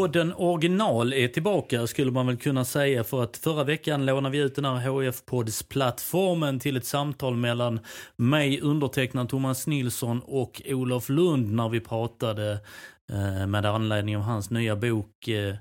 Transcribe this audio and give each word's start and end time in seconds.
Podden 0.00 0.34
original 0.34 1.12
är 1.12 1.28
tillbaka 1.28 1.86
skulle 1.86 2.10
man 2.10 2.26
väl 2.26 2.36
kunna 2.36 2.64
säga 2.64 3.04
för 3.04 3.22
att 3.22 3.36
förra 3.36 3.64
veckan 3.64 4.06
lånade 4.06 4.32
vi 4.32 4.44
ut 4.44 4.54
den 4.54 4.64
här 4.64 5.10
hf 5.10 5.24
poddsplattformen 5.26 6.60
till 6.60 6.76
ett 6.76 6.86
samtal 6.86 7.36
mellan 7.36 7.80
mig, 8.16 8.60
undertecknad 8.60 9.28
Thomas 9.28 9.66
Nilsson 9.66 10.20
och 10.24 10.62
Olof 10.66 11.08
Lund 11.08 11.52
när 11.52 11.68
vi 11.68 11.80
pratade 11.80 12.52
eh, 13.12 13.46
med 13.46 13.66
anledning 13.66 14.16
av 14.16 14.22
hans 14.22 14.50
nya 14.50 14.76
bok 14.76 15.28
eh, 15.28 15.54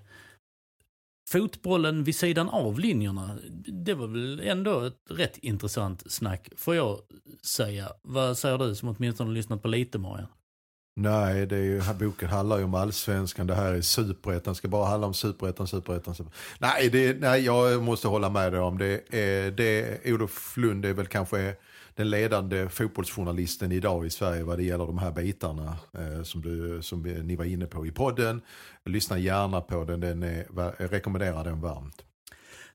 Fotbollen 1.29 2.03
vid 2.03 2.15
sidan 2.15 2.49
av 2.49 2.79
linjerna. 2.79 3.37
Det 3.67 3.93
var 3.93 4.07
väl 4.07 4.39
ändå 4.39 4.81
ett 4.81 5.01
rätt 5.09 5.37
intressant 5.37 6.11
snack 6.11 6.49
får 6.55 6.75
jag 6.75 6.99
säga. 7.55 7.89
Vad 8.03 8.37
säger 8.37 8.57
du 8.57 8.75
som 8.75 8.89
åtminstone 8.89 9.29
har 9.29 9.35
lyssnat 9.35 9.61
på 9.61 9.67
lite 9.67 9.97
Marian? 9.97 10.27
Nej, 11.01 11.45
det 11.45 11.55
är 11.55 11.63
ju, 11.63 11.81
boken 11.99 12.29
handlar 12.29 12.57
ju 12.57 12.63
om 12.63 12.73
allsvenskan. 12.75 13.47
Det 13.47 13.55
här 13.55 13.73
är 13.73 13.81
superettan. 13.81 14.55
ska 14.55 14.67
bara 14.67 14.85
handla 14.85 15.07
om 15.07 15.13
superettan, 15.13 15.67
superettan. 15.67 16.15
Super. 16.15 16.33
Nej, 16.59 16.89
det, 16.89 17.19
nej, 17.19 17.45
jag 17.45 17.83
måste 17.83 18.07
hålla 18.07 18.29
med 18.29 18.51
dig 18.51 18.61
om 18.61 18.77
det. 18.77 18.93
Eh, 18.93 19.53
det 19.53 19.99
Olof 20.05 20.57
Lund 20.57 20.85
är 20.85 20.93
väl 20.93 21.07
kanske 21.07 21.55
den 21.95 22.09
ledande 22.09 22.69
fotbollsjournalisten 22.69 23.71
idag 23.71 24.05
i 24.05 24.09
Sverige 24.09 24.43
vad 24.43 24.57
det 24.57 24.63
gäller 24.63 24.85
de 24.85 24.97
här 24.97 25.11
bitarna 25.11 25.77
eh, 25.93 26.23
som, 26.23 26.41
du, 26.41 26.81
som 26.81 27.01
ni 27.01 27.35
var 27.35 27.45
inne 27.45 27.65
på 27.65 27.85
i 27.85 27.91
podden. 27.91 28.41
Lyssna 28.85 29.17
gärna 29.17 29.61
på 29.61 29.83
den, 29.83 29.99
den 29.99 30.23
är, 30.23 30.45
jag 30.55 30.93
rekommenderar 30.93 31.43
den 31.43 31.61
varmt. 31.61 32.03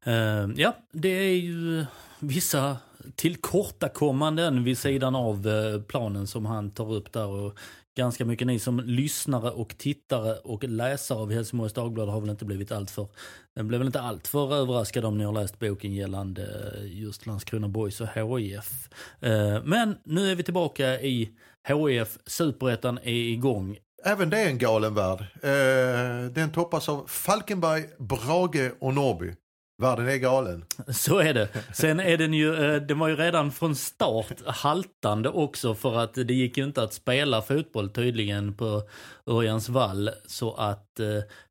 Uh, 0.06 0.60
ja, 0.60 0.76
det 0.92 1.08
är 1.08 1.36
ju 1.36 1.84
vissa 2.18 2.76
tillkortakommanden 3.16 4.64
vid 4.64 4.78
sidan 4.78 5.14
av 5.14 5.48
eh, 5.48 5.82
planen 5.82 6.26
som 6.26 6.46
han 6.46 6.70
tar 6.70 6.92
upp 6.92 7.12
där. 7.12 7.26
Och 7.26 7.58
ganska 7.94 8.24
mycket 8.24 8.46
ni 8.46 8.58
som 8.58 8.80
lyssnare 8.80 9.50
och 9.50 9.78
tittare 9.78 10.34
och 10.34 10.64
läsare 10.64 11.18
av 11.18 11.32
Helsingborgs 11.32 11.72
Dagblad 11.72 12.08
har 12.08 12.20
väl 12.20 12.30
inte 12.30 12.44
blivit 12.44 12.72
alltför, 12.72 13.08
blev 13.54 13.78
väl 13.78 13.86
inte 13.86 14.00
alltför 14.00 14.54
överraskade 14.54 15.06
om 15.06 15.18
ni 15.18 15.24
har 15.24 15.32
läst 15.32 15.58
boken 15.58 15.94
gällande 15.94 16.72
eh, 16.78 17.00
just 17.00 17.26
Landskrona 17.26 17.68
Boys 17.68 18.00
och 18.00 18.08
HIF. 18.08 18.88
Eh, 19.20 19.62
men 19.64 19.96
nu 20.04 20.30
är 20.30 20.34
vi 20.34 20.42
tillbaka 20.42 21.00
i 21.00 21.30
HIF, 21.68 22.18
Superettan 22.26 22.98
är 22.98 23.12
igång. 23.12 23.78
Även 24.04 24.30
det 24.30 24.38
är 24.38 24.48
en 24.48 24.58
galen 24.58 24.94
värld. 24.94 25.20
Eh, 25.42 26.32
den 26.32 26.52
toppas 26.52 26.88
av 26.88 27.06
Falkenberg, 27.06 27.84
Brage 27.98 28.72
och 28.80 28.94
Norrby. 28.94 29.34
Världen 29.82 30.08
är 30.08 30.16
galen. 30.16 30.64
Så 30.88 31.18
är 31.18 31.34
det. 31.34 31.48
Sen 31.72 32.00
är 32.00 32.18
den 32.18 32.34
ju, 32.34 32.54
eh, 32.54 32.82
den 32.82 32.98
var 32.98 33.08
ju 33.08 33.16
redan 33.16 33.52
från 33.52 33.76
start 33.76 34.42
haltande 34.46 35.28
också 35.28 35.74
för 35.74 35.98
att 35.98 36.14
det 36.14 36.34
gick 36.34 36.56
ju 36.56 36.64
inte 36.64 36.82
att 36.82 36.92
spela 36.92 37.42
fotboll 37.42 37.90
tydligen 37.90 38.54
på 38.54 38.82
Örjans 39.26 39.68
vall. 39.68 40.10
Så 40.26 40.54
att 40.54 41.00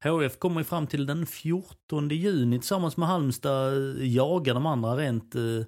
HF 0.04 0.34
eh, 0.34 0.38
kommer 0.40 0.64
fram 0.64 0.88
till 0.88 1.06
den 1.06 1.26
14 1.26 2.10
juni 2.10 2.60
tillsammans 2.60 2.98
med 2.98 3.08
Halmstad 3.08 3.98
jagar 3.98 4.54
de 4.54 4.66
andra 4.66 4.98
rent, 4.98 5.36
eh, 5.36 5.66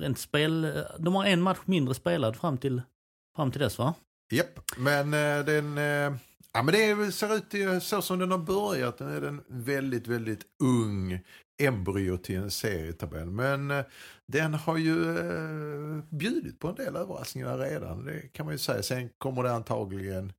rent 0.00 0.18
spel. 0.18 0.84
De 0.98 1.14
har 1.14 1.24
en 1.24 1.42
match 1.42 1.60
mindre 1.64 1.94
spelad 1.94 2.36
fram 2.36 2.58
till, 2.58 2.82
fram 3.36 3.50
till 3.50 3.60
dess 3.60 3.78
va? 3.78 3.94
Japp, 4.32 4.60
men 4.78 5.10
den 5.46 5.78
Ja 6.56 6.62
men 6.62 6.74
det 6.74 7.12
ser 7.12 7.36
ut 7.36 7.82
så 7.82 8.02
som 8.02 8.18
den 8.18 8.30
har 8.30 8.38
börjat. 8.38 8.98
Den 8.98 9.08
är 9.08 9.20
den 9.20 9.42
väldigt, 9.48 10.06
väldigt 10.06 10.42
ung 10.62 11.20
embryo 11.62 12.16
till 12.16 12.36
en 12.36 12.50
serietabell. 12.50 13.30
Men 13.30 13.70
eh, 13.70 13.84
den 14.32 14.54
har 14.54 14.76
ju 14.76 15.18
eh, 15.18 16.04
bjudit 16.10 16.58
på 16.58 16.68
en 16.68 16.74
del 16.74 16.96
överraskningar 16.96 17.58
redan. 17.58 18.04
Det 18.04 18.32
kan 18.32 18.46
man 18.46 18.54
ju 18.54 18.58
säga. 18.58 18.82
Sen 18.82 19.10
kommer 19.18 19.42
det 19.42 19.52
antagligen 19.52 20.32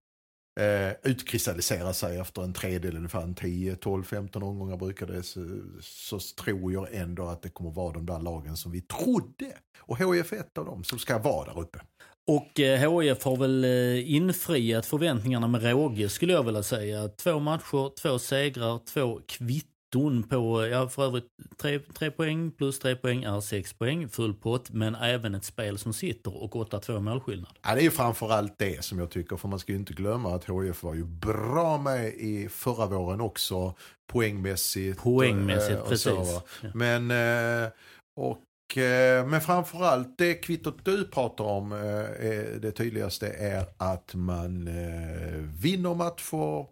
eh, 0.59 0.91
utkristallisera 1.03 1.93
sig 1.93 2.19
efter 2.19 2.41
en 2.43 2.53
tredjedel, 2.53 2.97
ungefär 2.97 3.33
10, 3.33 3.75
12, 3.75 4.03
15 4.03 4.43
omgångar 4.43 4.77
brukar 4.77 5.07
det. 5.07 5.23
Så, 5.23 5.61
så, 5.81 6.19
tror 6.19 6.73
jag 6.73 6.87
ändå 6.93 7.27
att 7.27 7.41
det 7.41 7.49
kommer 7.49 7.71
vara 7.71 7.93
de 7.93 8.05
där 8.05 8.19
lagen 8.19 8.57
som 8.57 8.71
vi 8.71 8.81
trodde. 8.81 9.57
Och 9.79 9.97
HIF 9.97 10.33
är 10.33 10.37
ett 10.37 10.57
av 10.57 10.65
dem 10.65 10.83
som 10.83 10.99
ska 10.99 11.17
vara 11.17 11.53
där 11.53 11.61
uppe. 11.61 11.79
Och 12.27 12.59
eh, 12.59 13.01
HIF 13.01 13.23
har 13.23 13.37
väl 13.37 13.63
eh, 13.63 14.15
infriat 14.15 14.85
förväntningarna 14.85 15.47
med 15.47 15.63
råge 15.63 16.09
skulle 16.09 16.33
jag 16.33 16.43
vilja 16.43 16.63
säga. 16.63 17.07
Två 17.07 17.39
matcher, 17.39 18.01
två 18.01 18.19
segrar, 18.19 18.79
två 18.93 19.19
kvitton 19.27 20.23
på, 20.23 20.67
ja 20.67 20.89
för 20.89 21.05
övrigt 21.05 21.27
tre, 21.57 21.79
tre 21.79 22.11
poäng 22.11 22.51
plus 22.51 22.79
tre 22.79 22.95
poäng 22.95 23.23
är 23.23 23.41
sex 23.41 23.73
poäng, 23.73 24.09
full 24.09 24.33
pott, 24.33 24.69
men 24.69 24.95
även 24.95 25.35
ett 25.35 25.45
spel 25.45 25.77
som 25.77 25.93
sitter 25.93 26.43
och 26.43 26.53
8-2 26.53 26.99
målskillnad. 26.99 27.51
Ja, 27.63 27.75
det 27.75 27.81
är 27.81 27.83
ju 27.83 27.91
framförallt 27.91 28.57
det 28.57 28.85
som 28.85 28.99
jag 28.99 29.09
tycker, 29.09 29.37
för 29.37 29.47
man 29.47 29.59
ska 29.59 29.71
ju 29.71 29.77
inte 29.77 29.93
glömma 29.93 30.35
att 30.35 30.49
HIF 30.49 30.83
var 30.83 30.93
ju 30.93 31.05
bra 31.05 31.77
med 31.77 32.07
i 32.07 32.49
förra 32.49 32.85
våren 32.85 33.21
också, 33.21 33.73
poängmässigt. 34.07 35.01
Poängmässigt, 35.01 35.81
och, 35.81 35.89
precis. 35.89 36.07
Och 36.07 36.47
ja. 36.61 36.69
Men, 36.73 37.11
eh, 37.11 37.69
och 38.15 38.31
eh, 38.31 38.44
Eh, 38.73 39.27
men 39.27 39.41
framförallt 39.41 40.17
det 40.17 40.33
kvittot 40.33 40.85
du 40.85 41.07
pratar 41.07 41.43
om, 41.43 41.71
eh, 41.71 42.59
det 42.59 42.71
tydligaste 42.71 43.27
är 43.27 43.65
att 43.77 44.15
man 44.15 44.67
eh, 44.67 45.39
vinner 45.61 45.95
matcher 45.95 46.65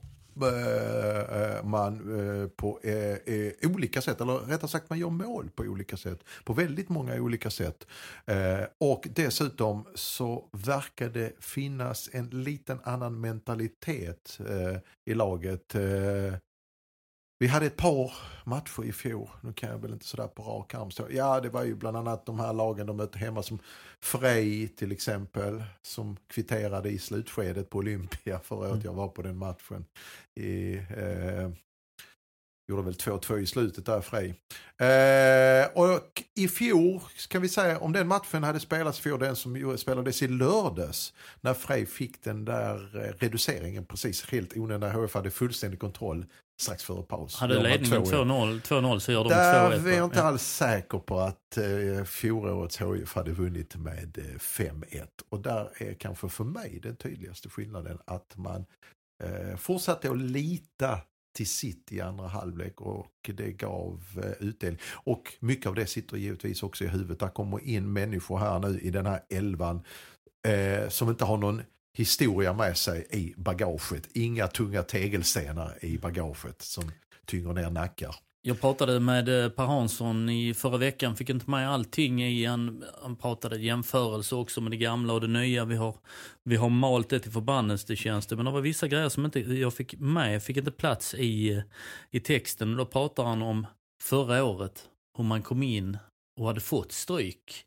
man 1.63 1.99
på 2.55 2.79
olika 3.63 4.01
sätt, 4.01 4.21
eller 4.21 4.33
rättare 4.33 4.67
sagt 4.67 4.89
man 4.89 4.99
gör 4.99 5.09
mål 5.09 5.49
på 5.55 5.63
olika 5.63 5.97
sätt. 5.97 6.23
På 6.43 6.53
väldigt 6.53 6.89
många 6.89 7.15
olika 7.15 7.49
sätt. 7.49 7.87
Och 8.77 9.07
dessutom 9.15 9.85
så 9.95 10.49
verkar 10.51 11.09
det 11.09 11.33
finnas 11.39 12.09
en 12.13 12.29
liten 12.29 12.79
annan 12.83 13.21
mentalitet 13.21 14.39
i 15.05 15.13
laget. 15.13 15.75
Vi 17.39 17.47
hade 17.47 17.65
ett 17.65 17.77
par 17.77 18.13
matcher 18.45 18.83
i 18.83 18.91
fjol, 18.91 19.29
nu 19.41 19.53
kan 19.53 19.69
jag 19.69 19.77
väl 19.77 19.93
inte 19.93 20.05
sådär 20.05 20.27
på 20.27 20.43
rak 20.43 20.73
arm 20.73 20.91
stå. 20.91 21.07
Ja, 21.09 21.39
det 21.39 21.49
var 21.49 21.63
ju 21.63 21.75
bland 21.75 21.97
annat 21.97 22.25
de 22.25 22.39
här 22.39 22.53
lagen 22.53 22.87
de 22.87 22.97
mötte 22.97 23.17
hemma 23.17 23.43
som 23.43 23.59
Frej 24.01 24.67
till 24.67 24.91
exempel, 24.91 25.63
som 25.81 26.17
kvitterade 26.27 26.89
i 26.89 26.99
slutskedet 26.99 27.69
på 27.69 27.77
Olympia 27.77 28.39
förra 28.39 28.59
året. 28.59 28.71
Mm. 28.71 28.85
Jag 28.85 28.93
var 28.93 29.07
på 29.07 29.21
den 29.21 29.37
matchen. 29.37 29.85
I, 30.39 30.75
eh, 30.75 31.49
gjorde 32.67 32.83
väl 32.83 32.93
2-2 32.93 33.39
i 33.39 33.45
slutet 33.45 33.85
där 33.85 34.01
Frej. 34.01 34.29
Eh, 34.77 35.67
och 35.73 36.23
i 36.35 36.47
fjol, 36.47 37.01
kan 37.29 37.41
vi 37.41 37.49
säga, 37.49 37.79
om 37.79 37.91
den 37.91 38.07
matchen 38.07 38.43
hade 38.43 38.59
spelats 38.59 38.99
för 38.99 39.17
den 39.17 39.35
som 39.35 39.77
spelades 39.77 40.21
i 40.21 40.27
lördags, 40.27 41.13
när 41.41 41.53
Frej 41.53 41.85
fick 41.85 42.23
den 42.23 42.45
där 42.45 43.05
eh, 43.05 43.13
reduceringen 43.17 43.85
precis 43.85 44.29
helt 44.29 44.57
onödigt, 44.57 44.93
HF 44.93 45.13
hade 45.13 45.31
fullständig 45.31 45.79
kontroll 45.79 46.25
strax 46.61 46.83
före 46.83 47.03
paus. 47.03 47.35
Hade 47.35 47.63
ledningen 47.63 48.03
2-0 48.03 48.99
så 48.99 49.11
gör 49.11 49.23
de 49.23 49.29
2-1. 49.29 49.29
Där 49.29 49.87
är 49.87 49.97
jag 49.97 50.05
inte 50.05 50.23
alls 50.23 50.43
säker 50.43 50.97
på 50.97 51.19
att 51.19 51.57
eh, 51.57 52.03
fjolårets 52.03 52.81
HIF 52.81 53.15
hade 53.15 53.31
vunnit 53.31 53.75
med 53.75 54.17
eh, 54.17 54.39
5-1. 54.39 55.07
Och 55.29 55.39
där 55.39 55.69
är 55.77 55.93
kanske 55.93 56.29
för 56.29 56.43
mig 56.43 56.79
den 56.83 56.95
tydligaste 56.95 57.49
skillnaden 57.49 57.97
att 58.05 58.37
man 58.37 58.65
eh, 59.23 59.57
fortsatte 59.57 60.11
att 60.11 60.17
lita 60.17 60.99
till 61.33 61.47
sitt 61.47 61.91
i 61.91 62.01
andra 62.01 62.27
halvlek 62.27 62.81
och 62.81 63.29
det 63.33 63.51
gav 63.51 64.03
eh, 64.23 64.47
utdelning. 64.47 64.79
Och 64.93 65.33
mycket 65.39 65.67
av 65.67 65.75
det 65.75 65.85
sitter 65.85 66.17
givetvis 66.17 66.63
också 66.63 66.83
i 66.83 66.87
huvudet. 66.87 67.19
Där 67.19 67.29
kommer 67.29 67.63
in 67.63 67.93
människor 67.93 68.37
här 68.37 68.59
nu 68.59 68.79
i 68.79 68.89
den 68.89 69.05
här 69.05 69.19
elvan 69.29 69.83
eh, 70.47 70.89
som 70.89 71.09
inte 71.09 71.25
har 71.25 71.37
någon 71.37 71.61
historia 71.93 72.53
med 72.53 72.77
sig 72.77 73.07
i 73.11 73.33
bagaget. 73.37 74.09
Inga 74.13 74.47
tunga 74.47 74.83
tegelstenar 74.83 75.85
i 75.85 75.97
bagaget 75.97 76.61
som 76.61 76.91
tynger 77.25 77.53
ner 77.53 77.69
nackar. 77.69 78.15
Jag 78.45 78.61
pratade 78.61 78.99
med 78.99 79.43
eh, 79.43 79.49
Per 79.49 79.65
Hansson 79.65 80.29
i 80.29 80.53
förra 80.53 80.77
veckan, 80.77 81.15
fick 81.15 81.29
inte 81.29 81.49
med 81.49 81.69
allting 81.69 82.23
i. 82.23 82.45
Han, 82.45 82.83
han 83.01 83.15
pratade 83.15 83.57
jämförelse 83.57 84.35
också 84.35 84.61
med 84.61 84.71
det 84.71 84.77
gamla 84.77 85.13
och 85.13 85.21
det 85.21 85.27
nya. 85.27 85.65
Vi 85.65 85.75
har, 85.75 85.95
vi 86.43 86.55
har 86.55 86.69
malt 86.69 87.09
det 87.09 87.19
till 87.19 87.31
förbannelse 87.31 87.95
känns 87.95 88.27
det. 88.27 88.35
Men 88.35 88.45
det 88.45 88.51
var 88.51 88.61
vissa 88.61 88.87
grejer 88.87 89.09
som 89.09 89.25
inte 89.25 89.39
jag 89.39 89.73
fick 89.73 89.99
med, 89.99 90.43
fick 90.43 90.57
inte 90.57 90.71
plats 90.71 91.13
i, 91.13 91.53
eh, 91.53 91.63
i 92.11 92.19
texten. 92.19 92.77
Då 92.77 92.85
pratar 92.85 93.23
han 93.23 93.41
om 93.41 93.67
förra 94.01 94.43
året, 94.43 94.89
hur 95.17 95.23
man 95.23 95.41
kom 95.41 95.63
in 95.63 95.97
och 96.39 96.47
hade 96.47 96.61
fått 96.61 96.91
stryk. 96.91 97.65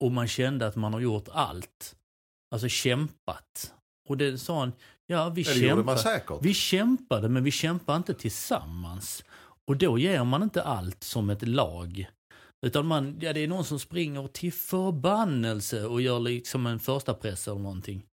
Och 0.00 0.12
man 0.12 0.28
kände 0.28 0.66
att 0.66 0.76
man 0.76 0.92
har 0.92 1.00
gjort 1.00 1.28
allt. 1.32 1.96
Alltså 2.52 2.68
kämpat. 2.68 3.74
Och 4.08 4.16
det 4.16 4.38
sa 4.38 4.60
han, 4.60 4.72
ja 5.06 5.28
vi, 5.28 5.44
man 5.84 5.98
kämpade, 5.98 6.40
vi 6.42 6.54
kämpade 6.54 7.28
men 7.28 7.44
vi 7.44 7.50
kämpade 7.50 7.96
inte 7.96 8.14
tillsammans. 8.14 9.24
Och 9.66 9.76
då 9.76 9.98
ger 9.98 10.24
man 10.24 10.42
inte 10.42 10.62
allt 10.62 11.02
som 11.02 11.30
ett 11.30 11.48
lag. 11.48 12.06
Utan 12.66 12.86
man, 12.86 13.18
ja, 13.20 13.32
det 13.32 13.40
är 13.40 13.48
någon 13.48 13.64
som 13.64 13.78
springer 13.78 14.28
till 14.28 14.52
förbannelse 14.52 15.84
och 15.84 16.02
gör 16.02 16.20
liksom 16.20 16.66
en 16.66 16.80
första 16.80 17.14
press 17.14 17.48
eller 17.48 17.60
någonting. 17.60 18.06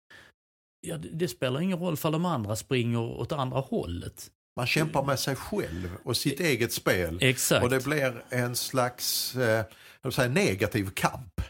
Ja, 0.86 0.96
det, 0.96 1.08
det 1.08 1.28
spelar 1.28 1.60
ingen 1.60 1.78
roll 1.78 1.96
för 1.96 2.10
de 2.10 2.24
andra 2.24 2.56
springer 2.56 3.00
åt 3.00 3.32
andra 3.32 3.60
hållet. 3.60 4.30
Man 4.56 4.66
kämpar 4.66 5.04
med 5.04 5.18
sig 5.18 5.36
själv 5.36 5.96
och 6.04 6.16
sitt 6.16 6.40
eget 6.40 6.72
spel. 6.72 7.18
Exakt. 7.20 7.64
Och 7.64 7.70
det 7.70 7.84
blir 7.84 8.24
en 8.28 8.56
slags 8.56 9.36
eh, 9.36 9.64
säga, 10.10 10.28
negativ 10.28 10.90
kamp. 10.90 11.40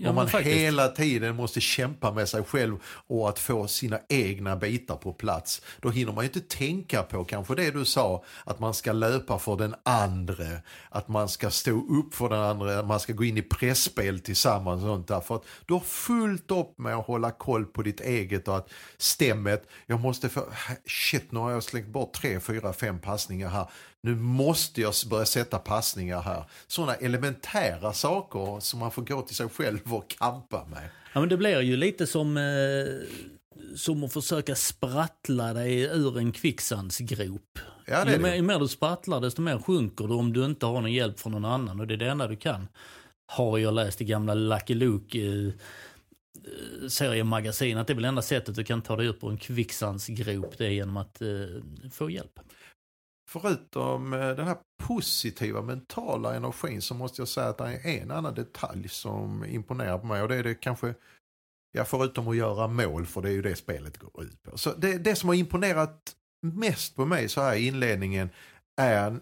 Ja, 0.00 0.08
Om 0.08 0.14
man 0.14 0.28
faktiskt. 0.28 0.56
hela 0.56 0.88
tiden 0.88 1.36
måste 1.36 1.60
kämpa 1.60 2.12
med 2.12 2.28
sig 2.28 2.44
själv 2.44 2.76
och 3.06 3.28
att 3.28 3.38
få 3.38 3.66
sina 3.66 3.98
egna 4.08 4.56
bitar 4.56 4.96
på 4.96 5.12
plats. 5.12 5.62
Då 5.80 5.90
hinner 5.90 6.12
man 6.12 6.24
ju 6.24 6.30
inte 6.34 6.56
tänka 6.56 7.02
på 7.02 7.24
kanske 7.24 7.54
det 7.54 7.70
du 7.70 7.84
sa, 7.84 8.24
att 8.44 8.58
man 8.60 8.74
ska 8.74 8.92
löpa 8.92 9.38
för 9.38 9.56
den 9.56 9.74
andra, 9.82 10.44
att 10.90 11.08
man 11.08 11.28
ska 11.28 11.50
stå 11.50 11.70
upp 11.70 12.14
för 12.14 12.28
den 12.28 12.38
andra, 12.38 12.82
man 12.82 13.00
ska 13.00 13.12
gå 13.12 13.24
in 13.24 13.38
i 13.38 13.42
pressspel 13.42 14.20
tillsammans 14.20 14.82
och 14.82 14.88
sånt 14.88 15.08
där. 15.08 15.20
För 15.20 15.34
att 15.36 15.44
du 15.66 15.72
har 15.74 15.80
fullt 15.80 16.50
upp 16.50 16.78
med 16.78 16.94
att 16.94 17.06
hålla 17.06 17.30
koll 17.30 17.64
på 17.64 17.82
ditt 17.82 18.00
eget 18.00 18.48
och 18.48 18.56
att 18.56 18.70
stämmet, 18.98 19.68
jag 19.86 20.00
måste 20.00 20.28
få, 20.28 20.44
shit 20.86 21.32
nu 21.32 21.38
har 21.38 21.50
jag 21.50 21.62
slängt 21.62 21.88
bort 21.88 22.12
tre, 22.12 22.40
fyra, 22.40 22.72
fem 22.72 22.98
passningar 22.98 23.48
här. 23.48 23.66
Nu 24.02 24.14
måste 24.14 24.80
jag 24.80 24.94
börja 25.10 25.26
sätta 25.26 25.58
passningar 25.58 26.20
här. 26.20 26.44
Sådana 26.66 26.94
elementära 26.94 27.92
saker 27.92 28.60
som 28.60 28.80
man 28.80 28.90
får 28.90 29.02
gå 29.02 29.22
till 29.22 29.36
sig 29.36 29.48
själv 29.48 29.94
och 29.94 30.08
kampa 30.08 30.64
med. 30.70 30.88
Ja, 31.12 31.20
men 31.20 31.28
det 31.28 31.36
blir 31.36 31.60
ju 31.60 31.76
lite 31.76 32.06
som, 32.06 32.36
eh, 32.36 33.74
som 33.76 34.04
att 34.04 34.12
försöka 34.12 34.54
sprattla 34.54 35.52
dig 35.52 35.80
ur 35.82 36.18
en 36.18 36.32
kvicksandsgrop. 36.32 37.58
Ja, 37.86 38.04
det 38.04 38.12
ju, 38.12 38.18
mer, 38.18 38.34
ju 38.34 38.42
mer 38.42 38.58
du 38.58 38.68
sprattlar 38.68 39.20
desto 39.20 39.42
mer 39.42 39.58
sjunker 39.58 40.06
du 40.06 40.14
om 40.14 40.32
du 40.32 40.44
inte 40.44 40.66
har 40.66 40.80
någon 40.80 40.92
hjälp 40.92 41.20
från 41.20 41.32
någon 41.32 41.44
annan. 41.44 41.80
Och 41.80 41.86
det 41.86 41.94
är 41.94 41.98
det 41.98 42.08
enda 42.08 42.26
du 42.26 42.36
kan. 42.36 42.68
Har 43.26 43.58
jag 43.58 43.74
läst 43.74 44.00
i 44.00 44.04
gamla 44.04 44.34
Lucky 44.34 44.74
Luke 44.74 45.18
eh, 45.18 45.46
eh, 45.46 46.88
seriemagasin 46.88 47.78
att 47.78 47.86
det 47.86 47.92
är 47.92 47.94
väl 47.94 48.04
enda 48.04 48.22
sättet 48.22 48.54
du 48.54 48.64
kan 48.64 48.82
ta 48.82 48.96
dig 48.96 49.08
upp 49.08 49.24
ur 49.24 49.30
en 49.30 49.38
kvicksandsgrop 49.38 50.58
det 50.58 50.66
är 50.66 50.70
genom 50.70 50.96
att 50.96 51.22
eh, 51.22 51.28
få 51.92 52.10
hjälp. 52.10 52.40
Förutom 53.28 54.12
eh, 54.12 54.28
den 54.28 54.46
här 54.46 54.56
positiva 54.82 55.62
mentala 55.62 56.34
energin 56.34 56.82
så 56.82 56.94
måste 56.94 57.20
jag 57.20 57.28
säga 57.28 57.48
att 57.48 57.58
det 57.58 57.64
är 57.64 58.02
en 58.02 58.10
annan 58.10 58.34
detalj 58.34 58.88
som 58.88 59.44
imponerar 59.44 59.98
på 59.98 60.06
mig 60.06 60.22
och 60.22 60.28
det 60.28 60.36
är 60.36 60.42
det 60.42 60.54
kanske, 60.54 60.94
ja 61.72 61.84
förutom 61.84 62.28
att 62.28 62.36
göra 62.36 62.68
mål 62.68 63.06
för 63.06 63.22
det 63.22 63.28
är 63.28 63.32
ju 63.32 63.42
det 63.42 63.56
spelet 63.56 63.98
går 63.98 64.22
ut 64.24 64.42
på. 64.42 64.58
Så 64.58 64.74
det, 64.74 64.98
det 64.98 65.16
som 65.16 65.28
har 65.28 65.36
imponerat 65.36 66.16
mest 66.42 66.96
på 66.96 67.04
mig 67.06 67.28
så 67.28 67.40
här 67.40 67.56
i 67.56 67.66
inledningen 67.66 68.30
är 68.80 69.20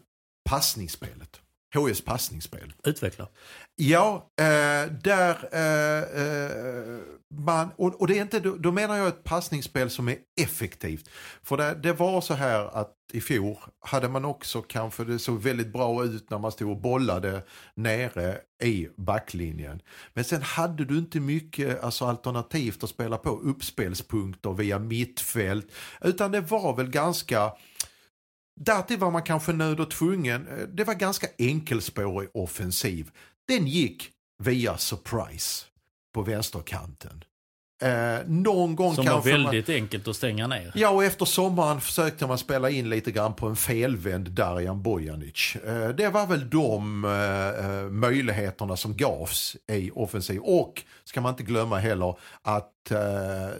passningsspelet. 0.51 1.41
HS 1.75 2.01
passningsspel. 2.01 2.73
Utveckla. 2.85 3.29
Ja, 3.77 4.31
eh, 4.39 4.93
där 5.03 5.49
eh, 5.53 6.23
eh, 6.23 6.99
man, 7.35 7.69
och, 7.77 8.01
och 8.01 8.07
det 8.07 8.19
är 8.19 8.23
inte, 8.23 8.41
då, 8.41 8.57
då 8.57 8.73
menar 8.73 8.97
jag 8.97 9.09
ett 9.09 9.25
passningsspel 9.25 9.91
som 9.91 10.09
är 10.09 10.17
effektivt. 10.41 11.09
För 11.43 11.57
det, 11.57 11.75
det 11.75 11.93
var 11.93 12.21
så 12.21 12.35
här 12.35 12.79
att 12.81 12.93
i 13.13 13.21
fjol 13.21 13.57
hade 13.81 14.09
man 14.09 14.25
också 14.25 14.63
kanske, 14.63 15.05
det 15.05 15.19
såg 15.19 15.43
väldigt 15.43 15.73
bra 15.73 16.05
ut 16.05 16.31
när 16.31 16.39
man 16.39 16.53
stod 16.53 16.71
och 16.71 16.81
bollade 16.81 17.43
nere 17.75 18.39
i 18.63 18.89
backlinjen. 18.97 19.81
Men 20.15 20.25
sen 20.25 20.43
hade 20.43 20.85
du 20.85 20.99
inte 20.99 21.21
mycket 21.21 21.85
alltså, 21.85 22.05
alternativt 22.05 22.85
att 22.85 22.91
spela 22.91 23.19
på 23.19 23.31
uppspelspunkter 23.31 24.53
via 24.53 24.79
mittfält. 24.79 25.73
Utan 26.01 26.31
det 26.31 26.41
var 26.41 26.77
väl 26.77 26.91
ganska 26.91 27.53
Därtill 28.61 28.99
var 28.99 29.11
man 29.11 29.23
kanske 29.23 29.53
nöd 29.53 29.81
och 29.81 29.91
tvungen. 29.91 30.49
Eh, 30.49 30.69
det 30.69 30.85
var 30.85 30.95
ganska 30.95 31.27
enkelspårig 31.39 32.29
offensiv. 32.35 33.11
Den 33.49 33.67
gick 33.67 34.11
via 34.39 34.79
surprise 34.79 35.65
på 36.15 36.23
vänsterkanten. 36.23 37.25
Eh, 37.83 38.27
någon 38.27 38.77
gång 38.77 38.95
Som 38.95 39.07
var 39.07 39.23
väldigt 39.23 39.69
enkelt 39.69 40.09
att 40.09 40.17
stänga 40.17 40.47
ner. 40.47 40.65
Man, 40.65 40.73
ja, 40.75 40.91
och 40.91 41.05
efter 41.05 41.25
sommaren 41.25 41.81
försökte 41.81 42.27
man 42.27 42.39
spela 42.39 42.71
in 42.71 42.91
lite 42.91 43.11
grann 43.11 43.35
på 43.35 43.47
en 43.47 43.57
felvänd 43.57 44.31
Darijan 44.31 44.83
Bojanic. 44.83 45.57
Eh, 45.67 45.89
det 45.89 46.09
var 46.09 46.27
väl 46.27 46.51
de 46.51 47.05
eh, 47.05 47.67
eh, 47.67 47.91
möjligheterna 47.91 48.77
som 48.77 48.97
gavs 48.97 49.57
i 49.73 49.91
offensiv. 49.95 50.41
Och 50.41 50.83
ska 51.05 51.21
man 51.21 51.33
inte 51.33 51.43
glömma 51.43 51.79
heller 51.79 52.17
att 52.43 52.91
eh, 52.91 52.99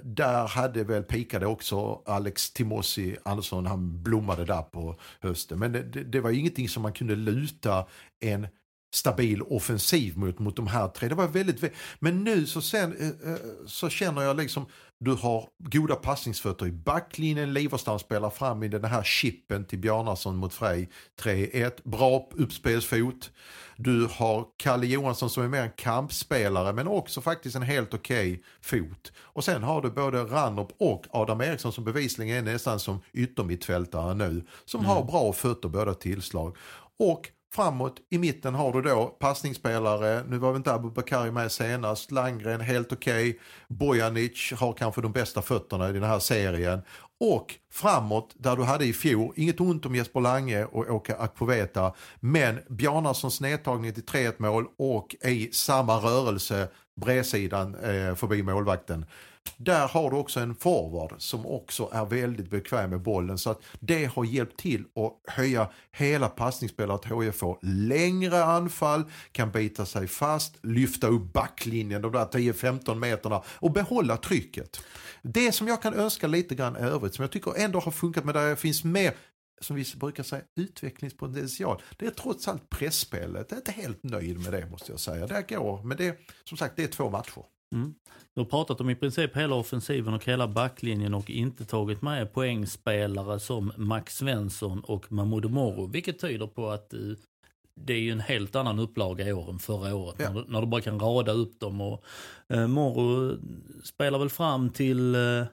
där 0.03 0.47
hade 0.47 0.85
väl 0.85 1.03
pikade 1.03 1.47
också 1.47 2.03
Alex 2.07 2.53
Timossi 2.53 3.17
Andersson. 3.25 3.67
Han 3.67 4.03
blommade 4.03 4.45
där 4.45 4.63
på 4.63 4.97
hösten. 5.21 5.59
Men 5.59 5.73
det, 5.73 5.83
det, 5.83 6.21
var 6.21 6.31
ingenting 6.31 6.69
som 6.69 6.83
man 6.83 6.93
kunde 6.93 7.17
luta 7.17 7.87
en 8.21 8.47
stabil 8.95 9.43
offensiv 9.43 10.19
mot, 10.19 10.39
mot 10.39 10.57
de 10.57 10.67
här 10.67 10.89
tre. 10.89 11.09
Det 11.09 11.15
var 11.15 11.29
väldigt, 11.29 11.61
vä- 11.61 11.73
men 11.99 12.25
nu 12.25 12.47
så, 12.47 12.61
sen, 12.61 12.97
eh, 12.97 13.33
eh, 13.33 13.39
så 13.67 13.89
känner 13.89 14.23
jag 14.23 14.37
liksom, 14.37 14.67
du 15.01 15.13
har 15.13 15.49
goda 15.59 15.95
passningsfötter 15.95 16.67
i 16.67 16.73
backlinjen, 16.73 17.53
Liverstam 17.53 17.99
spelar 17.99 18.31
fram 18.31 18.63
i 18.63 18.69
den 18.69 18.85
här 18.85 19.03
chippen 19.03 19.65
till 19.65 19.79
Bjarnason 19.79 20.37
mot 20.37 20.55
Frej, 20.55 20.91
3-1, 21.23 21.71
bra 21.85 22.29
uppspelsfot. 22.33 23.31
Du 23.77 24.09
har 24.11 24.47
Kalle 24.57 24.87
Johansson 24.87 25.31
som 25.31 25.43
är 25.45 25.49
mer 25.49 25.63
en 25.63 25.71
kampspelare 25.77 26.73
men 26.73 26.89
också 26.89 27.21
faktiskt 27.21 27.57
en 27.57 27.63
helt 27.63 27.95
okej 27.95 28.43
fot. 28.61 29.13
Och 29.19 29.45
sen 29.45 29.63
har 29.63 29.83
du 29.83 29.91
både 29.91 30.25
Ranop 30.25 30.73
och 30.79 31.07
Adam 31.11 31.41
Eriksson 31.41 31.73
som 31.73 31.85
bevisligen 31.85 32.37
är 32.47 32.53
nästan 32.53 32.81
som 32.81 33.01
yttermittfältare 33.13 34.15
nu. 34.15 34.47
Som 34.65 34.85
har 34.85 35.05
bra 35.05 35.33
fötter 35.33 35.69
båda 35.69 35.95
tillslag. 35.95 36.57
Och 36.99 37.31
Framåt 37.57 37.97
i 38.11 38.19
mitten 38.19 38.55
har 38.55 38.73
du 38.73 38.83
då 38.83 39.07
passningsspelare, 39.07 40.25
nu 40.29 40.39
var 40.39 40.53
väl 40.53 40.57
inte 40.57 40.75
Abubakari 40.75 41.31
med 41.31 41.53
senast, 41.53 42.11
Landgren 42.11 42.61
helt 42.61 42.93
okej, 42.93 43.41
Bojanic 43.69 44.53
har 44.57 44.73
kanske 44.73 45.01
de 45.01 45.13
bästa 45.13 45.43
fötterna 45.43 45.89
i 45.89 45.93
den 45.93 46.03
här 46.03 46.19
serien. 46.19 46.83
Och 47.21 47.55
framåt, 47.73 48.35
där 48.39 48.57
du 48.57 48.63
hade 48.63 48.85
i 48.85 48.93
fjol, 48.93 49.33
inget 49.37 49.61
ont 49.61 49.87
om 49.87 49.95
Jesper 49.95 50.21
Lange 50.21 50.65
och 50.65 50.91
Åke 50.91 51.17
Akpoveta, 51.17 51.93
men 52.21 52.59
Bjarnarssons 52.69 53.41
nedtagning 53.41 53.93
till 53.93 54.05
3-1 54.05 54.35
mål 54.39 54.67
och 54.79 55.17
i 55.25 55.51
samma 55.53 55.97
rörelse 55.97 56.69
bredsidan 57.01 57.75
eh, 57.75 58.15
förbi 58.15 58.43
målvakten. 58.43 59.07
Där 59.57 59.89
har 59.89 60.11
du 60.11 60.17
också 60.17 60.41
en 60.41 60.55
forward 60.55 61.15
som 61.19 61.47
också 61.47 61.91
är 61.93 62.05
väldigt 62.05 62.51
bekväm 62.51 62.91
med 62.91 63.01
bollen. 63.01 63.39
Så 63.39 63.51
att 63.51 63.63
det 63.81 64.05
har 64.05 64.25
hjälpt 64.25 64.57
till 64.61 64.81
att 64.81 65.35
höja 65.35 65.71
hela 65.93 66.29
passningsspelet. 66.29 67.05
HIF 67.05 67.35
får 67.35 67.59
längre 67.63 68.45
anfall, 68.45 69.05
kan 69.33 69.51
bita 69.51 69.87
sig 69.87 70.07
fast, 70.07 70.55
lyfta 70.63 71.07
upp 71.07 71.33
backlinjen 71.33 72.03
de 72.03 72.13
där 72.13 72.25
10-15 72.25 72.95
meterna 72.95 73.43
och 73.49 73.73
behålla 73.73 74.17
trycket. 74.17 74.81
Det 75.23 75.53
som 75.53 75.69
jag 75.69 75.83
kan 75.83 75.95
önska 75.95 76.27
lite 76.27 76.55
grann 76.55 76.77
övrigt, 76.77 77.15
som 77.15 77.23
jag 77.23 77.31
tycker 77.31 77.55
ändå 77.57 77.81
har 77.81 77.93
funkat 77.93 78.25
men 78.25 78.35
där 78.35 78.51
det 78.51 78.57
finns 78.57 78.85
mer 78.85 79.15
som 79.61 79.77
vi 79.77 79.85
brukar 79.97 80.23
säga, 80.23 80.43
utvecklingspotential. 80.57 81.83
Det 81.97 82.07
är 82.07 82.11
trots 82.11 82.49
allt 82.49 82.71
pressspelet. 82.71 83.47
Jag 83.51 83.57
är 83.57 83.61
inte 83.61 83.73
helt 83.73 84.03
nöjd 84.03 84.39
med 84.39 84.53
det 84.53 84.71
måste 84.71 84.93
jag 84.93 85.01
säga. 85.01 85.27
Det 85.27 85.55
går, 85.55 85.83
men 85.83 85.97
det, 85.97 86.19
som 86.45 86.59
sagt, 86.59 86.77
det 86.77 86.85
är 86.85 86.89
två 86.89 87.11
matcher. 87.11 87.43
Mm. 87.75 87.95
Du 88.35 88.41
har 88.41 88.47
pratat 88.47 88.81
om 88.81 88.91
i 88.91 88.95
princip 88.95 89.37
hela 89.37 89.55
offensiven 89.55 90.15
och 90.15 90.25
hela 90.25 90.49
backlinjen 90.49 91.15
och 91.15 91.31
inte 91.31 91.65
tagit 91.65 92.03
med 92.03 92.33
poängspelare 92.33 93.41
som 93.41 93.73
Max 93.77 94.17
Svensson 94.17 94.81
och 94.81 95.13
Mahmoud 95.13 95.51
Moro. 95.51 95.87
Vilket 95.87 96.19
tyder 96.19 96.47
på 96.47 96.69
att 96.69 96.93
eh, 96.93 97.01
det 97.75 97.93
är 97.93 97.99
ju 97.99 98.11
en 98.11 98.21
helt 98.21 98.57
annan 98.57 98.79
upplaga 98.79 99.29
i 99.29 99.33
år 99.33 99.51
än 99.51 99.59
förra 99.59 99.95
året. 99.95 100.17
Ja. 100.19 100.33
När, 100.33 100.41
du, 100.41 100.53
när 100.53 100.61
du 100.61 100.67
bara 100.67 100.81
kan 100.81 101.01
rada 101.01 101.33
upp 101.33 101.61
dem. 101.61 101.81
Och, 101.81 102.05
eh, 102.49 102.67
Moro 102.67 103.39
spelar 103.85 104.19
väl 104.19 104.31
fram 104.31 104.71
till, 104.71 105.15
eh, 105.15 105.45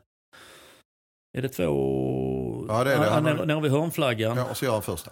är 1.33 1.41
det 1.41 1.49
två, 1.49 1.63
Och, 1.65 2.65
Ja, 2.69 2.83
det 2.83 2.93
är 2.93 2.99
det. 2.99 3.05
Han 3.09 3.25
har- 3.25 3.33
nere, 3.33 3.45
nere 3.45 3.61
vid 3.61 3.71
hörnflaggan. 3.71 4.37
Ja, 4.37 4.43
Ja. 4.43 4.49
och 4.51 4.57
så 4.57 4.65
gör 4.65 4.71
han 4.73 4.81
första. 4.81 5.11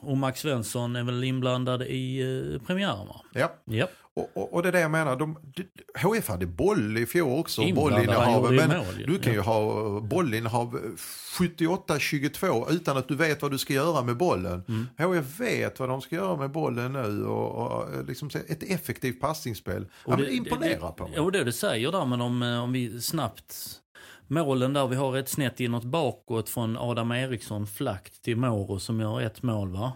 och 0.00 0.16
Max 0.16 0.40
Svensson 0.40 0.96
är 0.96 1.02
väl 1.04 1.24
inblandad 1.24 1.82
i 1.82 2.22
uh, 2.22 2.60
premiären 2.66 3.06
va? 3.06 3.20
Ja. 3.32 3.52
Ja. 3.64 3.86
Och, 4.16 4.30
och, 4.34 4.54
och 4.54 4.62
det 4.62 4.68
är 4.68 4.72
det 4.72 4.80
jag 4.80 4.90
menar. 4.90 5.16
De, 5.16 5.36
HF 6.02 6.28
hade 6.28 6.46
boll 6.46 6.98
i 6.98 7.06
fjol 7.06 7.38
också. 7.40 7.62
Han 7.62 7.74
Bollinnehav. 7.74 8.52
Men 8.52 8.68
mål 8.68 8.84
du 9.06 9.18
kan 9.18 9.32
Ja. 9.32 9.38
ju 9.38 9.40
ha 9.40 10.00
bollinnehav 10.00 10.78
78-22 11.38 12.70
utan 12.70 12.96
att 12.96 13.08
du 13.08 13.16
vet 13.16 13.42
vad 13.42 13.50
du 13.50 13.58
ska 13.58 13.72
göra 13.72 14.02
med 14.02 14.16
bollen. 14.16 14.62
Mm. 14.68 14.86
HF 15.18 15.40
vet 15.40 15.80
vad 15.80 15.88
de 15.88 16.00
ska 16.00 16.16
göra 16.16 16.36
med 16.36 16.50
bollen 16.50 16.92
nu 16.92 17.24
och, 17.26 17.72
och 17.72 18.04
liksom 18.06 18.30
ett 18.48 18.62
effektivt 18.62 19.20
passningsspel. 19.20 19.86
Ja, 20.06 20.10
men 20.10 20.20
det 20.20 20.32
imponerar 20.32 20.92
på 20.92 21.08
mig. 21.08 21.18
Och 21.20 21.32
det 21.32 21.44
du 21.44 21.52
säger 21.52 21.92
där, 21.92 22.04
men 22.06 22.20
om, 22.20 22.42
eh, 22.42 22.62
om 22.62 22.72
vi 22.72 23.00
snabbt... 23.00 23.54
Målen 24.34 24.72
där, 24.72 24.86
vi 24.86 24.96
har 24.96 25.16
ett 25.16 25.28
snett 25.28 25.60
inåt 25.60 25.84
bakåt 25.84 26.48
från 26.48 26.76
Adam 26.76 27.12
Eriksson 27.12 27.66
flackt 27.66 28.22
till 28.22 28.36
Moro 28.36 28.78
som 28.78 29.00
gör 29.00 29.20
ett 29.20 29.42
mål 29.42 29.68
va? 29.72 29.92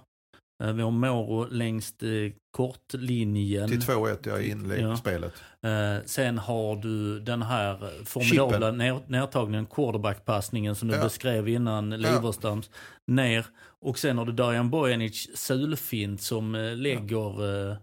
Eh, 0.65 0.73
Vi 0.73 0.83
har 0.83 0.91
Moro 0.91 1.47
längst 1.51 2.03
eh, 2.03 2.09
kortlinjen. 2.57 3.69
Till 3.69 3.81
2-1 3.81 4.19
ja, 4.25 4.39
i 4.39 4.51
inledningsspelet. 4.51 5.33
Eh, 5.63 6.05
sen 6.07 6.39
har 6.39 6.77
du 6.77 7.21
den 7.21 7.43
här 7.43 7.91
formidabla 8.05 8.71
ner, 8.71 9.01
nertagningen, 9.07 9.67
quarterbackpassningen 9.67 10.75
som 10.75 10.89
du 10.89 10.95
Ja. 10.95 11.03
beskrev 11.03 11.49
innan, 11.49 11.91
Liverstams, 11.91 12.71
ner. 13.07 13.47
Och 13.81 13.99
sen 13.99 14.19
har 14.19 14.25
du 14.25 14.33
Dajan 14.33 14.71
Bojanic 14.71 15.31
sulfint 15.39 16.23
som 16.23 16.55
lägger, 16.77 17.77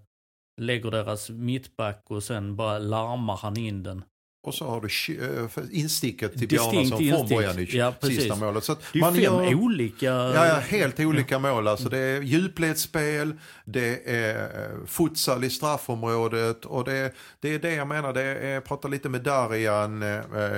lägger 0.62 0.92
deras 0.92 1.30
mittback 1.30 2.04
och 2.10 2.24
sen 2.24 2.56
bara 2.56 2.80
larmar 2.80 3.38
han 3.38 3.58
in 3.58 3.84
den. 3.84 4.04
Och 4.44 4.54
så 4.54 4.66
har 4.70 4.82
du 4.82 5.14
eh, 5.24 5.80
insticket 5.80 6.38
till 6.40 6.48
Bjarnason 6.48 7.10
från. 7.10 7.28
Bojanic. 7.28 7.74
Ja, 7.74 7.94
precis. 8.02 8.20
sista 8.20 8.36
målet. 8.36 8.64
Så 8.64 8.76
Det 8.94 9.00
är 9.00 9.02
man 9.02 9.14
fem 9.14 9.24
gör- 9.24 9.56
olika... 9.56 10.06
Ja, 10.06 10.48
ja, 10.48 10.54
helt 10.56 11.00
olika 11.00 11.40
mål. 11.40 11.68
Alltså 11.68 11.90
det 11.90 11.98
är 11.98 12.22
djupledsspel, 12.22 13.34
det 13.66 14.10
är 14.12 14.40
eh, 14.72 14.86
futsal 14.86 15.44
i 15.44 15.50
straffområdet 15.50 16.66
och 16.66 16.84
det, 16.84 17.14
det 17.40 17.54
är 17.54 17.60
det 17.60 17.74
jag 17.74 17.88
menar. 17.88 18.14
Det 18.14 18.22
är, 18.22 18.50
jag 18.54 18.64
pratade 18.64 18.92
lite 18.92 19.10
med 19.10 19.22
Darian 19.22 20.04
eh, 20.04 20.10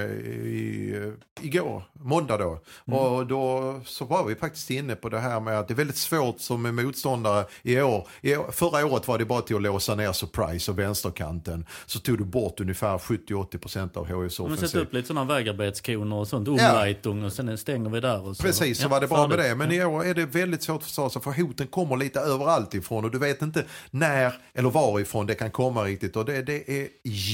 i, 0.02 0.94
eh, 1.42 1.46
igår, 1.46 1.84
måndag 1.94 2.38
då. 2.38 2.60
Och 2.98 3.28
då 3.28 3.80
så 3.86 4.06
var 4.06 4.26
vi 4.26 4.36
faktiskt 4.36 4.70
inne 4.70 4.96
på 4.96 5.10
det 5.10 5.20
här 5.20 5.40
med 5.40 5.60
att 5.60 5.68
det 5.68 5.74
är 5.74 5.76
väldigt 5.76 5.98
svårt 5.98 6.40
som 6.40 6.76
motståndare 6.76 7.46
i 7.64 7.82
år. 7.82 8.08
I 8.22 8.36
år 8.36 8.52
förra 8.52 8.86
året 8.86 9.08
var 9.08 9.18
det 9.18 9.26
bara 9.26 9.42
till 9.42 9.56
att 9.56 9.62
låsa 9.62 9.96
ner 9.96 10.12
surprise 10.12 10.72
och 10.72 10.80
vänsterkanten. 10.80 11.66
Så 11.86 12.00
tog 12.00 12.18
du 12.18 12.24
bort 12.26 12.60
ungefär 12.60 12.98
70-80% 12.98 13.73
av 13.76 14.06
HIs 14.06 14.40
Man 14.40 14.46
offensiv. 14.48 14.68
sätter 14.68 14.80
upp 14.80 14.94
lite 14.94 15.08
sådana 15.08 15.34
vägarbetskoner 15.34 16.16
och 16.16 16.28
sånt, 16.28 16.48
umleitung 16.48 17.24
och 17.24 17.34
sen 17.34 17.58
stänger 17.58 17.90
vi 17.90 18.00
där. 18.00 18.28
Och 18.28 18.38
så. 18.38 18.44
Precis, 18.44 18.78
så 18.78 18.84
Ja, 18.84 18.88
var 18.90 19.02
det 19.02 19.08
bra 19.08 19.28
med 19.28 19.38
det. 19.40 19.56
Men 19.56 19.72
i 19.72 19.86
år 19.86 20.06
är 20.06 20.14
det 20.14 20.26
väldigt 20.26 20.64
svårt 20.64 20.78
att 20.78 20.84
försvara 20.84 21.10
sig 21.10 21.22
för 21.22 21.32
hoten 21.32 21.68
kommer 21.68 21.98
lite 21.98 22.20
överallt 22.20 22.74
ifrån 22.74 23.06
och 23.06 23.12
du 23.12 23.20
vet 23.20 23.42
inte 23.42 23.66
när 23.92 24.34
eller 24.54 24.70
varifrån 24.70 25.26
det 25.26 25.36
kan 25.36 25.52
komma 25.52 25.84
riktigt. 25.84 26.16
Och 26.16 26.26
det, 26.26 26.42
det 26.42 26.82
är 26.82 26.88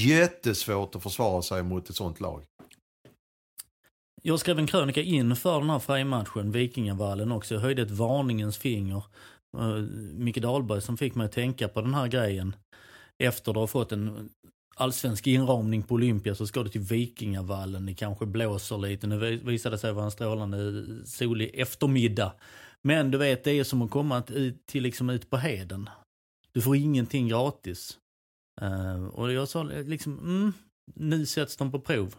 jättesvårt 0.06 0.94
att 0.94 1.02
försvara 1.02 1.42
sig 1.42 1.62
mot 1.62 1.90
ett 1.90 1.96
sånt 1.96 2.20
lag. 2.20 2.42
Jag 4.22 4.38
skrev 4.40 4.58
en 4.58 4.66
krönika 4.66 5.00
inför 5.02 5.60
den 5.60 5.70
här 5.70 5.78
Frej-matchen, 5.78 6.52
Vikingavallen 6.52 7.32
också. 7.32 7.54
Jag 7.54 7.60
höjde 7.60 7.82
ett 7.82 7.90
varningens 7.90 8.58
finger. 8.58 9.02
Uh, 9.58 9.82
Micke 10.12 10.36
Dahlberg 10.42 10.80
som 10.80 10.96
fick 10.96 11.14
mig 11.14 11.24
att 11.24 11.32
tänka 11.32 11.68
på 11.68 11.80
den 11.80 11.94
här 11.94 12.06
grejen. 12.08 12.56
Efter 13.18 13.52
du 13.52 13.58
har 13.60 13.66
fått 13.66 13.92
en 13.92 14.28
allsvensk 14.74 15.26
inramning 15.26 15.82
på 15.82 15.94
Olympia 15.94 16.34
så 16.34 16.46
ska 16.46 16.62
du 16.62 16.68
till 16.68 16.80
Vikingavallen. 16.80 17.86
Det 17.86 17.94
kanske 17.94 18.26
blåser 18.26 18.78
lite. 18.78 19.06
Nu 19.06 19.36
visade 19.36 19.74
det 19.74 19.78
sig 19.78 19.92
vara 19.92 20.04
en 20.04 20.10
strålande 20.10 20.58
eh, 20.58 21.04
solig 21.04 21.50
eftermiddag. 21.54 22.32
Men 22.82 23.10
du 23.10 23.18
vet, 23.18 23.44
det 23.44 23.50
är 23.50 23.64
som 23.64 23.82
att 23.82 23.90
komma 23.90 24.22
till, 24.22 24.82
liksom 24.82 25.10
ut 25.10 25.30
på 25.30 25.36
heden. 25.36 25.88
Du 26.52 26.62
får 26.62 26.76
ingenting 26.76 27.28
gratis. 27.28 27.98
Uh, 28.62 29.06
och 29.06 29.32
jag 29.32 29.48
sa 29.48 29.62
liksom, 29.62 30.18
mm, 30.18 30.52
nu 30.94 31.26
sätts 31.26 31.56
de 31.56 31.72
på 31.72 31.80
prov. 31.80 32.14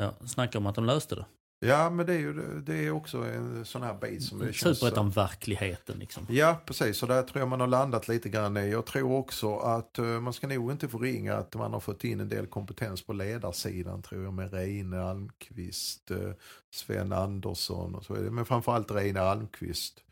Ja, 0.00 0.14
snacka 0.26 0.58
om 0.58 0.66
att 0.66 0.74
de 0.74 0.84
löste 0.84 1.14
det. 1.14 1.26
Ja, 1.58 1.90
men 1.90 2.06
det 2.06 2.12
är 2.12 2.18
ju 2.18 2.60
det 2.60 2.74
är 2.74 2.90
också 2.90 3.18
en 3.18 3.64
sån 3.64 3.82
här 3.82 3.94
bit 3.94 4.22
som 4.22 4.38
det 4.38 4.52
känns... 4.52 4.78
Superettan-verkligheten 4.78 5.98
liksom. 5.98 6.26
Ja, 6.28 6.60
precis. 6.66 6.98
Så 6.98 7.06
där 7.06 7.22
tror 7.22 7.40
jag 7.40 7.48
man 7.48 7.60
har 7.60 7.66
landat 7.66 8.08
lite 8.08 8.28
grann 8.28 8.56
i. 8.56 8.70
Jag 8.70 8.86
tror 8.86 9.12
också 9.12 9.56
att 9.56 9.98
eh, 9.98 10.04
man 10.04 10.32
ska 10.32 10.46
nog 10.46 10.72
inte 10.72 10.88
förringa 10.88 11.34
att 11.34 11.54
man 11.54 11.72
har 11.72 11.80
fått 11.80 12.04
in 12.04 12.20
en 12.20 12.28
del 12.28 12.46
kompetens 12.46 13.02
på 13.02 13.12
ledarsidan 13.12 14.02
tror 14.02 14.24
jag 14.24 14.32
med 14.32 14.52
Reine 14.52 15.02
Almqvist, 15.02 16.10
eh, 16.10 16.32
Sven 16.74 17.12
Andersson 17.12 17.94
och 17.94 18.04
så 18.04 18.14
vidare. 18.14 18.30
Men 18.30 18.46
framförallt 18.46 18.90
Reine 18.90 19.20
Almqvist. 19.20 20.02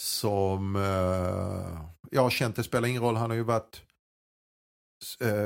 Som 0.00 0.76
eh, 0.76 1.80
jag 2.10 2.22
har 2.22 2.30
känt, 2.30 2.56
det 2.56 2.64
spelar 2.64 2.88
ingen 2.88 3.02
roll, 3.02 3.16
han 3.16 3.30
har 3.30 3.36
ju 3.36 3.42
varit 3.42 3.82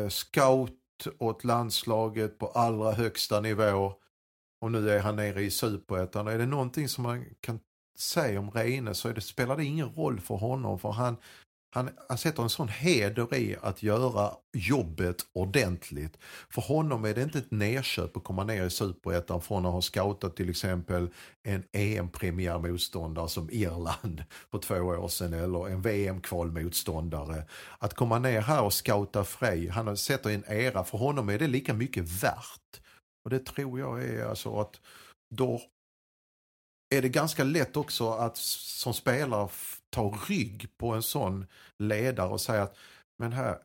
scout 0.09 0.73
åt 1.18 1.45
landslaget 1.45 2.38
på 2.38 2.47
allra 2.47 2.92
högsta 2.92 3.40
nivå. 3.40 3.95
Och 4.61 4.73
nu 4.73 4.91
är 4.91 5.00
han 5.00 5.17
nere 5.17 5.43
i 5.43 5.50
superettan. 5.50 6.27
Och 6.27 6.33
Är 6.33 6.38
det 6.38 6.47
någonting 6.47 6.88
som 6.88 7.03
man 7.03 7.25
kan 7.41 7.61
säga 7.99 8.41
om 8.41 8.50
Reine 8.50 8.95
så 8.95 9.09
är 9.09 9.15
det, 9.15 9.21
spelar 9.21 9.57
det 9.57 9.65
ingen 9.65 9.88
roll 9.88 10.21
för 10.21 10.35
honom. 10.35 10.79
För 10.79 10.93
han, 10.93 11.17
han, 11.75 11.91
han 12.09 12.19
sätter 12.19 12.43
en 12.43 12.49
sån 12.49 12.69
heder 12.69 13.35
i 13.35 13.57
att 13.62 13.83
göra 13.83 14.33
jobbet 14.53 15.17
ordentligt. 15.33 16.19
För 16.50 16.62
honom 16.62 17.05
är 17.05 17.15
det 17.15 17.23
inte 17.23 17.38
ett 17.38 17.50
nerköp 17.50 18.17
att 18.17 18.25
komma 18.25 18.45
ner 18.45 18.65
i 18.65 18.71
superettan 18.71 19.43
från 19.43 19.67
att 19.67 19.73
ha 19.73 19.83
scoutat 19.83 20.37
till 20.37 20.50
exempel 20.50 21.09
en 21.43 21.65
EM-premiärmotståndare 21.73 23.29
som 23.29 23.50
Irland 23.50 24.25
för 24.50 24.59
två 24.59 24.75
år 24.75 25.09
sedan 25.09 25.35
eller 25.35 25.69
en 25.69 25.83
VM-kvalmotståndare. 25.83 27.45
Att 27.79 27.95
komma 27.95 28.19
ner 28.19 28.41
här 28.41 28.62
och 28.62 28.73
scouta 28.73 29.25
Frej, 29.25 29.69
han 29.69 29.97
sätter 29.97 30.31
en 30.31 30.45
era, 30.49 30.85
för 30.85 30.99
honom 30.99 31.29
är 31.29 31.38
det 31.38 31.47
lika 31.47 31.75
mycket 31.75 32.09
värt. 32.23 32.81
Och 33.25 33.31
det 33.31 33.47
tror 33.47 33.81
jag 33.81 34.05
är 34.05 34.25
alltså 34.25 34.61
att 34.61 34.81
då 35.35 35.63
är 36.95 37.03
det 37.03 37.09
ganska 37.09 37.45
lätt 37.45 37.77
också 37.77 38.11
att 38.11 38.37
som 38.37 38.95
spelare 38.95 39.49
ta 39.91 40.19
rygg 40.29 40.69
på 40.77 40.91
en 40.91 41.03
sån 41.03 41.47
ledare 41.79 42.29
och 42.29 42.41
säga 42.41 42.63
att 42.63 42.77
men 43.19 43.33
här, 43.33 43.59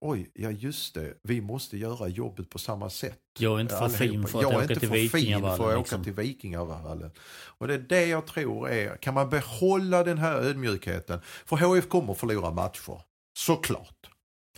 oj, 0.00 0.30
ja 0.34 0.50
just 0.50 0.94
det, 0.94 1.14
vi 1.22 1.40
måste 1.40 1.78
göra 1.78 2.08
jobbet 2.08 2.50
på 2.50 2.58
samma 2.58 2.90
sätt. 2.90 3.20
Jag 3.38 3.56
är 3.56 3.60
inte 3.60 3.76
för 3.76 3.88
fin 3.88 4.08
Allihopa. 4.08 4.28
för 4.28 4.38
att 4.38 4.42
jag 4.42 4.54
åka 4.64 4.66
till 4.66 4.88
för 4.88 4.96
fin 4.96 5.10
för 5.10 5.18
Vikingavallen. 5.18 5.70
att 5.70 5.78
Liksom. 5.78 6.00
åka 6.00 6.04
till 6.04 6.12
Vikingavallen. 6.12 7.10
Och 7.58 7.68
det 7.68 7.74
är 7.74 7.78
det 7.78 8.06
jag 8.06 8.26
tror 8.26 8.68
är, 8.68 8.96
kan 8.96 9.14
man 9.14 9.30
behålla 9.30 10.04
den 10.04 10.18
här 10.18 10.34
ödmjukheten, 10.34 11.20
för 11.24 11.56
HF 11.56 11.88
kommer 11.88 12.14
förlora 12.14 12.50
matcher, 12.50 13.02
såklart. 13.38 14.10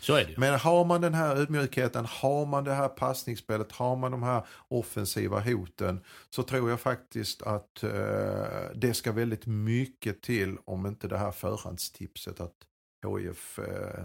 Så 0.03 0.15
är 0.15 0.25
det. 0.25 0.39
Men 0.39 0.59
har 0.61 0.85
man 0.85 1.01
den 1.01 1.15
här 1.15 1.37
ödmjukheten, 1.37 2.07
har 2.07 2.47
man 2.47 2.65
det 2.65 2.73
här 2.73 2.89
passningsspelet, 2.89 3.73
har 3.73 3.97
man 3.97 4.11
de 4.13 4.23
här 4.23 4.47
offensiva 4.69 5.41
hoten 5.41 6.01
så 6.31 6.43
tror 6.43 6.71
jag 6.71 6.81
faktiskt 6.81 7.43
att 7.43 7.83
eh, 7.83 8.71
det 8.75 8.95
ska 8.95 9.13
väldigt 9.13 9.47
mycket 9.47 10.23
till 10.23 10.57
om 10.65 10.87
inte 10.87 11.09
det 11.09 11.19
här 11.19 11.31
förhandstipset 11.31 12.41
att 12.41 12.55
HIF 13.07 13.59
eh, 13.59 14.05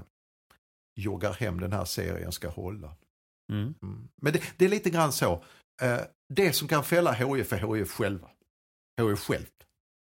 joggar 1.00 1.34
hem 1.34 1.60
den 1.60 1.74
här 1.74 1.86
serien 1.86 2.32
ska 2.32 2.50
hålla. 2.50 2.96
Mm. 3.52 3.74
Mm. 3.82 4.08
Men 4.22 4.34
det, 4.34 4.42
det 4.58 4.66
är 4.66 4.70
lite 4.70 4.90
grann 4.90 5.12
så. 5.12 5.44
Eh, 5.82 6.00
det 6.34 6.54
som 6.54 6.68
kan 6.68 6.84
fälla 6.84 7.12
HIF 7.12 7.54
är 7.54 7.76
HIF 7.76 7.92
själva. 7.92 8.30
HIF 9.02 9.20
självt. 9.20 9.54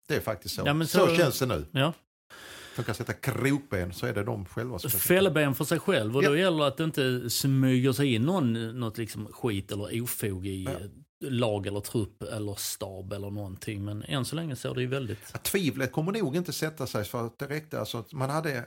Det 0.08 0.16
är 0.16 0.22
faktiskt 0.22 0.56
så. 0.56 0.62
Ja, 0.66 0.80
så... 0.86 1.08
så- 1.08 1.16
känns 1.16 1.40
det 1.40 1.46
nu. 1.46 1.66
Ja. 1.72 1.94
De 2.76 2.84
kan 2.84 2.96
sätta 2.96 3.14
krokben 3.14 3.94
så 3.94 4.06
är 4.06 4.14
det 4.14 4.24
de 4.24 4.46
själva 4.46 4.80
som 4.80 4.90
Fälleben 4.90 5.56
för 5.56 5.66
sig 5.66 5.80
själv 5.80 6.18
och 6.18 6.24
Ja. 6.24 6.30
då 6.30 6.38
gäller 6.38 6.58
det 6.58 6.68
att 6.68 6.78
det 6.78 6.84
inte 6.84 7.30
smyger 7.30 7.92
sig 7.94 8.14
in 8.14 8.22
någon, 8.22 8.80
något 8.80 8.98
liksom 8.98 9.28
skit 9.28 9.72
eller 9.72 10.02
ofog 10.02 10.48
i 10.48 10.64
Ja. 10.64 10.78
lag 11.30 11.68
eller 11.68 11.80
trupp 11.80 12.24
eller 12.24 12.56
stab 12.56 13.14
eller 13.14 13.30
någonting. 13.30 13.86
Men 13.86 14.04
än 14.04 14.26
så 14.26 14.36
länge 14.36 14.56
ser 14.56 14.74
det 14.74 14.82
ju 14.82 14.88
väldigt... 14.88 15.20
Ja, 15.34 15.40
tvivlet 15.40 15.92
kommer 15.92 16.12
nog 16.12 16.36
inte 16.36 16.54
sätta 16.54 16.88
sig 16.88 17.04
för 17.06 17.26
att 17.26 17.40
det 17.40 17.48
räckte 17.48 17.80
alltså 17.80 17.98
att 17.98 18.14
man 18.14 18.30
hade 18.30 18.66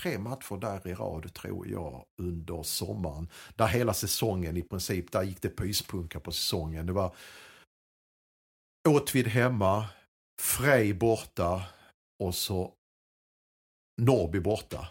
tre 0.00 0.18
matcher 0.18 0.60
där 0.60 0.88
i 0.88 0.94
rad 0.94 1.34
tror 1.34 1.68
jag 1.68 2.04
under 2.22 2.62
sommaren. 2.62 3.28
Där 3.56 3.66
hela 3.66 3.94
säsongen 3.94 4.56
i 4.56 4.62
princip, 4.62 5.12
där 5.12 5.22
gick 5.22 5.42
det 5.42 5.48
pyspunka 5.48 6.20
på 6.20 6.32
säsongen. 6.32 6.86
Det 6.86 6.92
var 6.92 7.14
Åtvid 8.88 9.26
hemma, 9.26 9.86
Frej 10.40 10.94
borta 10.94 11.62
och 12.24 12.34
så 12.34 12.72
Norrby 14.04 14.40
borta. 14.40 14.88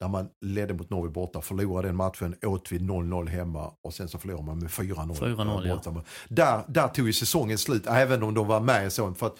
Där 0.00 0.08
man 0.08 0.28
ledde 0.40 0.74
mot 0.74 0.90
Norrby 0.90 1.12
borta, 1.12 1.40
förlorade 1.40 1.88
den 1.88 1.96
matchen, 1.96 2.34
Åtvid 2.46 2.80
0-0 2.82 3.28
hemma 3.28 3.72
och 3.82 3.94
sen 3.94 4.08
så 4.08 4.18
förlorade 4.18 4.46
man 4.46 4.58
med 4.58 4.68
4-0. 4.70 5.14
4-0, 5.14 5.80
ja. 5.84 6.04
Där, 6.28 6.62
där 6.68 6.88
tog 6.88 7.06
ju 7.06 7.12
säsongen 7.12 7.58
slut, 7.58 7.86
även 7.86 8.22
om 8.22 8.34
de 8.34 8.46
var 8.46 8.60
med 8.60 8.92
sånt. 8.92 9.18
För 9.18 9.26
att 9.26 9.38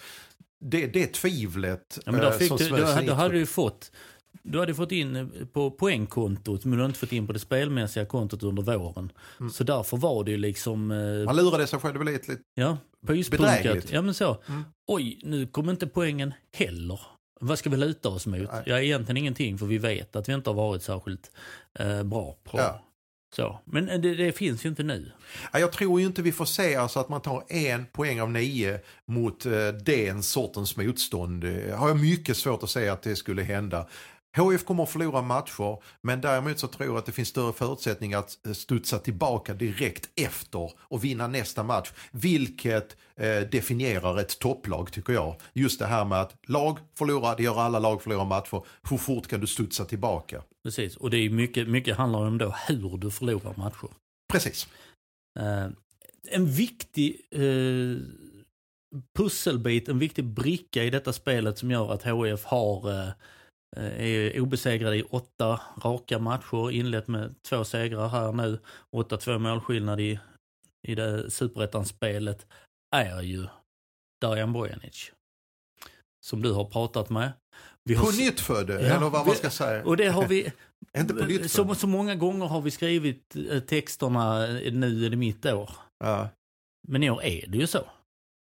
det, 0.59 0.87
det 0.87 1.13
tvivlet 1.13 1.99
Ja, 2.05 2.11
men 2.11 2.21
eh, 2.21 2.31
fick 2.31 2.47
som 2.47 2.57
du, 2.57 2.69
då, 2.69 2.77
då 3.07 3.13
hade 3.13 3.33
du 3.33 3.39
ju 3.39 3.45
fått 3.45 3.91
du 4.43 4.59
hade 4.59 4.73
fått 4.75 4.91
in 4.91 5.15
eh, 5.15 5.25
på 5.53 5.71
poängkontot 5.71 6.65
men 6.65 6.71
du 6.71 6.77
hade 6.77 6.85
inte 6.89 6.99
fått 6.99 7.11
in 7.11 7.27
på 7.27 7.33
det 7.33 7.39
spelmässiga 7.39 8.05
kontot 8.05 8.43
under 8.43 8.63
våren. 8.63 9.11
Mm. 9.39 9.51
Så 9.51 9.63
därför 9.63 9.97
var 9.97 10.23
det 10.23 10.31
ju 10.31 10.37
liksom... 10.37 10.91
eh, 10.91 11.25
Man 11.25 11.35
lurade 11.35 11.67
sig 11.67 11.79
själv, 11.79 12.03
lite... 12.03 12.37
Ja, 12.55 12.77
pyspunkat. 13.07 13.91
Ja 13.91 14.01
men 14.01 14.13
så. 14.13 14.37
Mm. 14.47 14.63
Oj, 14.87 15.19
nu 15.23 15.47
kommer 15.47 15.71
inte 15.71 15.87
poängen 15.87 16.33
heller. 16.57 16.99
Vad 17.45 17.59
ska 17.59 17.69
vi 17.69 17.77
luta 17.77 18.09
oss 18.09 18.27
mot? 18.27 18.51
Nej. 18.51 18.63
Ja, 18.65 18.79
egentligen 18.79 19.17
ingenting 19.17 19.57
för 19.57 19.65
vi 19.65 19.77
vet 19.77 20.15
att 20.15 20.29
vi 20.29 20.33
inte 20.33 20.49
har 20.49 20.55
varit 20.55 20.83
särskilt 20.83 21.31
eh, 21.79 22.03
bra 22.03 22.37
på 22.43 22.57
Ja. 22.57 22.83
så. 23.35 23.59
Men 23.65 23.89
eh, 23.89 23.99
det, 23.99 24.15
det 24.15 24.31
finns 24.31 24.65
ju 24.65 24.69
inte 24.69 24.83
nu. 24.83 25.11
Ja, 25.53 25.59
jag 25.59 25.71
tror 25.71 25.99
ju 25.99 26.05
inte 26.05 26.21
vi 26.21 26.31
får 26.31 26.45
se 26.45 26.75
alltså 26.75 26.99
att 26.99 27.09
man 27.09 27.21
tar 27.21 27.43
en 27.49 27.85
poäng 27.85 28.21
av 28.21 28.31
nio 28.31 28.79
mot 29.05 29.45
eh, 29.45 29.67
den 29.67 30.23
sortens 30.23 30.77
motstånd. 30.77 31.43
Eh, 31.43 31.75
har 31.77 31.87
jag 31.87 31.99
mycket 31.99 32.37
svårt 32.37 32.63
att 32.63 32.69
säga 32.69 32.93
att 32.93 33.01
det 33.01 33.15
skulle 33.15 33.41
hända. 33.43 33.87
HF 34.37 34.65
kommer 34.65 34.83
att 34.83 34.89
förlora 34.89 35.21
matcher, 35.21 35.83
men 36.01 36.21
däremot 36.21 36.59
så 36.59 36.67
tror 36.67 36.89
jag 36.89 36.97
att 36.97 37.05
det 37.05 37.11
finns 37.11 37.29
större 37.29 37.53
förutsättningar 37.53 38.19
att 38.19 38.45
eh, 38.45 38.53
studsa 38.53 38.99
tillbaka 38.99 39.53
direkt 39.53 40.09
efter 40.15 40.71
och 40.77 41.03
vinna 41.03 41.27
nästa 41.27 41.63
match. 41.63 41.91
Vilket 42.11 42.97
eh, 43.15 43.39
definierar 43.51 44.19
ett 44.19 44.39
topplag 44.39 44.91
tycker 44.91 45.13
jag. 45.13 45.35
Just 45.53 45.79
det 45.79 45.85
här 45.85 46.05
med 46.05 46.21
att 46.21 46.35
lag 46.47 46.79
förlorar, 46.97 47.35
det 47.37 47.43
gör 47.43 47.59
alla 47.59 47.79
lag 47.79 48.01
förlorar 48.01 48.25
matcher. 48.25 48.63
Hur 48.89 48.97
fort 48.97 49.27
kan 49.27 49.39
du 49.39 49.47
studsa 49.47 49.85
tillbaka? 49.85 50.43
Precis, 50.63 50.97
och 50.97 51.09
det 51.09 51.17
är 51.17 51.29
mycket, 51.29 51.67
mycket 51.67 51.97
handlar 51.97 52.19
om 52.19 52.37
då 52.37 52.55
hur 52.67 52.97
du 52.97 53.11
förlorar 53.11 53.53
matcher. 53.57 53.89
Precis. 54.31 54.67
Eh, 55.39 55.67
en 56.31 56.45
viktig 56.45 57.21
eh, 57.31 57.97
pusselbit, 59.17 59.89
en 59.89 59.99
viktig 59.99 60.25
bricka 60.25 60.83
i 60.83 60.89
detta 60.89 61.13
spelet 61.13 61.57
som 61.57 61.71
gör 61.71 61.93
att 61.93 62.03
HF 62.03 62.45
har 62.45 62.91
eh, 62.91 63.09
är 63.75 64.41
obesegrade 64.41 64.97
i 64.97 65.03
åtta 65.03 65.61
raka 65.83 66.19
matcher, 66.19 66.71
inlett 66.71 67.07
med 67.07 67.35
två 67.41 67.63
segrar 67.63 68.07
här 68.07 68.31
nu, 68.31 68.59
8-2 68.95 69.39
målskillnad 69.39 69.99
i, 69.99 70.19
i 70.87 70.95
det 70.95 71.31
superettan-spelet, 71.31 72.47
är 72.95 73.21
ju 73.21 73.47
Darjan 74.21 74.53
Bojanic. 74.53 75.11
Som 76.25 76.41
du 76.41 76.51
har 76.51 76.65
pratat 76.65 77.09
med. 77.09 77.31
Vi 77.83 77.95
har 77.95 78.05
På 78.05 78.11
nytt 78.11 78.39
född, 78.39 78.69
Ja, 78.69 78.75
eller 78.75 79.09
vad 79.09 79.27
man 79.27 79.35
ska 79.35 79.49
säga. 79.49 79.85
Och 79.85 79.97
det 79.97 80.07
har 80.07 80.27
vi, 80.27 80.51
Inte 80.97 81.13
på 81.13 81.25
nytt 81.25 81.51
så, 81.51 81.75
så 81.75 81.87
många 81.87 82.15
gånger 82.15 82.45
har 82.45 82.61
vi 82.61 82.71
skrivit 82.71 83.35
eh, 83.51 83.59
texterna, 83.59 84.47
eh, 84.47 84.73
nu 84.73 85.05
är 85.05 85.09
det 85.09 85.17
mitt 85.17 85.45
år. 85.45 85.69
Ja. 86.03 86.29
Men 86.87 87.03
i 87.03 87.09
år 87.09 87.23
är 87.23 87.47
det 87.47 87.57
ju 87.57 87.67
så. 87.67 87.85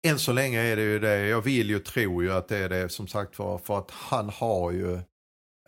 Än 0.07 0.19
så 0.19 0.33
länge 0.33 0.61
är 0.61 0.75
det 0.75 0.81
ju 0.81 0.99
det. 0.99 1.27
Jag 1.27 1.41
vill 1.41 1.69
ju 1.69 1.79
tro 1.79 2.23
ju 2.23 2.31
att 2.31 2.47
det 2.47 2.57
är 2.57 2.69
det 2.69 2.89
som 2.89 3.07
sagt 3.07 3.39
var. 3.39 3.57
För 3.57 3.77
att 3.77 3.91
han 3.91 4.29
har 4.29 4.71
ju 4.71 4.99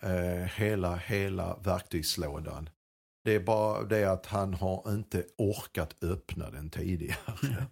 eh, 0.03 0.47
hela, 0.55 0.95
hela 0.95 1.57
verktygslådan. 1.63 2.69
Det 3.25 3.35
är 3.35 3.39
bara 3.39 3.83
det 3.83 4.05
att 4.05 4.25
han 4.25 4.53
har 4.53 4.93
inte 4.93 5.25
orkat 5.37 5.95
öppna 6.03 6.51
den 6.51 6.69
tidigare. 6.69 7.67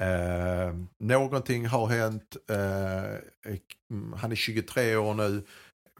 eh, 0.00 0.74
någonting 0.98 1.66
har 1.66 1.86
hänt. 1.86 2.36
Eh, 2.50 4.16
han 4.16 4.32
är 4.32 4.36
23 4.36 4.96
år 4.96 5.14
nu. 5.14 5.46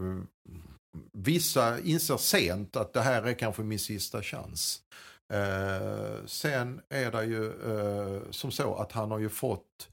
Mm, 0.00 0.26
Vissa 1.12 1.80
inser 1.80 2.16
sent 2.16 2.76
att 2.76 2.92
det 2.92 3.00
här 3.00 3.22
är 3.22 3.34
kanske 3.34 3.62
min 3.62 3.78
sista 3.78 4.22
chans. 4.22 4.82
Eh, 5.32 6.26
sen 6.26 6.80
är 6.88 7.10
det 7.10 7.24
ju 7.24 7.46
eh, 7.46 8.30
som 8.30 8.50
så 8.50 8.74
att 8.74 8.92
han 8.92 9.10
har 9.10 9.18
ju 9.18 9.28
fått 9.28 9.88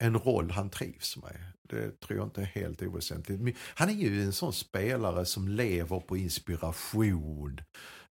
en 0.00 0.18
roll 0.18 0.50
han 0.50 0.70
trivs 0.70 1.16
med. 1.16 1.52
Det 1.62 2.00
tror 2.00 2.18
jag 2.18 2.26
inte 2.26 2.40
är 2.40 2.44
helt 2.44 2.82
oväsentligt. 2.82 3.40
Men 3.40 3.54
Han 3.74 3.88
är 3.88 3.92
ju 3.92 4.22
en 4.22 4.32
sån 4.32 4.52
spelare 4.52 5.24
som 5.24 5.48
lever 5.48 6.00
på 6.00 6.16
inspiration. 6.16 7.60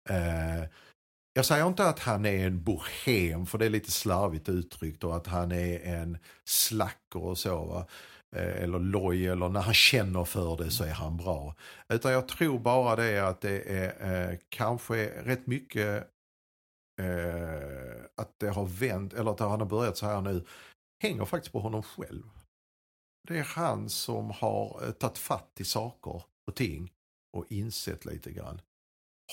Eh, 0.08 0.64
jag 1.32 1.44
säger 1.44 1.66
inte 1.66 1.88
att 1.88 1.98
han 1.98 2.26
är 2.26 2.46
en 2.46 2.64
bohem, 2.64 3.46
för 3.46 3.58
det 3.58 3.66
är 3.66 3.70
lite 3.70 3.90
slarvigt 3.90 4.48
uttryckt, 4.48 5.04
och 5.04 5.16
att 5.16 5.26
han 5.26 5.52
är 5.52 5.80
en 5.80 6.18
slacker 6.44 7.24
och 7.24 7.38
så. 7.38 7.64
Va? 7.64 7.86
Eh, 8.36 8.62
eller 8.62 8.78
loj, 8.78 9.26
eller 9.26 9.48
när 9.48 9.60
han 9.60 9.74
känner 9.74 10.24
för 10.24 10.56
det 10.56 10.70
så 10.70 10.84
är 10.84 10.92
han 10.92 11.16
bra. 11.16 11.54
Utan 11.88 12.12
jag 12.12 12.28
tror 12.28 12.58
bara 12.58 12.96
det 12.96 13.18
att 13.18 13.40
det 13.40 13.60
är 13.60 14.30
eh, 14.30 14.38
kanske 14.48 15.22
rätt 15.24 15.46
mycket 15.46 16.10
eh, 17.00 18.04
att 18.16 18.38
det 18.38 18.48
har 18.48 18.66
vänt, 18.66 19.14
eller 19.14 19.30
att 19.30 19.40
han 19.40 19.60
har 19.60 19.66
börjat 19.66 19.96
så 19.96 20.06
här 20.06 20.20
nu, 20.20 20.44
hänger 21.02 21.24
faktiskt 21.24 21.52
på 21.52 21.60
honom 21.60 21.82
själv. 21.82 22.22
Det 23.28 23.38
är 23.38 23.44
han 23.44 23.88
som 23.88 24.30
har 24.30 24.80
eh, 24.84 24.90
tagit 24.90 25.18
fatt 25.18 25.52
i 25.58 25.64
saker 25.64 26.22
och 26.46 26.54
ting 26.54 26.92
och 27.36 27.46
insett 27.48 28.04
lite 28.04 28.32
grann. 28.32 28.60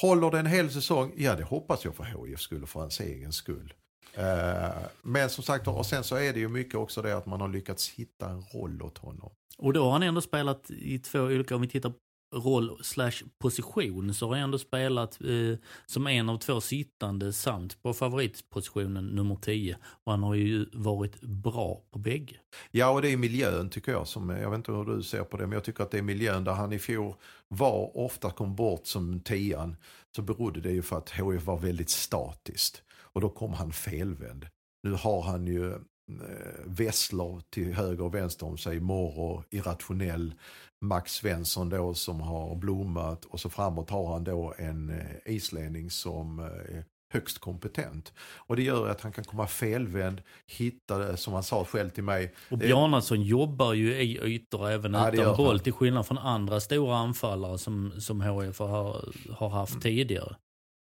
Håller 0.01 0.32
det 0.32 0.39
en 0.39 0.46
hel 0.46 0.72
säsong? 0.72 1.13
Ja, 1.17 1.36
det 1.36 1.43
hoppas 1.43 1.86
jag 1.86 1.96
för 1.96 2.03
HIF 2.03 2.39
skull 2.39 2.63
och 2.63 2.70
för 2.70 2.79
hans 2.79 3.00
egen 3.00 3.34
skull. 3.34 3.74
Eh, 4.13 4.86
men 5.01 5.29
som 5.29 5.43
sagt, 5.43 5.67
och 5.67 5.86
sen 5.86 6.03
så 6.03 6.15
är 6.15 6.34
det 6.34 6.39
ju 6.39 6.48
mycket 6.48 6.75
också 6.75 7.01
det 7.01 7.17
att 7.17 7.25
man 7.25 7.41
har 7.41 7.48
lyckats 7.48 7.89
hitta 7.89 8.29
en 8.29 8.41
roll 8.41 8.82
åt 8.82 8.98
honom. 8.98 9.32
Och 9.58 9.74
då 9.74 9.84
har 9.84 9.91
han 9.91 10.04
ändå 10.04 10.21
spelat 10.21 10.71
i 10.71 10.99
två 10.99 11.19
olika, 11.19 11.56
om 11.56 11.62
vi 11.62 11.67
tittar 11.67 11.89
på 11.89 11.95
roll 12.34 12.80
slash 12.84 13.24
position, 13.38 14.13
så 14.13 14.28
har 14.28 14.36
han 14.36 14.43
ändå 14.43 14.60
spelat 14.60 15.22
eh, 15.22 15.58
som 15.86 16.08
en 16.08 16.30
av 16.30 16.38
två 16.38 16.62
sittande 16.62 17.34
samt 17.34 17.82
på 17.82 17.93
favoritpositionen 17.93 19.06
nummer 19.06 19.36
10. 19.36 19.78
Och 20.04 20.12
han 20.12 20.24
har 20.24 20.36
ju 20.36 20.65
varit 20.74 21.22
bra 21.22 21.82
på 21.91 22.00
bägge. 22.00 22.36
Ja, 22.72 22.89
och 22.89 23.02
det 23.02 23.13
är 23.13 23.17
miljön 23.17 23.69
tycker 23.69 23.91
jag. 23.91 24.08
Som, 24.08 24.30
jag 24.30 24.50
vet 24.50 24.58
inte 24.58 24.72
hur 24.72 24.86
du 24.86 25.04
ser 25.04 25.24
på 25.24 25.38
det, 25.38 25.48
men 25.48 25.54
jag 25.54 25.63
tycker 25.63 25.84
att 25.84 25.91
det 25.91 25.98
är 25.98 26.02
miljön 26.02 26.43
där 26.43 26.54
han 26.54 26.74
i 26.74 26.80
fjol 26.80 27.15
var, 27.48 27.98
ofta 27.98 28.32
kom 28.32 28.56
bort 28.56 28.88
som 28.88 29.19
tian. 29.19 29.76
Så 30.15 30.22
berodde 30.22 30.62
det 30.62 30.72
ju 30.72 30.82
för 30.82 30.98
att 30.98 31.10
HF 31.10 31.46
var 31.46 31.58
väldigt 31.58 31.89
statiskt. 31.89 32.84
Och 32.93 33.22
då 33.22 33.30
kom 33.30 33.54
han 33.54 33.72
felvänd. 33.72 34.48
Nu 34.84 34.91
har 34.91 35.22
han 35.22 35.48
ju 35.48 35.80
eh, 36.10 36.62
Wessler 36.66 37.42
till 37.50 37.74
höger 37.74 38.04
och 38.04 38.16
vänster 38.16 38.46
om 38.46 38.58
sig, 38.58 38.80
Moro, 38.80 39.44
irrationell, 39.50 40.34
Max 40.82 41.13
Svensson 41.13 41.70
då 41.70 41.94
som 41.94 42.22
har 42.22 42.56
blommat 42.56 43.26
och 43.26 43.39
så 43.39 43.50
framåt 43.50 43.89
har 43.89 44.13
han 44.13 44.24
då 44.24 44.54
en 44.58 44.89
eh, 44.89 45.34
islänning 45.36 45.89
som 45.89 46.39
eh, 46.39 46.46
är 46.78 46.86
högst 47.13 47.39
kompetent. 47.39 48.13
Och 48.36 48.56
det 48.56 48.63
gör 48.63 48.89
att 48.89 49.02
han 49.02 49.12
kan 49.12 49.24
komma 49.24 49.48
felvänd, 49.48 50.22
hitta 50.48 50.98
det 50.98 51.18
som 51.18 51.34
han 51.34 51.44
sa 51.44 51.66
själv 51.66 51.89
till 51.89 52.04
mig. 52.04 52.34
Och 52.52 52.58
Bjarnason 52.58 53.22
jobbar 53.22 53.74
ju 53.74 53.96
i 53.96 54.20
ytor 54.24 54.70
även 54.70 54.94
Ja, 54.94 55.12
utan 55.12 55.38
boll 55.38 55.60
till 55.60 55.74
skillnad 55.74 56.08
från 56.08 56.18
andra 56.18 56.60
stora 56.60 56.98
anfallare 56.98 57.58
som, 57.58 57.94
som 58.00 58.22
HIF 58.22 58.60
har, 58.60 59.06
har 59.32 59.50
haft 59.50 59.72
Mm. 59.74 59.82
tidigare. 59.82 60.36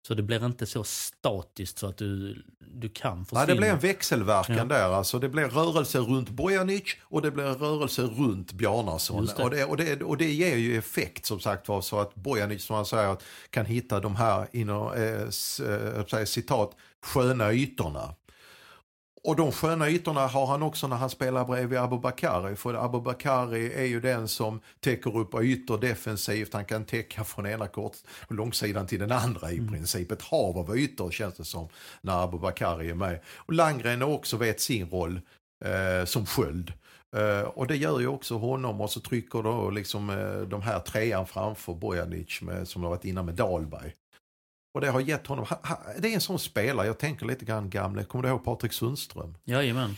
Så 0.07 0.13
det 0.13 0.23
blir 0.23 0.45
inte 0.45 0.65
så 0.65 0.83
statiskt 0.83 1.77
så 1.79 1.87
att 1.87 1.97
du, 1.97 2.43
du 2.59 2.89
kan 2.89 3.17
Nej, 3.17 3.25
försvinna. 3.25 3.45
det 3.45 3.55
blir 3.55 3.69
en 3.69 3.79
växelverkan 3.79 4.57
Ja. 4.57 4.65
där. 4.65 4.89
Alltså, 4.89 5.19
det 5.19 5.29
blir 5.29 5.43
rörelse 5.45 5.99
runt 5.99 6.29
Bojanic 6.29 6.83
och 7.01 7.21
det 7.21 7.31
blir 7.31 7.43
rörelse 7.43 8.01
runt 8.01 8.51
Bjarnason. 8.53 9.25
Det. 9.37 9.43
Och, 9.43 9.49
det, 9.49 9.65
och, 9.65 9.77
det, 9.77 10.03
och 10.03 10.17
det 10.17 10.31
ger 10.31 10.55
ju 10.55 10.77
effekt 10.77 11.25
som 11.25 11.39
sagt 11.39 11.67
var 11.67 11.81
så 11.81 11.99
att 11.99 12.15
Bojanic 12.15 12.63
som 12.65 12.75
han 12.75 12.85
säger 12.85 13.17
kan 13.49 13.65
hitta 13.65 13.99
de 13.99 14.15
här 14.15 14.47
inom, 14.51 14.93
eh, 14.93 16.19
eh, 16.19 16.25
citat, 16.25 16.75
sköna 17.01 17.53
ytorna. 17.53 18.15
Och 19.25 19.35
de 19.35 19.51
sköna 19.51 19.89
ytorna 19.89 20.27
har 20.27 20.45
han 20.45 20.63
också 20.63 20.87
när 20.87 20.95
han 20.95 21.09
spelar 21.09 21.45
bredvid 21.45 21.79
Abubakari. 21.79 22.55
För 22.55 22.73
Abubakari 22.73 23.73
är 23.73 23.85
ju 23.85 23.99
den 23.99 24.27
som 24.27 24.59
täcker 24.79 25.17
upp 25.17 25.35
ytor 25.41 25.77
defensivt. 25.77 26.53
Han 26.53 26.65
kan 26.65 26.85
täcka 26.85 27.23
från 27.23 27.45
ena 27.45 27.67
kort 27.67 27.97
långsidan 28.29 28.87
till 28.87 28.99
den 28.99 29.11
andra 29.11 29.51
i 29.51 29.67
princip. 29.67 30.11
Ett 30.11 30.21
hav 30.21 30.57
av 30.57 30.77
ytor 30.77 31.11
känns 31.11 31.35
det 31.35 31.45
som 31.45 31.67
när 32.01 32.23
Abubakari 32.23 32.89
är 32.89 32.93
med. 32.93 33.19
Och 33.35 33.53
Landgren 33.53 34.01
också 34.01 34.37
vet 34.37 34.61
sin 34.61 34.89
roll 34.89 35.21
eh, 35.65 36.05
som 36.05 36.25
sköld. 36.25 36.73
Eh, 37.15 37.41
och 37.41 37.67
det 37.67 37.75
gör 37.75 37.99
ju 37.99 38.07
också 38.07 38.37
honom 38.37 38.81
och 38.81 38.89
så 38.89 38.99
trycker 38.99 39.43
då 39.43 39.69
liksom 39.69 40.09
eh, 40.09 40.41
de 40.41 40.61
här 40.61 40.79
trean 40.79 41.27
framför 41.27 41.73
Bojanic 41.73 42.41
med, 42.41 42.67
som 42.67 42.83
har 42.83 42.89
varit 42.89 43.05
inne 43.05 43.23
med 43.23 43.35
Dahlberg. 43.35 43.93
Och 44.75 44.81
det 44.81 44.89
har 44.89 44.99
gett 44.99 45.27
honom, 45.27 45.45
ha, 45.45 45.59
ha, 45.63 45.79
det 45.99 46.07
är 46.07 46.13
en 46.13 46.21
sån 46.21 46.39
spelare, 46.39 46.87
jag 46.87 46.97
tänker 46.97 47.25
lite 47.25 47.45
grann 47.45 47.69
gamle, 47.69 48.03
kommer 48.03 48.23
du 48.23 48.29
ihåg 48.29 48.43
Patrik 48.43 48.73
Sundström? 48.73 49.35
Jajamän. 49.45 49.95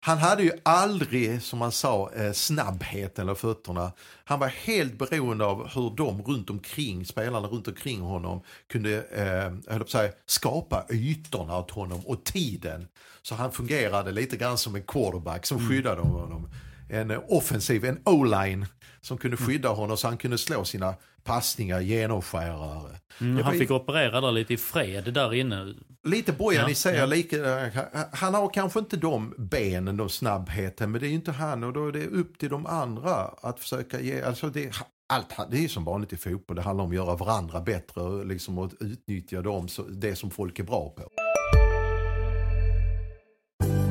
Han 0.00 0.18
hade 0.18 0.42
ju 0.42 0.52
aldrig, 0.62 1.42
som 1.42 1.58
man 1.58 1.72
sa, 1.72 2.10
eh, 2.12 2.32
snabbhet 2.32 3.18
eller 3.18 3.34
fötterna. 3.34 3.92
Han 4.24 4.38
var 4.38 4.48
helt 4.48 4.98
beroende 4.98 5.44
av 5.44 5.68
hur 5.68 5.96
de 5.96 6.22
runt 6.22 6.50
omkring, 6.50 7.06
spelarna 7.06 7.48
runt 7.48 7.68
omkring 7.68 8.00
honom 8.00 8.42
kunde 8.66 9.02
eh, 9.02 9.72
höll 9.72 9.88
säga, 9.88 10.12
skapa 10.26 10.86
ytorna 10.90 11.58
åt 11.58 11.70
honom 11.70 12.00
och 12.06 12.24
tiden. 12.24 12.88
Så 13.22 13.34
han 13.34 13.52
fungerade 13.52 14.12
lite 14.12 14.36
grann 14.36 14.58
som 14.58 14.74
en 14.74 14.82
quarterback 14.82 15.46
som 15.46 15.68
skyddade 15.68 16.00
honom. 16.00 16.48
En 16.90 17.10
eh, 17.10 17.20
offensiv, 17.28 17.84
en 17.84 18.00
o-line 18.04 18.66
som 19.00 19.18
kunde 19.18 19.36
skydda 19.36 19.68
honom 19.68 19.96
så 19.96 20.08
han 20.08 20.16
kunde 20.16 20.38
slå 20.38 20.64
sina 20.64 20.94
passningar, 21.24 21.80
genomskärare. 21.80 22.96
Mm, 23.20 23.42
han 23.42 23.54
fick 23.54 23.70
operera 23.70 24.20
där 24.20 24.32
lite 24.32 24.54
i 24.54 24.56
fred 24.56 25.14
där 25.14 25.34
inne. 25.34 25.74
Lite 26.04 26.32
Bojan 26.32 26.62
Ja, 26.62 26.70
i 26.70 26.74
säger 26.74 27.00
ja. 27.00 27.06
lika, 27.06 27.66
eh, 27.66 27.72
han 28.12 28.34
har 28.34 28.50
kanske 28.54 28.78
inte 28.78 28.96
de 28.96 29.34
benen, 29.38 29.96
de 29.96 30.08
snabbheten, 30.08 30.90
men 30.90 31.00
det 31.00 31.06
är 31.06 31.08
ju 31.08 31.14
inte 31.14 31.32
han 31.32 31.64
och 31.64 31.72
då 31.72 31.88
är 31.88 31.92
det 31.92 32.06
upp 32.06 32.38
till 32.38 32.48
de 32.48 32.66
andra 32.66 33.14
att 33.42 33.60
försöka 33.60 34.00
ge, 34.00 34.22
alltså 34.22 34.48
det, 34.48 34.72
allt, 35.12 35.50
det 35.50 35.64
är 35.64 35.68
som 35.68 35.84
vanligt 35.84 36.12
i 36.12 36.16
fotboll, 36.16 36.56
det 36.56 36.62
handlar 36.62 36.84
om 36.84 36.90
att 36.90 36.96
göra 36.96 37.16
varandra 37.16 37.60
bättre 37.60 38.00
och 38.00 38.26
liksom 38.26 38.58
att 38.58 38.72
utnyttja 38.80 39.42
dem, 39.42 39.68
det 39.90 40.16
som 40.16 40.30
folk 40.30 40.58
är 40.58 40.64
bra 40.64 40.90
på. 40.90 41.02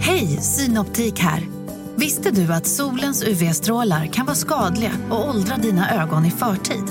Hej, 0.02 0.28
Synoptik 0.28 1.20
här. 1.20 1.44
Visste 2.00 2.32
du 2.32 2.54
att 2.54 2.68
solens 2.68 3.24
UV-strålar 3.24 4.06
kan 4.06 4.26
vara 4.26 4.36
skadliga 4.36 4.92
och 5.10 5.30
åldra 5.30 5.58
dina 5.58 6.04
ögon 6.04 6.26
i 6.26 6.32
förtid? 6.32 6.84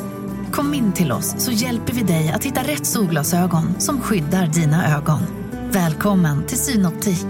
Kom 0.52 0.74
in 0.74 0.92
till 0.92 1.12
oss 1.12 1.44
så 1.44 1.52
hjälper 1.52 1.92
vi 1.92 2.02
dig 2.02 2.32
att 2.32 2.44
hitta 2.44 2.62
rätt 2.62 2.86
solglasögon 2.86 3.80
som 3.80 4.00
skyddar 4.00 4.46
dina 4.46 4.96
ögon. 4.96 5.20
Välkommen 5.70 6.46
till 6.46 6.58
Synoptik. 6.58 7.26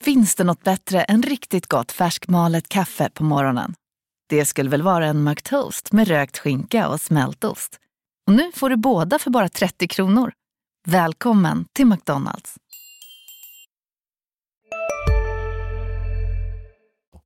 Finns 0.00 0.34
det 0.34 0.44
något 0.44 0.64
bättre 0.64 1.02
än 1.02 1.22
riktigt 1.22 1.66
gott 1.66 1.92
färskmalet 1.92 2.68
kaffe 2.68 3.10
på 3.14 3.24
morgonen? 3.24 3.74
Det 4.28 4.44
skulle 4.44 4.70
väl 4.70 4.82
vara 4.82 5.06
en 5.06 5.24
McToast 5.24 5.92
med 5.92 6.08
rökt 6.08 6.38
skinka 6.38 6.88
och 6.88 7.00
smältost. 7.00 7.78
Och 8.26 8.32
nu 8.32 8.52
får 8.54 8.70
du 8.70 8.76
båda 8.76 9.18
för 9.18 9.30
bara 9.30 9.48
30 9.48 9.88
kronor. 9.88 10.32
Välkommen 10.86 11.64
till 11.72 11.86
McDonalds. 11.86 12.54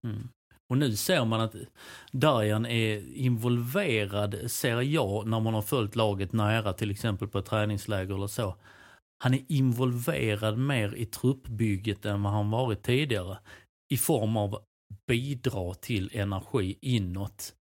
Mm. 0.08 0.28
Och 0.70 0.78
nu 0.78 0.96
ser 0.96 1.24
man 1.24 1.40
att 1.40 1.54
Darjan 2.12 2.66
är 2.66 3.16
involverad, 3.16 4.50
ser 4.50 4.80
jag, 4.80 5.26
när 5.26 5.40
man 5.40 5.54
har 5.54 5.62
följt 5.62 5.96
laget 5.96 6.32
nära, 6.32 6.72
till 6.72 6.90
exempel 6.90 7.28
på 7.28 7.38
ett 7.38 7.46
träningsläger 7.46 8.14
eller 8.14 8.26
så. 8.26 8.56
Han 9.24 9.34
är 9.34 9.44
involverad 9.48 10.58
mer 10.58 10.94
i 10.94 11.06
truppbygget 11.06 12.04
än 12.04 12.22
vad 12.22 12.32
han 12.32 12.50
varit 12.50 12.82
tidigare. 12.82 13.38
I 13.92 13.96
form 13.96 14.36
av 14.36 14.58
bidra 15.06 15.74
till 15.74 16.10
energi 16.12 16.78
inåt. 16.80 17.54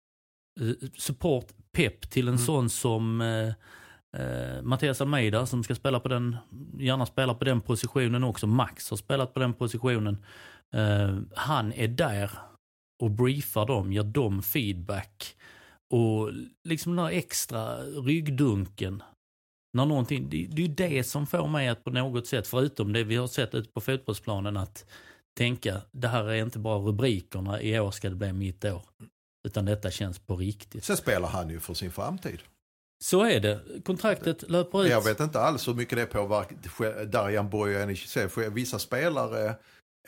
Eh, 0.61 0.89
support, 0.99 1.47
pepp 1.73 2.11
till 2.11 2.29
en 2.29 2.35
mm. 2.35 2.47
sån 2.47 2.71
som 2.71 3.21
eh, 3.21 3.49
eh, 4.23 4.63
Mattias 4.63 5.01
Almeida 5.01 5.47
som 5.47 5.65
ska 5.65 5.75
spela 5.75 6.01
på 6.01 6.09
den, 6.09 6.37
gärna 6.79 7.07
spela 7.07 7.35
på 7.35 7.45
den 7.45 7.61
positionen 7.61 8.25
också. 8.25 8.47
Max 8.47 8.91
har 8.91 8.97
spelat 8.97 9.35
på 9.35 9.41
den 9.41 9.55
positionen. 9.55 10.25
Eh, 10.74 11.18
han 11.35 11.72
är 11.72 11.88
där 11.88 12.31
och 13.02 13.11
briefar 13.11 13.66
dem, 13.66 13.92
ger 13.92 14.02
dem 14.02 14.42
feedback. 14.42 15.37
Och 15.90 16.31
liksom 16.64 16.96
den 16.96 17.05
här 17.05 17.12
extra 17.12 17.76
ryggdunken. 17.83 19.02
När 19.76 19.87
någonting, 19.87 20.31
det, 20.31 20.46
det 20.50 20.64
är 20.64 20.68
det 20.68 21.05
som 21.05 21.26
får 21.26 21.48
mig 21.48 21.68
att 21.68 21.85
på 21.85 21.90
något 21.90 22.26
sätt, 22.26 22.46
förutom 22.46 22.92
det 22.92 23.05
vi 23.05 23.16
har 23.16 23.26
sett 23.26 23.55
ute 23.55 23.70
på 23.70 23.81
fotbollsplanen, 23.81 24.57
att 24.57 24.87
tänka 25.38 25.83
det 25.92 26.09
här 26.09 26.24
är 26.24 26.42
inte 26.42 26.59
bara 26.59 26.79
rubrikerna, 26.79 27.62
i 27.62 27.81
år 27.81 27.90
ska 27.90 28.09
det 28.09 28.14
bli 28.14 28.33
mitt 28.33 28.64
år. 28.64 28.83
Utan 29.48 29.64
detta 29.64 29.90
känns 29.90 30.18
på 30.18 30.37
riktigt. 30.37 30.85
Sen 30.85 30.96
spelar 30.96 31.29
han 31.29 31.50
ju 31.50 31.61
för 31.61 31.74
sin 31.74 31.92
framtid. 31.92 32.40
Så 33.05 33.24
är 33.24 33.40
det. 33.40 33.61
Kontraktet 33.85 34.50
löper 34.50 34.85
ut. 34.85 34.90
Jag 34.90 35.05
vet 35.05 35.20
inte 35.20 35.40
alls 35.40 35.68
hur 35.68 35.74
mycket 35.74 35.98
det 35.98 36.07
påverkar 36.07 37.05
Darjan 37.05 37.50
Bojanic. 37.50 38.16
Vissa 38.52 38.79
spelare 38.79 39.55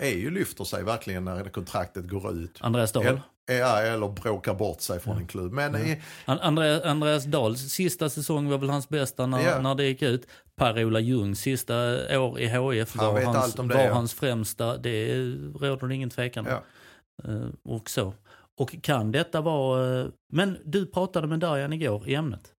ju 0.07 0.31
lyfter 0.31 0.65
sig 0.65 0.85
verkligen 0.85 1.25
när 1.25 1.45
kontraktet 1.45 2.09
går 2.09 2.33
ut. 2.33 2.59
Andreas 2.61 2.93
Dahl? 2.93 3.21
Ja, 3.47 3.81
eller 3.81 4.09
bråkar 4.09 4.55
bort 4.55 4.81
sig 4.81 5.01
från 5.01 5.15
ja. 5.15 5.21
en 5.21 5.27
klubb. 5.27 5.53
Men 5.53 5.75
ja. 5.75 5.81
i... 5.81 6.01
Andreas, 6.25 6.83
Andreas 6.83 7.25
Dahls 7.25 7.73
sista 7.73 8.11
säsong 8.11 8.49
var 8.49 8.59
väl 8.59 8.71
hans 8.71 8.89
bästa 8.89 9.27
när, 9.27 9.43
ja. 9.43 9.61
när 9.61 9.75
det 9.75 9.85
gick 9.85 10.03
ut. 10.03 10.27
Per-Ola 10.57 11.01
Ljungs 11.01 11.41
sista 11.41 11.75
år 12.21 12.41
i 12.41 12.47
HIF 12.47 12.97
Han 12.97 13.15
var, 13.15 13.23
hans, 13.23 13.55
det, 13.55 13.63
var 13.63 13.89
hans 13.89 14.15
främsta. 14.15 14.77
Det 14.77 15.15
råder 15.55 15.87
det 15.87 15.95
ingen 15.95 16.11
tvekan 16.11 16.47
om. 16.47 17.33
Uh, 17.33 17.49
och 17.65 17.91
så. 17.91 18.15
Och 18.59 18.83
kan 18.83 19.13
detta 19.13 19.41
vara... 19.41 19.85
Uh, 19.85 20.09
men 20.33 20.59
du 20.65 20.87
pratade 20.87 21.27
med 21.27 21.39
Darjan 21.39 21.73
igår 21.73 22.09
i 22.09 22.15
ämnet. 22.15 22.53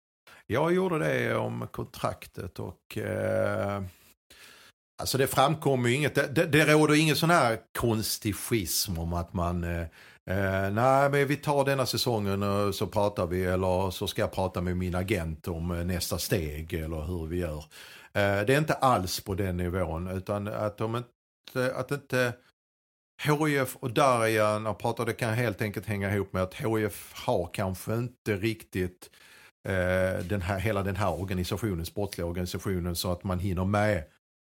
Jag 0.47 0.73
gjorde 0.73 0.99
det 0.99 1.35
om 1.35 1.67
kontraktet 1.71 2.59
och... 2.59 2.97
Uh 2.97 3.81
Alltså 4.99 5.17
det 5.17 5.27
framkommer 5.27 5.89
ju 5.89 5.95
inget, 5.95 6.15
det, 6.15 6.27
det, 6.27 6.45
det 6.45 6.65
råder 6.65 6.95
ingen 6.95 7.15
sån 7.15 7.29
här 7.29 7.59
konstig 7.77 8.35
schism 8.35 8.97
om 8.97 9.13
att 9.13 9.33
man, 9.33 9.63
eh, 9.63 9.81
eh, 10.25 10.71
nej 10.71 11.09
men 11.09 11.27
vi 11.27 11.35
tar 11.35 11.65
denna 11.65 11.85
säsongen 11.85 12.43
och 12.43 12.75
så 12.75 12.87
pratar 12.87 13.27
vi 13.27 13.45
eller 13.45 13.91
så 13.91 14.07
ska 14.07 14.21
jag 14.21 14.31
prata 14.31 14.61
med 14.61 14.77
min 14.77 14.95
agent 14.95 15.47
om 15.47 15.71
eh, 15.71 15.85
nästa 15.85 16.17
steg 16.17 16.73
eller 16.73 17.01
hur 17.01 17.27
vi 17.27 17.37
gör. 17.37 17.57
Eh, 18.13 18.45
det 18.45 18.53
är 18.53 18.57
inte 18.57 18.73
alls 18.73 19.19
på 19.19 19.35
den 19.35 19.57
nivån 19.57 20.07
utan 20.07 20.47
att 20.47 20.77
de 20.77 20.95
inte, 20.95 21.75
att 21.75 21.91
inte 21.91 22.33
HIF 23.23 23.75
och 23.75 23.91
Darjan 23.93 24.65
har 24.65 24.73
pratat, 24.73 25.05
det 25.05 25.13
kan 25.13 25.33
helt 25.33 25.61
enkelt 25.61 25.85
hänga 25.85 26.15
ihop 26.15 26.33
med 26.33 26.43
att 26.43 26.53
HIF 26.53 27.13
har 27.13 27.49
kanske 27.53 27.95
inte 27.95 28.35
riktigt 28.35 29.09
eh, 29.67 30.25
den 30.25 30.41
här, 30.41 30.59
hela 30.59 30.83
den 30.83 30.95
här 30.95 31.19
organisationen, 31.21 31.85
sportliga 31.85 32.27
organisationen 32.27 32.95
så 32.95 33.11
att 33.11 33.23
man 33.23 33.39
hinner 33.39 33.65
med 33.65 34.03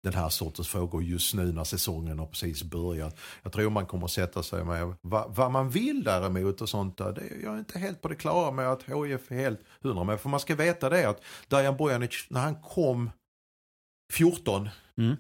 den 0.06 0.14
här 0.14 0.30
sortens 0.30 0.68
frågor 0.68 1.04
just 1.04 1.34
nu 1.34 1.52
när 1.52 1.64
säsongen 1.64 2.20
har 2.20 2.26
precis 2.26 2.64
börjat. 2.64 3.20
Jag 3.44 3.52
tror 3.52 3.70
man 3.70 3.86
kommer 3.86 4.06
att 4.06 4.12
sätta 4.12 4.44
sig 4.44 4.66
med 4.66 4.96
vad, 5.02 5.36
vad 5.36 5.52
man 5.52 5.70
vill 5.70 6.04
däremot 6.04 6.62
och 6.62 6.70
sånt 6.70 6.98
där. 6.98 7.12
Det, 7.12 7.24
jag 7.44 7.54
är 7.54 7.60
inte 7.60 7.80
helt 7.80 8.02
på 8.02 8.08
det 8.08 8.16
klara 8.16 8.52
med 8.52 8.72
att 8.72 8.84
HIF 8.84 9.32
är 9.32 9.36
helt 9.36 9.60
hundra 9.82 10.04
med. 10.04 10.22
För 10.22 10.30
man 10.30 10.40
ska 10.40 10.56
veta 10.56 10.90
det 10.90 11.10
att 11.10 11.24
Dajan 11.48 11.78
Bojanic, 11.78 12.26
när 12.30 12.42
han 12.42 12.56
kom 12.62 13.12
14, 14.14 14.70
mm. 14.98 15.16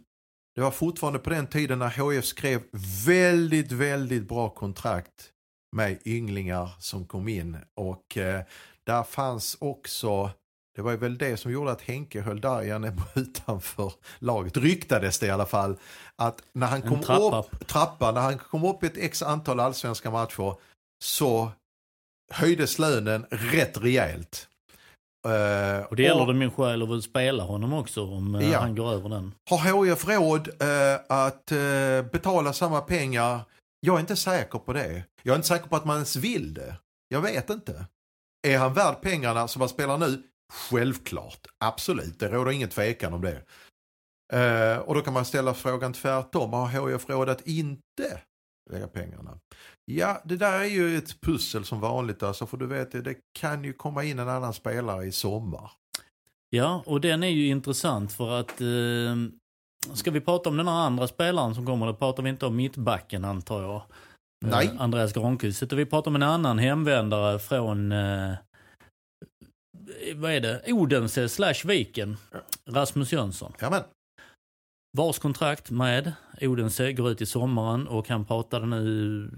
det 0.55 0.61
var 0.61 0.71
fortfarande 0.71 1.19
på 1.19 1.29
den 1.29 1.47
tiden 1.47 1.79
när 1.79 2.11
HIF 2.13 2.25
skrev 2.25 2.61
väldigt, 3.05 3.71
väldigt 3.71 4.27
bra 4.27 4.49
kontrakt 4.49 5.31
med 5.75 5.99
ynglingar 6.05 6.69
som 6.79 7.05
kom 7.05 7.27
in. 7.27 7.57
Och 7.75 8.17
eh, 8.17 8.43
där 8.83 9.03
fanns 9.03 9.57
också 9.59 10.31
det 10.75 10.81
var 10.81 10.93
väl 10.93 11.17
det 11.17 11.37
som 11.37 11.51
gjorde 11.51 11.71
att 11.71 11.81
Henke 11.81 12.21
höll 12.21 12.41
Darjan 12.41 13.01
utanför 13.15 13.93
laget. 14.19 14.57
Ryktades 14.57 15.19
det 15.19 15.25
i 15.25 15.29
alla 15.29 15.45
fall. 15.45 15.77
Att 16.15 16.43
när 16.53 16.67
han 16.67 16.81
kom 16.81 17.01
trappa. 17.01 17.39
upp, 17.39 17.67
trappa, 17.67 18.11
när 18.11 18.21
han 18.21 18.37
kom 18.37 18.63
upp 18.63 18.83
ett 18.83 18.97
x 18.97 19.21
antal 19.21 19.59
allsvenska 19.59 20.11
matcher 20.11 20.55
så 21.03 21.51
höjdes 22.33 22.79
lönen 22.79 23.25
rätt 23.29 23.77
rejält. 23.77 24.47
Uh, 25.27 25.85
och 25.85 25.95
det 25.95 26.03
gäller 26.03 26.21
och, 26.21 26.27
det 26.27 26.33
min 26.33 26.51
själ 26.51 26.93
att 26.93 27.03
spela 27.03 27.43
honom 27.43 27.73
också 27.73 28.03
om 28.03 28.35
uh, 28.35 28.51
ja. 28.51 28.59
han 28.59 28.75
går 28.75 28.91
över 28.91 29.09
den. 29.09 29.31
Har 29.49 29.85
HIF 29.85 30.07
råd 30.07 30.47
uh, 30.47 30.99
att 31.09 31.51
betala 32.11 32.53
samma 32.53 32.81
pengar? 32.81 33.39
Jag 33.79 33.95
är 33.95 33.99
inte 33.99 34.15
säker 34.15 34.59
på 34.59 34.73
det. 34.73 35.03
Jag 35.23 35.33
är 35.33 35.35
inte 35.35 35.47
säker 35.47 35.67
på 35.67 35.75
att 35.75 35.85
man 35.85 35.95
ens 35.95 36.15
vill 36.15 36.53
det. 36.53 36.75
Jag 37.07 37.21
vet 37.21 37.49
inte. 37.49 37.85
Är 38.47 38.57
han 38.57 38.73
värd 38.73 39.01
pengarna 39.01 39.47
som 39.47 39.61
han 39.61 39.69
spelar 39.69 39.97
nu? 39.97 40.23
Självklart, 40.53 41.47
absolut, 41.65 42.19
det 42.19 42.27
råder 42.27 42.51
ingen 42.51 42.69
tvekan 42.69 43.13
om 43.13 43.21
det. 43.21 43.41
Eh, 44.33 44.77
och 44.77 44.95
då 44.95 45.01
kan 45.01 45.13
man 45.13 45.25
ställa 45.25 45.53
frågan 45.53 45.93
tvärtom, 45.93 46.53
har 46.53 46.91
HIF 46.91 47.09
råd 47.09 47.29
att 47.29 47.47
inte 47.47 48.21
lägga 48.71 48.87
pengarna? 48.87 49.39
Ja, 49.85 50.21
det 50.25 50.37
där 50.37 50.59
är 50.59 50.65
ju 50.65 50.97
ett 50.97 51.21
pussel 51.21 51.65
som 51.65 51.79
vanligt 51.79 52.23
alltså, 52.23 52.45
för 52.45 52.57
du 52.57 52.67
vet 52.67 52.91
det 52.91 53.15
kan 53.39 53.63
ju 53.63 53.73
komma 53.73 54.03
in 54.03 54.19
en 54.19 54.29
annan 54.29 54.53
spelare 54.53 55.05
i 55.05 55.11
sommar. 55.11 55.71
Ja, 56.49 56.83
och 56.85 57.01
den 57.01 57.23
är 57.23 57.27
ju 57.27 57.47
intressant 57.47 58.13
för 58.13 58.39
att 58.39 58.61
eh, 58.61 59.15
ska 59.93 60.11
vi 60.11 60.21
prata 60.21 60.49
om 60.49 60.57
den 60.57 60.67
här 60.67 60.75
andra 60.75 61.07
spelaren 61.07 61.55
som 61.55 61.65
kommer, 61.65 61.85
då 61.85 61.93
pratar 61.93 62.23
vi 62.23 62.29
inte 62.29 62.45
om 62.45 62.55
mittbacken 62.55 63.25
antar 63.25 63.61
jag. 63.61 63.81
Nej. 64.45 64.67
Eh, 64.67 64.81
Andreas 64.81 65.13
Granqvist, 65.13 65.63
utan 65.63 65.77
vi 65.77 65.85
pratar 65.85 66.11
om 66.11 66.15
en 66.15 66.23
annan 66.23 66.59
hemvändare 66.59 67.39
från 67.39 67.91
eh, 67.91 68.33
vad 70.15 70.31
är 70.31 70.41
det, 70.41 70.73
Odense 70.73 71.29
slash 71.29 71.65
Viken, 71.65 72.17
Rasmus 72.69 73.13
Jönsson. 73.13 73.53
Jamen. 73.61 73.81
Vars 74.97 75.19
kontrakt 75.19 75.71
med 75.71 76.13
Odense 76.41 76.93
går 76.93 77.11
ut 77.11 77.21
i 77.21 77.25
sommaren 77.25 77.87
och 77.87 78.09
han 78.09 78.25
pratade 78.25 78.65
nu, 78.65 79.29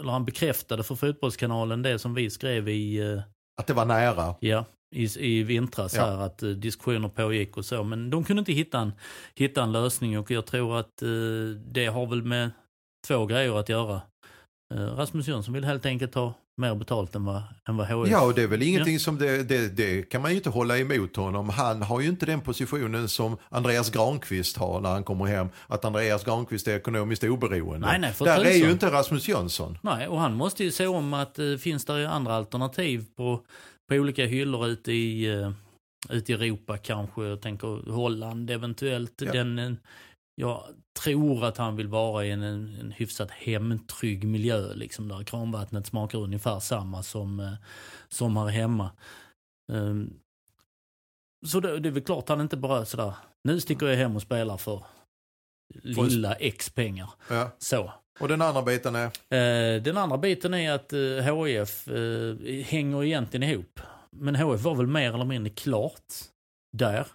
eller 0.00 0.12
han 0.12 0.24
bekräftade 0.24 0.82
för 0.82 0.94
Fotbollskanalen 0.94 1.82
det 1.82 1.98
som 1.98 2.14
vi 2.14 2.30
skrev 2.30 2.68
i... 2.68 2.96
Eh, 2.96 3.22
att 3.60 3.66
det 3.66 3.74
var 3.74 3.84
nära? 3.84 4.34
Ja, 4.40 4.64
i, 4.94 5.18
i 5.18 5.42
vintras 5.42 5.94
ja. 5.94 6.04
här 6.04 6.18
att 6.18 6.42
uh, 6.42 6.56
diskussioner 6.56 7.08
pågick 7.08 7.56
och 7.56 7.64
så. 7.64 7.84
Men 7.84 8.10
de 8.10 8.24
kunde 8.24 8.40
inte 8.40 8.52
hitta 8.52 8.80
en, 8.80 8.92
hitta 9.34 9.62
en 9.62 9.72
lösning 9.72 10.18
och 10.18 10.30
jag 10.30 10.46
tror 10.46 10.78
att 10.78 11.02
uh, 11.02 11.56
det 11.56 11.86
har 11.86 12.06
väl 12.06 12.22
med 12.22 12.50
två 13.06 13.26
grejer 13.26 13.58
att 13.58 13.68
göra. 13.68 14.02
Uh, 14.74 14.80
Rasmus 14.80 15.28
Jönsson 15.28 15.54
vill 15.54 15.64
helt 15.64 15.86
enkelt 15.86 16.14
ha 16.14 16.34
mer 16.62 16.74
betalt 16.74 17.14
än 17.14 17.24
vad, 17.24 17.42
än 17.68 17.76
vad 17.76 17.86
HF. 17.86 18.10
Ja, 18.10 18.24
och 18.24 18.34
det 18.34 18.42
är 18.42 18.46
väl 18.46 18.62
ingenting 18.62 18.92
ja. 18.92 18.98
som 18.98 19.18
det, 19.18 19.42
det, 19.42 19.68
det, 19.76 20.02
kan 20.02 20.22
man 20.22 20.30
ju 20.30 20.36
inte 20.36 20.50
hålla 20.50 20.78
emot 20.78 21.16
honom. 21.16 21.48
Han 21.48 21.82
har 21.82 22.00
ju 22.00 22.08
inte 22.08 22.26
den 22.26 22.40
positionen 22.40 23.08
som 23.08 23.36
Andreas 23.48 23.90
Granqvist 23.90 24.56
har 24.56 24.80
när 24.80 24.90
han 24.90 25.04
kommer 25.04 25.24
hem. 25.24 25.48
Att 25.66 25.84
Andreas 25.84 26.24
Granqvist 26.24 26.68
är 26.68 26.76
ekonomiskt 26.76 27.24
oberoende. 27.24 27.86
Nej, 27.86 27.98
nej, 27.98 28.14
Där 28.18 28.44
är 28.44 28.56
ju 28.56 28.70
inte 28.70 28.90
Rasmus 28.90 29.28
Jönsson. 29.28 29.78
Nej, 29.82 30.08
och 30.08 30.20
han 30.20 30.34
måste 30.34 30.64
ju 30.64 30.70
se 30.70 30.86
om 30.86 31.14
att 31.14 31.38
uh, 31.38 31.56
finns 31.56 31.84
det 31.84 32.10
andra 32.10 32.34
alternativ 32.34 33.04
på, 33.16 33.40
på 33.88 33.94
olika 33.94 34.26
hyllor 34.26 34.66
ute 34.66 34.92
i, 34.92 35.36
uh, 35.36 35.52
ute 36.10 36.32
i 36.32 36.34
Europa 36.34 36.78
kanske. 36.78 37.24
Jag 37.24 37.42
tänker 37.42 37.90
Holland 37.90 38.50
eventuellt. 38.50 39.22
Ja. 39.24 39.32
Den, 39.32 39.76
jag 40.34 40.64
tror 41.02 41.44
att 41.44 41.56
han 41.56 41.76
vill 41.76 41.88
vara 41.88 42.24
i 42.24 42.30
en, 42.30 42.42
en 42.42 42.92
hyfsat 42.96 43.30
hemtrygg 43.30 44.24
miljö. 44.24 44.74
Liksom, 44.74 45.08
där 45.08 45.24
kranvattnet 45.24 45.86
smakar 45.86 46.18
ungefär 46.18 46.60
samma 46.60 47.02
som, 47.02 47.40
eh, 47.40 47.52
som 48.08 48.36
här 48.36 48.46
hemma. 48.46 48.90
Um, 49.72 50.20
så 51.46 51.60
det, 51.60 51.80
det 51.80 51.88
är 51.88 51.92
väl 51.92 52.02
klart 52.02 52.28
han 52.28 52.40
inte 52.40 52.56
bara 52.56 52.84
sådär, 52.84 53.14
nu 53.44 53.60
sticker 53.60 53.86
jag 53.86 53.96
hem 53.96 54.16
och 54.16 54.22
spelar 54.22 54.56
för 54.56 54.84
lilla 55.82 56.34
X 56.34 56.70
pengar. 56.70 57.10
Ja. 57.28 57.50
Så. 57.58 57.92
Och 58.20 58.28
den 58.28 58.42
andra 58.42 58.62
biten 58.62 58.96
är? 58.96 59.04
Eh, 59.06 59.82
den 59.82 59.96
andra 59.96 60.18
biten 60.18 60.54
är 60.54 60.72
att 60.72 60.92
eh, 60.92 61.44
HIF 61.44 61.88
eh, 61.88 62.36
hänger 62.64 63.04
egentligen 63.04 63.50
ihop. 63.50 63.80
Men 64.10 64.36
HF 64.36 64.60
var 64.60 64.74
väl 64.74 64.86
mer 64.86 65.14
eller 65.14 65.24
mindre 65.24 65.52
klart 65.52 66.14
där. 66.76 67.06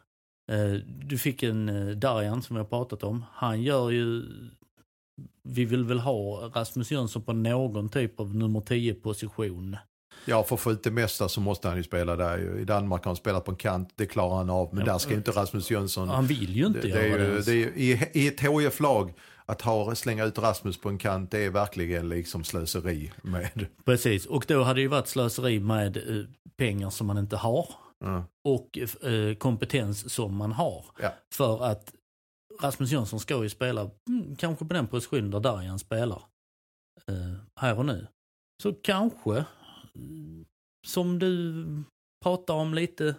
Eh, 0.51 0.73
du 0.87 1.17
fick 1.17 1.43
en 1.43 1.69
eh, 1.69 1.95
Darjan 1.95 2.41
som 2.41 2.55
vi 2.55 2.59
har 2.59 2.67
pratat 2.67 3.03
om. 3.03 3.25
Han 3.33 3.61
gör 3.61 3.89
ju... 3.89 4.23
Vi 5.43 5.65
vill 5.65 5.83
väl 5.83 5.99
ha 5.99 6.51
Rasmus 6.55 6.91
Jönsson 6.91 7.21
på 7.21 7.33
någon 7.33 7.89
typ 7.89 8.19
av 8.19 8.35
nummer 8.35 8.61
10 8.61 8.93
position. 8.93 9.77
Ja, 10.25 10.43
för 10.43 10.55
att 10.55 10.61
få 10.61 10.71
ut 10.71 10.83
det 10.83 10.91
mesta 10.91 11.29
så 11.29 11.41
måste 11.41 11.67
han 11.67 11.77
ju 11.77 11.83
spela 11.83 12.15
där. 12.15 12.59
I 12.59 12.65
Danmark 12.65 13.03
har 13.03 13.09
han 13.09 13.15
spelat 13.15 13.45
på 13.45 13.51
en 13.51 13.57
kant, 13.57 13.89
det 13.95 14.05
klarar 14.05 14.35
han 14.35 14.49
av. 14.49 14.69
Men 14.73 14.85
Ja, 14.85 14.91
där 14.91 14.99
ska 14.99 15.11
ju 15.11 15.17
inte 15.17 15.31
Rasmus 15.31 15.71
Jönsson... 15.71 16.09
Han 16.09 16.27
vill 16.27 16.55
ju 16.55 16.65
inte 16.65 16.81
det, 16.81 16.87
det 16.87 16.99
är 16.99 17.07
göra 17.07 17.23
ju, 17.23 17.35
det. 17.35 17.41
det 17.41 17.63
är 17.63 17.77
i, 17.77 18.09
I 18.13 18.27
ett 18.27 18.41
HIF-lag, 18.41 19.13
att 19.45 19.61
ha, 19.61 19.95
slänga 19.95 20.25
ut 20.25 20.37
Rasmus 20.39 20.81
på 20.81 20.89
en 20.89 20.97
kant, 20.97 21.31
det 21.31 21.45
är 21.45 21.49
verkligen 21.49 22.09
liksom 22.09 22.43
slöseri 22.43 23.11
med... 23.21 23.65
Precis, 23.85 24.25
och 24.25 24.45
då 24.47 24.63
hade 24.63 24.77
det 24.77 24.81
ju 24.81 24.87
varit 24.87 25.07
slöseri 25.07 25.59
med 25.59 25.97
eh, 25.97 26.03
pengar 26.57 26.89
som 26.89 27.07
man 27.07 27.17
inte 27.17 27.35
har 27.35 27.67
Ja. 27.99 28.23
och 28.47 28.77
eh, 28.77 29.35
kompetens 29.35 30.13
som 30.13 30.35
man 30.35 30.51
har. 30.51 30.85
Ja. 30.99 31.13
För 31.35 31.63
att 31.65 31.93
Rasmus 32.61 32.91
Jönsson 32.91 33.19
ska 33.19 33.43
ju 33.43 33.49
spela 33.49 33.91
mm, 34.09 34.35
kanske 34.35 34.65
på 34.65 34.73
den 34.73 34.87
position 34.87 35.31
där 35.31 35.39
Darjan 35.39 35.79
spelar 35.79 36.23
eh, 37.07 37.33
här 37.59 37.77
och 37.77 37.85
nu. 37.85 38.07
Så 38.63 38.73
kanske, 38.73 39.45
mm, 39.95 40.45
som 40.87 41.19
du 41.19 41.65
pratar 42.23 42.53
om 42.53 42.73
lite, 42.73 43.15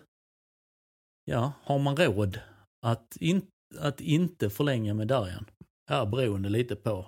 ja, 1.25 1.53
har 1.63 1.79
man 1.79 1.97
råd 1.97 2.41
att, 2.87 3.17
in, 3.17 3.43
att 3.79 4.01
inte 4.01 4.51
förlänga 4.51 4.95
med 4.95 5.09
Darjan? 5.09 5.47
Är 5.91 6.07
beroende 6.07 6.49
lite 6.49 6.77
på 6.77 7.07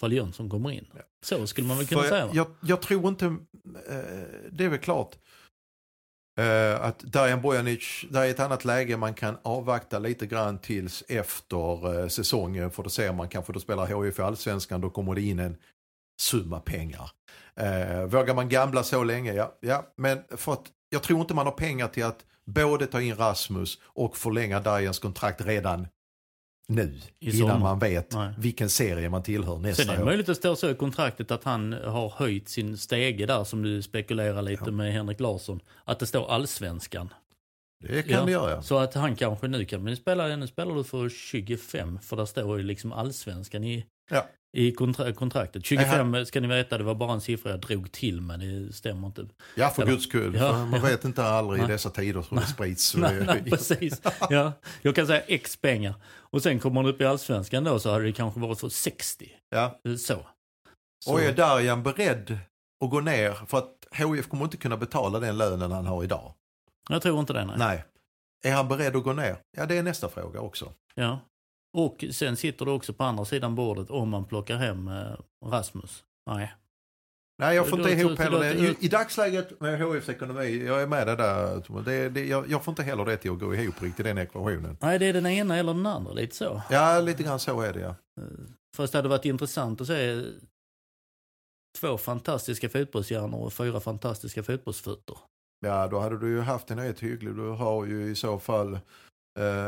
fall 0.00 0.12
Jönsson 0.12 0.50
kommer 0.50 0.70
in. 0.70 0.86
Ja. 0.94 1.00
Så 1.24 1.46
skulle 1.46 1.66
man 1.68 1.76
väl 1.76 1.86
kunna 1.86 2.02
För 2.02 2.08
säga. 2.08 2.30
jag, 2.32 2.54
jag 2.62 2.82
tror 2.82 3.08
inte, 3.08 3.24
eh, 3.26 4.50
det 4.52 4.64
är 4.64 4.68
väl 4.68 4.78
klart, 4.78 5.16
Uh, 6.40 6.84
att 6.84 6.98
Dajan 6.98 7.40
Bojanic, 7.40 8.04
där 8.10 8.22
är 8.22 8.30
ett 8.30 8.40
annat 8.40 8.64
läge 8.64 8.96
man 8.96 9.14
kan 9.14 9.38
avvakta 9.42 9.98
lite 9.98 10.26
grann 10.26 10.58
tills 10.58 11.04
efter 11.08 11.88
uh, 11.88 12.08
säsongen. 12.08 12.70
För 12.70 12.82
då 12.82 12.90
ser 12.90 13.12
man 13.12 13.28
kanske, 13.28 13.52
då 13.52 13.60
spelar 13.60 14.04
HIF 14.04 14.18
i 14.18 14.22
Allsvenskan, 14.22 14.80
då 14.80 14.90
kommer 14.90 15.14
det 15.14 15.22
in 15.22 15.38
en 15.38 15.56
summa 16.20 16.60
pengar. 16.60 17.10
Uh, 17.60 18.04
vågar 18.04 18.34
man 18.34 18.48
gambla 18.48 18.82
så 18.82 19.04
länge? 19.04 19.32
Ja, 19.32 19.58
ja. 19.60 19.86
men 19.96 20.18
för 20.36 20.52
att 20.52 20.64
jag 20.90 21.02
tror 21.02 21.20
inte 21.20 21.34
man 21.34 21.46
har 21.46 21.52
pengar 21.52 21.88
till 21.88 22.04
att 22.04 22.24
både 22.46 22.86
ta 22.86 23.00
in 23.00 23.16
Rasmus 23.16 23.78
och 23.82 24.16
förlänga 24.16 24.60
Dajans 24.60 24.98
kontrakt 24.98 25.40
redan 25.40 25.88
nu. 26.70 26.98
I 27.20 27.26
innan 27.36 27.38
sommar. 27.38 27.58
man 27.58 27.78
vet 27.78 28.14
Nej. 28.14 28.34
vilken 28.38 28.70
serie 28.70 29.10
man 29.10 29.22
tillhör 29.22 29.58
nästa 29.58 29.82
Sen 29.82 29.92
är 29.92 29.96
det 29.96 30.02
år. 30.02 30.06
möjligt 30.06 30.24
att 30.28 30.34
det 30.34 30.34
står 30.34 30.54
så 30.54 30.70
i 30.70 30.74
kontraktet 30.74 31.30
att 31.30 31.44
han 31.44 31.72
har 31.72 32.08
höjt 32.16 32.48
sin 32.48 32.76
stege 32.78 33.26
där 33.26 33.44
som 33.44 33.62
du 33.62 33.82
spekulerar 33.82 34.42
lite 34.42 34.62
Ja. 34.66 34.70
med 34.72 34.92
Henrik 34.92 35.20
Larsson. 35.20 35.60
Att 35.84 35.98
det 35.98 36.06
står 36.06 36.30
allsvenskan. 36.30 37.08
Det 37.88 38.02
kan 38.02 38.26
det 38.26 38.32
göra. 38.32 38.62
Så 38.62 38.78
att 38.78 38.94
han 38.94 39.16
kanske 39.16 39.48
nu 39.48 39.64
kan, 39.64 39.82
men 39.84 39.96
spela, 39.96 40.36
nu 40.36 40.46
spelar 40.46 40.74
du 40.74 40.84
för 40.84 41.08
25 41.08 41.98
för 41.98 42.16
där 42.16 42.24
står 42.26 42.58
ju 42.58 42.64
liksom 42.64 42.92
allsvenskan 42.92 43.64
i, 43.64 43.84
Ja. 44.10 44.26
I 44.52 44.72
kontra, 44.72 45.12
kontraktet. 45.12 45.66
25 45.66 46.26
ska 46.26 46.40
ni 46.40 46.48
veta, 46.48 46.78
det 46.78 46.84
var 46.84 46.94
bara 46.94 47.12
en 47.12 47.20
siffra 47.20 47.50
jag 47.50 47.60
drog 47.60 47.92
till 47.92 48.20
men 48.20 48.40
det 48.40 48.72
stämmer 48.72 49.06
inte. 49.06 49.26
Ja, 49.54 49.68
för 49.70 49.82
Eller- 49.82 49.92
guds 49.92 50.04
skull. 50.04 50.34
Ja, 50.34 50.52
man 50.52 50.80
ja. 50.80 50.86
vet 50.86 51.04
inte 51.04 51.24
aldrig 51.24 51.58
i 51.58 51.62
Nej. 51.62 51.72
dessa 51.72 51.90
tider 51.90 52.24
hur 52.30 52.36
det 52.36 52.46
sprids. 52.46 52.94
Nej, 52.96 53.24
nej, 53.26 53.44
precis. 53.50 54.02
Ja, 54.30 54.52
jag 54.82 54.94
kan 54.94 55.06
säga 55.06 55.20
X 55.20 55.56
pengar. 55.56 55.94
Och 56.06 56.42
sen 56.42 56.58
kommer 56.58 56.74
man 56.82 56.86
upp 56.86 57.00
i 57.00 57.04
allsvenskan 57.04 57.64
då 57.64 57.78
så 57.78 57.90
hade 57.92 58.04
det 58.04 58.12
kanske 58.12 58.40
varit 58.40 58.60
för 58.60 58.68
60. 58.68 59.32
Ja. 59.50 59.80
Så. 59.84 59.96
så. 61.04 61.12
Och 61.12 61.20
är 61.22 61.32
Darjan 61.32 61.82
beredd 61.82 62.38
att 62.84 62.90
gå 62.90 63.00
ner? 63.00 63.32
För 63.32 63.58
att 63.58 63.74
HIF 63.92 64.28
kommer 64.28 64.44
inte 64.44 64.56
kunna 64.56 64.76
betala 64.76 65.20
den 65.20 65.38
lönen 65.38 65.72
han 65.72 65.86
har 65.86 66.04
idag. 66.04 66.34
Jag 66.88 67.02
tror 67.02 67.20
inte 67.20 67.32
det 67.32 67.44
nej. 67.44 67.56
Nej. 67.58 67.84
Är 68.44 68.52
han 68.52 68.68
beredd 68.68 68.96
att 68.96 69.02
gå 69.02 69.12
ner? 69.12 69.36
Ja, 69.56 69.66
det 69.66 69.78
är 69.78 69.82
nästa 69.82 70.08
fråga 70.08 70.40
också. 70.40 70.72
Ja. 70.94 71.20
Och 71.72 72.04
sen 72.12 72.36
sitter 72.36 72.64
du 72.64 72.72
också 72.72 72.92
på 72.92 73.04
andra 73.04 73.24
sidan 73.24 73.54
bordet 73.54 73.90
om 73.90 74.08
man 74.08 74.24
plockar 74.24 74.56
hem 74.56 74.88
eh, 74.88 75.16
Rasmus. 75.46 76.04
Nej. 76.30 76.54
Nej, 77.38 77.56
jag 77.56 77.68
får 77.68 77.78
inte 77.78 77.90
ihop 77.90 78.18
heller 78.18 78.38
det. 78.38 78.54
I, 78.54 78.76
I 78.80 78.88
dagsläget 78.88 79.60
med 79.60 79.78
HIFs 79.78 80.08
ekonomi, 80.08 80.66
jag 80.66 80.82
är 80.82 80.86
med 80.86 81.06
det 81.06 81.16
där. 81.16 81.82
Det, 81.84 82.08
det, 82.08 82.24
jag, 82.24 82.50
jag 82.50 82.64
får 82.64 82.72
inte 82.72 82.82
heller 82.82 83.04
det 83.04 83.16
till 83.16 83.30
att 83.30 83.38
gå 83.38 83.54
ihop 83.54 83.82
riktigt, 83.82 84.04
den 84.04 84.18
ekvationen. 84.18 84.76
Nej, 84.80 84.98
det 84.98 85.06
är 85.06 85.12
den 85.12 85.26
ena 85.26 85.56
eller 85.56 85.74
den 85.74 85.86
andra, 85.86 86.12
lite 86.12 86.36
så. 86.36 86.62
Ja, 86.70 87.00
lite 87.00 87.22
grann 87.22 87.38
så 87.38 87.60
är 87.60 87.72
det 87.72 87.80
ja. 87.80 87.94
Fast 88.76 88.92
det 88.92 88.98
hade 88.98 89.08
varit 89.08 89.24
intressant 89.24 89.80
att 89.80 89.86
se 89.86 90.22
två 91.80 91.98
fantastiska 91.98 92.68
fotbollshjärnor 92.68 93.40
och 93.40 93.52
fyra 93.52 93.80
fantastiska 93.80 94.42
fotbollsfötter. 94.42 95.16
Ja, 95.60 95.88
då 95.88 95.98
hade 95.98 96.18
du 96.18 96.28
ju 96.28 96.40
haft 96.40 96.70
en 96.70 96.78
rätt 96.78 97.00
hygglig. 97.00 97.34
Du 97.34 97.48
har 97.48 97.86
ju 97.86 98.10
i 98.10 98.14
så 98.14 98.38
fall, 98.38 98.72
eh, 98.74 98.80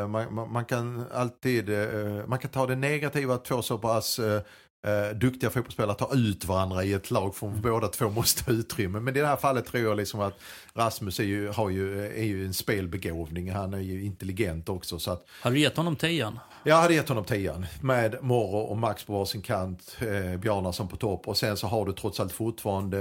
man, 0.09 0.35
man, 0.35 0.53
man 0.53 0.65
kan 0.65 1.05
alltid, 1.13 1.69
eh, 1.69 2.27
man 2.27 2.39
kan 2.39 2.51
ta 2.51 2.67
det 2.67 2.77
negativa 2.77 3.35
att 3.35 3.45
två 3.45 3.63
så 3.63 3.79
pass 3.79 4.19
eh, 4.19 4.43
eh, 4.87 5.17
duktiga 5.17 5.51
fotbollsspelare 5.51 5.97
tar 5.97 6.17
ut 6.17 6.45
varandra 6.45 6.85
i 6.85 6.93
ett 6.93 7.11
lag 7.11 7.35
för 7.35 7.47
båda 7.47 7.89
två 7.89 8.11
måste 8.11 8.45
ha 8.45 8.53
utrymme. 8.53 9.01
Men 9.01 9.17
i 9.17 9.21
det 9.21 9.27
här 9.27 9.37
fallet 9.37 9.67
tror 9.67 9.83
jag 9.83 9.97
liksom 9.97 10.21
att 10.21 10.41
Rasmus 10.75 11.21
är 11.21 11.25
ju, 11.25 11.49
har 11.49 11.71
ju, 11.71 12.07
är 12.07 12.25
ju 12.25 12.47
en 12.47 12.55
spelbegåvning. 12.55 13.53
Han 13.53 13.75
är 13.75 13.79
ju 13.79 14.05
intelligent 14.05 14.69
också. 14.69 14.99
Så 14.99 15.11
att 15.11 15.27
Hade 15.41 15.57
du 15.57 15.61
gett 15.61 15.77
honom 15.77 15.97
tian? 15.97 16.39
jag 16.65 16.77
hade 16.77 16.95
gett 16.95 17.09
honom 17.09 17.25
tian 17.25 17.67
med 17.81 18.23
Morro 18.23 18.59
och 18.59 18.79
Max 18.79 19.05
på 19.05 19.13
varsin 19.13 19.43
kant, 19.43 19.97
eh, 20.01 20.41
Bjarnason 20.41 20.89
på 20.89 20.97
topp 20.97 21.29
och 21.29 21.37
sen 21.37 21.57
så 21.57 21.67
har 21.67 21.87
du 21.87 21.93
trots 21.93 22.21
allt 22.21 22.33
fortfarande 22.33 22.99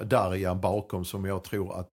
eh, 0.00 0.06
Darjan 0.06 0.60
bakom 0.60 1.04
som 1.04 1.24
jag 1.24 1.44
tror 1.44 1.80
att 1.80 1.88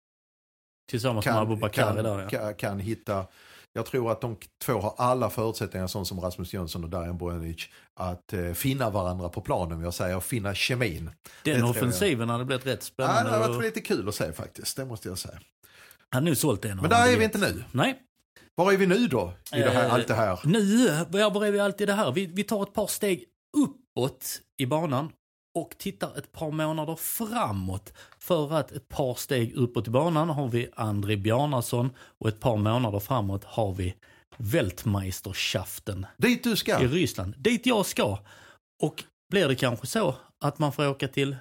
Tillsammans 0.91 1.27
med 1.27 1.35
kan, 1.35 1.43
Abubakar 1.43 2.03
kan, 2.03 2.29
kan, 2.29 2.55
kan 2.55 2.79
hitta. 2.79 3.27
Jag 3.73 3.87
tror 3.87 4.13
att 4.13 4.21
de 4.21 4.37
två 4.65 4.73
har 4.73 4.95
alla 4.99 5.31
förutsättningar, 5.31 5.87
sån 5.87 6.07
som 6.07 6.21
Rasmus 6.21 6.53
Jönsson 6.55 6.85
och 6.85 6.91
Dajan 6.91 7.19
Bojanic, 7.19 7.69
att 7.95 8.33
eh, 8.33 8.53
finna 8.53 8.91
varandra 8.91 9.29
på 9.29 9.41
planen, 9.41 9.81
jag 9.81 9.95
och 10.17 10.25
finna 10.25 10.55
kemin. 10.55 11.05
det 11.45 11.51
Den 11.53 11.61
tror 11.61 11.67
jag. 11.69 11.71
offensiven 11.77 12.29
hade 12.29 12.45
blivit 12.45 12.67
rätt 12.67 12.79
Ja, 12.81 12.85
spännande. 12.85 13.31
det 13.31 13.37
har 13.37 13.49
varit 13.49 13.57
och 13.57 13.63
lite 13.63 13.81
kul 13.81 14.09
att 14.09 14.15
se 14.15 14.33
faktiskt, 14.33 14.77
det 14.77 14.85
måste 14.85 15.09
jag 15.09 15.19
säga. 15.19 15.39
hade 16.11 16.25
nu 16.25 16.35
sålt 16.37 16.65
en 16.65 16.77
Men 16.77 16.91
där 16.91 17.13
är 17.13 17.17
vi 17.17 17.25
inte 17.25 17.39
nu. 17.39 17.65
Nej. 17.73 17.99
Var 18.55 18.73
är 18.73 18.77
vi 18.77 18.87
nu 18.87 19.07
då, 19.09 19.33
i 19.55 19.59
det 19.59 19.71
här, 19.71 19.87
Eh, 19.87 19.95
allt 19.95 20.09
det 20.09 20.15
här? 20.15 20.41
Nu, 20.45 20.87
ja, 21.21 21.31
var 21.31 21.47
är 21.47 21.53
vi 21.53 21.61
alltid 21.61 21.89
det 21.89 21.95
här? 21.95 22.13
Vi, 22.13 22.27
vi 22.27 22.45
tar 22.45 22.63
ett 22.63 22.75
par 22.75 22.87
steg 22.87 23.25
uppåt 23.57 24.41
i 24.59 24.67
banan 24.67 25.13
och 25.55 25.79
tittar 25.79 26.19
ett 26.19 26.33
par 26.33 26.51
månader 26.51 26.97
framåt. 26.97 27.93
För 28.19 28.53
att 28.53 28.73
ett 28.73 28.89
par 28.89 29.15
steg 29.15 29.55
uppåt 29.55 29.89
i 29.89 29.91
banan 29.91 30.29
har 30.29 30.49
vi 30.49 30.69
André 30.77 31.17
Bjarnason 31.17 31.91
och 32.19 32.29
ett 32.29 32.41
par 32.41 32.57
månader 32.57 33.01
framåt 33.01 33.45
har 33.45 33.75
vi 33.75 33.95
Weltmeisterschaften 34.37 36.07
Dit 36.17 36.45
du 36.45 36.57
ska. 36.57 36.81
i 36.81 36.87
Ryssland. 36.87 37.35
Dit 37.39 37.67
jag 37.67 37.87
ska. 37.87 38.19
Och 38.83 39.05
blir 39.31 39.49
det 39.49 39.55
kanske 39.55 39.87
så 39.87 40.15
att 40.41 40.59
man 40.59 40.73
får 40.73 40.89
åka 40.89 41.09
till 41.09 41.37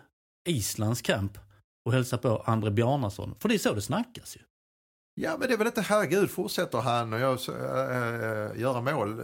Islands 0.47 1.01
camp 1.01 1.37
och 1.85 1.93
hälsa 1.93 2.17
på 2.17 2.43
André 2.45 2.69
Bjarnason. 2.69 3.35
För 3.39 3.49
det 3.49 3.55
är 3.55 3.59
så 3.59 3.73
det 3.73 3.81
snackas 3.81 4.37
ju. 4.37 4.41
Ja 5.21 5.37
men 5.37 5.47
det 5.47 5.53
är 5.53 5.57
väl 5.57 5.67
inte, 5.67 5.81
herregud, 5.81 6.29
fortsätter 6.29 6.77
han 6.77 7.13
och 7.13 7.19
jag, 7.19 7.31
äh, 7.31 8.61
göra 8.61 8.81
mål. 8.81 9.23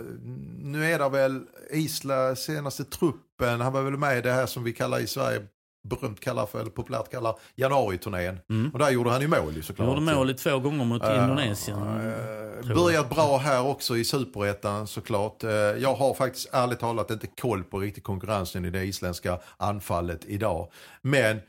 Nu 0.63 0.85
är 0.85 0.99
det 0.99 1.09
väl 1.09 1.41
Isla 1.71 2.35
senaste 2.35 2.83
truppen, 2.83 3.61
han 3.61 3.73
var 3.73 3.81
väl 3.81 3.97
med 3.97 4.17
i 4.17 4.21
det 4.21 4.31
här 4.31 4.45
som 4.45 4.63
vi 4.63 4.73
kallar 4.73 4.99
i 4.99 5.07
Sverige, 5.07 5.41
berömt 5.89 6.19
kallar 6.19 6.45
för, 6.45 6.59
eller 6.59 6.69
populärt 6.69 7.11
kallar, 7.11 7.35
januariturnén. 7.55 8.39
Mm. 8.49 8.71
Och 8.73 8.79
där 8.79 8.89
gjorde 8.89 9.09
han 9.09 9.21
ju 9.21 9.27
mål 9.27 9.55
ju 9.55 9.61
såklart. 9.61 9.87
Gjorde 9.87 10.15
mål 10.15 10.33
två 10.33 10.59
gånger 10.59 10.85
mot 10.85 11.03
Eh, 11.03 11.23
Indonesien. 11.23 11.77
tror 12.63 12.75
börjat 12.75 13.09
bra 13.09 13.37
här 13.37 13.67
också 13.67 13.97
i 13.97 14.03
superettan 14.03 14.87
såklart. 14.87 15.43
Eh, 15.43 15.51
jag 15.51 15.95
har 15.95 16.13
faktiskt 16.13 16.49
ärligt 16.53 16.79
talat 16.79 17.11
inte 17.11 17.27
koll 17.27 17.63
på 17.63 17.79
riktigt 17.79 18.03
konkurrensen 18.03 18.65
i 18.65 18.69
det 18.69 18.83
isländska 18.83 19.39
anfallet 19.57 20.25
idag. 20.25 20.71
Men 21.01 21.39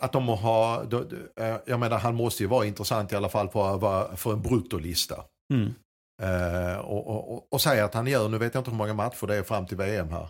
att 0.00 0.12
de 0.12 0.26
då, 0.26 0.84
då, 0.88 0.98
eh, 1.42 1.56
jag 1.66 1.80
menar 1.80 1.98
han 1.98 2.14
måste 2.14 2.42
ju 2.42 2.46
vara 2.48 2.66
intressant 2.66 3.12
i 3.12 3.16
alla 3.16 3.28
fall 3.28 3.48
för, 3.48 4.16
för, 4.16 4.32
en 4.32 4.42
bruttolista. 4.42 5.24
Mm. 5.54 5.74
Eh, 6.22 6.78
och, 6.78 7.06
och, 7.06 7.34
och, 7.34 7.46
och 7.52 7.60
säga 7.60 7.84
att 7.84 7.94
han 7.94 8.06
gör, 8.06 8.28
nu 8.28 8.38
vet 8.38 8.54
jag 8.54 8.60
inte 8.60 8.70
hur 8.70 8.78
många 8.78 8.94
matcher 8.94 9.26
det 9.26 9.36
är 9.36 9.42
fram 9.42 9.66
till 9.66 9.76
VM 9.76 10.08
här. 10.10 10.28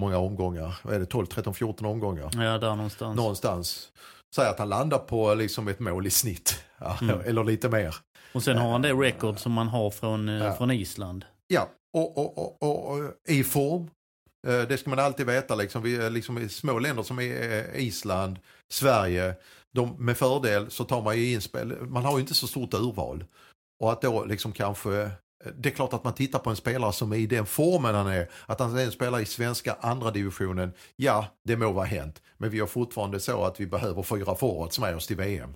Många 0.00 0.18
omgångar, 0.18 0.78
vad 0.82 0.94
är 0.94 0.98
det 0.98 1.06
12, 1.06 1.26
13, 1.26 1.54
14 1.54 1.86
omgångar? 1.86 2.30
Ja, 2.34 2.58
där 2.58 2.74
någonstans. 2.74 3.16
Någonstans. 3.16 3.92
Säg 4.36 4.48
att 4.48 4.58
han 4.58 4.68
landar 4.68 4.98
på 4.98 5.34
liksom 5.34 5.68
ett 5.68 5.80
mål 5.80 6.06
i 6.06 6.10
snitt. 6.10 6.62
Mm. 7.02 7.20
Eller 7.20 7.44
lite 7.44 7.68
mer. 7.68 7.96
Och 8.34 8.42
sen 8.42 8.56
har 8.58 8.72
han 8.72 8.82
det 8.82 8.92
record 8.92 9.38
som 9.38 9.52
man 9.52 9.68
har 9.68 9.90
från, 9.90 10.28
eh, 10.28 10.44
Ja. 10.44 10.52
från 10.54 10.70
Island. 10.70 11.24
Ja, 11.46 11.68
och, 11.94 12.18
och, 12.18 12.62
och, 12.62 12.90
och 12.90 12.98
i 13.28 13.44
form. 13.44 13.90
Eh, 14.46 14.62
Det 14.62 14.78
ska 14.78 14.90
man 14.90 14.98
alltid 14.98 15.26
veta, 15.26 15.54
liksom, 15.54 15.82
vi 15.82 16.10
liksom 16.10 16.48
små 16.48 16.78
länder 16.78 17.02
som 17.02 17.18
är 17.20 17.52
eh, 17.74 17.82
Island, 17.86 18.38
Sverige, 18.72 19.34
de, 19.74 19.96
med 20.04 20.16
fördel 20.16 20.70
så 20.70 20.84
tar 20.84 21.02
man 21.02 21.16
ju 21.18 21.32
inspel, 21.32 21.76
man 21.86 22.04
har 22.04 22.12
ju 22.16 22.20
inte 22.20 22.34
så 22.34 22.46
stort 22.46 22.74
urval. 22.74 23.24
Och 23.80 23.92
att 23.92 24.02
då 24.02 24.24
liksom 24.24 24.52
kanske, 24.52 25.10
det 25.56 25.68
är 25.68 25.74
klart 25.74 25.92
att 25.92 26.04
man 26.04 26.14
tittar 26.14 26.38
på 26.38 26.50
en 26.50 26.56
spelare 26.56 26.92
som 26.92 27.12
är 27.12 27.16
i 27.16 27.26
den 27.26 27.46
formen 27.46 27.94
han 27.94 28.06
är, 28.06 28.30
att 28.46 28.60
han 28.60 28.72
sen 28.76 28.92
spelar 28.92 29.20
i 29.20 29.24
svenska 29.24 29.76
andra 29.80 30.10
divisionen, 30.10 30.72
ja 30.96 31.26
det 31.44 31.56
må 31.56 31.72
vara 31.72 31.84
hänt. 31.84 32.22
Men 32.38 32.50
vi 32.50 32.60
har 32.60 32.66
fortfarande 32.66 33.20
så 33.20 33.44
att 33.44 33.60
vi 33.60 33.66
behöver 33.66 34.02
fyra 34.02 34.34
forwards 34.34 34.78
med 34.78 34.96
oss 34.96 35.06
till 35.06 35.16
VM. 35.16 35.50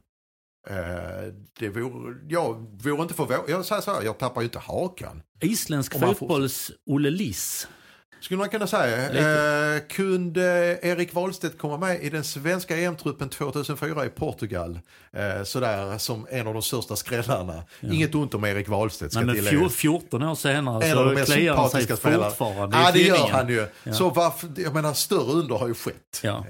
Eh, 0.69 1.33
det 1.59 1.69
vore, 1.69 2.17
jag 2.29 2.55
vore 2.83 3.03
inte 3.03 3.15
förvånad, 3.15 3.45
jag 3.49 3.65
säger 3.67 3.83
så 3.83 3.95
här, 3.95 4.03
jag 4.03 4.19
tappar 4.19 4.41
ju 4.41 4.45
inte 4.45 4.59
hakan. 4.59 5.23
Isländsk 5.41 5.95
Om 5.95 6.01
man 6.01 6.09
får- 6.11 6.15
fotbolls 6.19 6.71
Olle 6.87 7.11
Liss. 7.11 7.69
Skulle 8.21 8.39
man 8.39 8.49
kunna 8.49 8.67
säga. 8.67 9.75
Eh, 9.77 9.81
kunde 9.89 10.79
Erik 10.83 11.15
Wahlstedt 11.15 11.59
komma 11.59 11.77
med 11.77 12.03
i 12.03 12.11
den 12.11 12.25
svenska 12.25 12.77
EM-truppen 12.77 13.29
2004 13.29 14.05
i 14.07 14.09
Portugal? 14.09 14.81
Eh, 15.13 15.43
sådär 15.45 15.99
som 15.99 16.27
en 16.31 16.47
av 16.47 16.53
de 16.55 16.63
största 16.63 16.97
skrällarna. 16.97 17.63
Inget 17.83 18.15
ont 18.15 18.35
om 18.35 18.45
Erik 18.45 18.69
Wahlstedt 18.69 19.15
Nej, 19.15 19.25
men 19.25 19.37
fjor- 19.37 19.69
14 19.69 20.23
år 20.23 20.35
senare 20.35 20.85
En 20.85 20.99
av 20.99 21.05
de 21.05 21.11
så 21.11 21.15
mest 21.19 21.33
sig 21.33 21.47
sympatiska 21.47 21.97
spelarna. 21.97 22.31
fortfarande 22.31 22.77
Ja 22.77 22.91
det 22.93 22.99
gör 23.03 23.29
han 23.29 23.49
ju. 23.49 23.67
Ja. 23.85 23.93
Så 23.93 24.11
varför, 24.11 24.49
jag 24.57 24.75
menar 24.75 24.93
större 24.93 25.33
under 25.33 25.55
har 25.55 25.69
ju 25.69 25.75
skett. 25.75 26.21
Ja. 26.23 26.45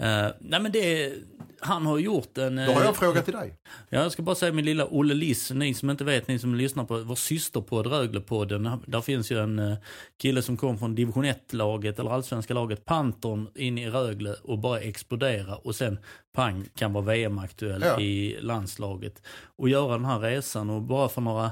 Eh, 0.00 0.28
nej 0.40 0.60
men 0.60 0.72
det 0.72 1.12
han 1.60 1.86
har 1.86 1.98
gjort 1.98 2.38
en... 2.38 2.56
Då 2.56 2.62
har 2.62 2.68
jag 2.68 2.82
eh, 2.82 2.88
en 2.88 2.94
fråga 2.94 3.22
till 3.22 3.32
dig. 3.34 3.54
Ja, 3.88 4.02
jag 4.02 4.12
ska 4.12 4.22
bara 4.22 4.34
säga 4.34 4.52
min 4.52 4.64
lilla 4.64 4.86
Olle 4.90 5.14
Liss, 5.14 5.50
ni 5.50 5.74
som 5.74 5.90
inte 5.90 6.04
vet, 6.04 6.28
ni 6.28 6.38
som 6.38 6.54
lyssnar 6.54 6.84
på 6.84 6.98
vår 6.98 7.14
systerpodd 7.14 7.86
Röglepodden. 7.86 8.70
Där 8.86 9.00
finns 9.00 9.32
ju 9.32 9.38
en 9.42 9.58
eh, 9.58 9.76
kille 10.22 10.42
som 10.42 10.56
kom 10.56 10.78
från 10.78 10.94
division 10.94 11.24
1-laget, 11.24 11.98
eller 11.98 12.10
allsvenska 12.10 12.54
laget, 12.54 12.84
Panton, 12.84 13.48
in 13.54 13.78
i 13.78 13.90
Rögle 13.90 14.34
och 14.42 14.58
bara 14.58 14.80
explodera 14.80 15.56
och 15.56 15.74
sen 15.74 15.98
pang 16.32 16.64
kan 16.76 16.92
vara 16.92 17.04
VM-aktuell 17.04 17.82
Ja. 17.84 18.00
i 18.00 18.36
landslaget. 18.40 19.22
Och 19.56 19.68
göra 19.68 19.92
den 19.92 20.04
här 20.04 20.18
resan 20.18 20.70
och 20.70 20.82
bara 20.82 21.08
för 21.08 21.20
några 21.20 21.50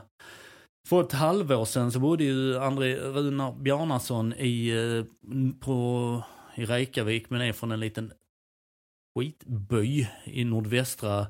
för 0.88 1.00
ett 1.00 1.12
halvår 1.12 1.64
sedan 1.64 1.92
så 1.92 1.98
bodde 1.98 2.24
ju 2.24 2.58
André 2.58 2.96
Runar 2.96 3.52
Bjarnason 3.52 4.34
i, 4.34 4.68
eh, 4.68 5.04
på, 5.60 6.22
i 6.54 6.64
Reykjavik, 6.64 7.30
men 7.30 7.40
är 7.40 7.52
från 7.52 7.72
en 7.72 7.80
liten 7.80 8.12
skitby 9.18 10.08
i 10.24 10.44
nordvästra 10.44 11.26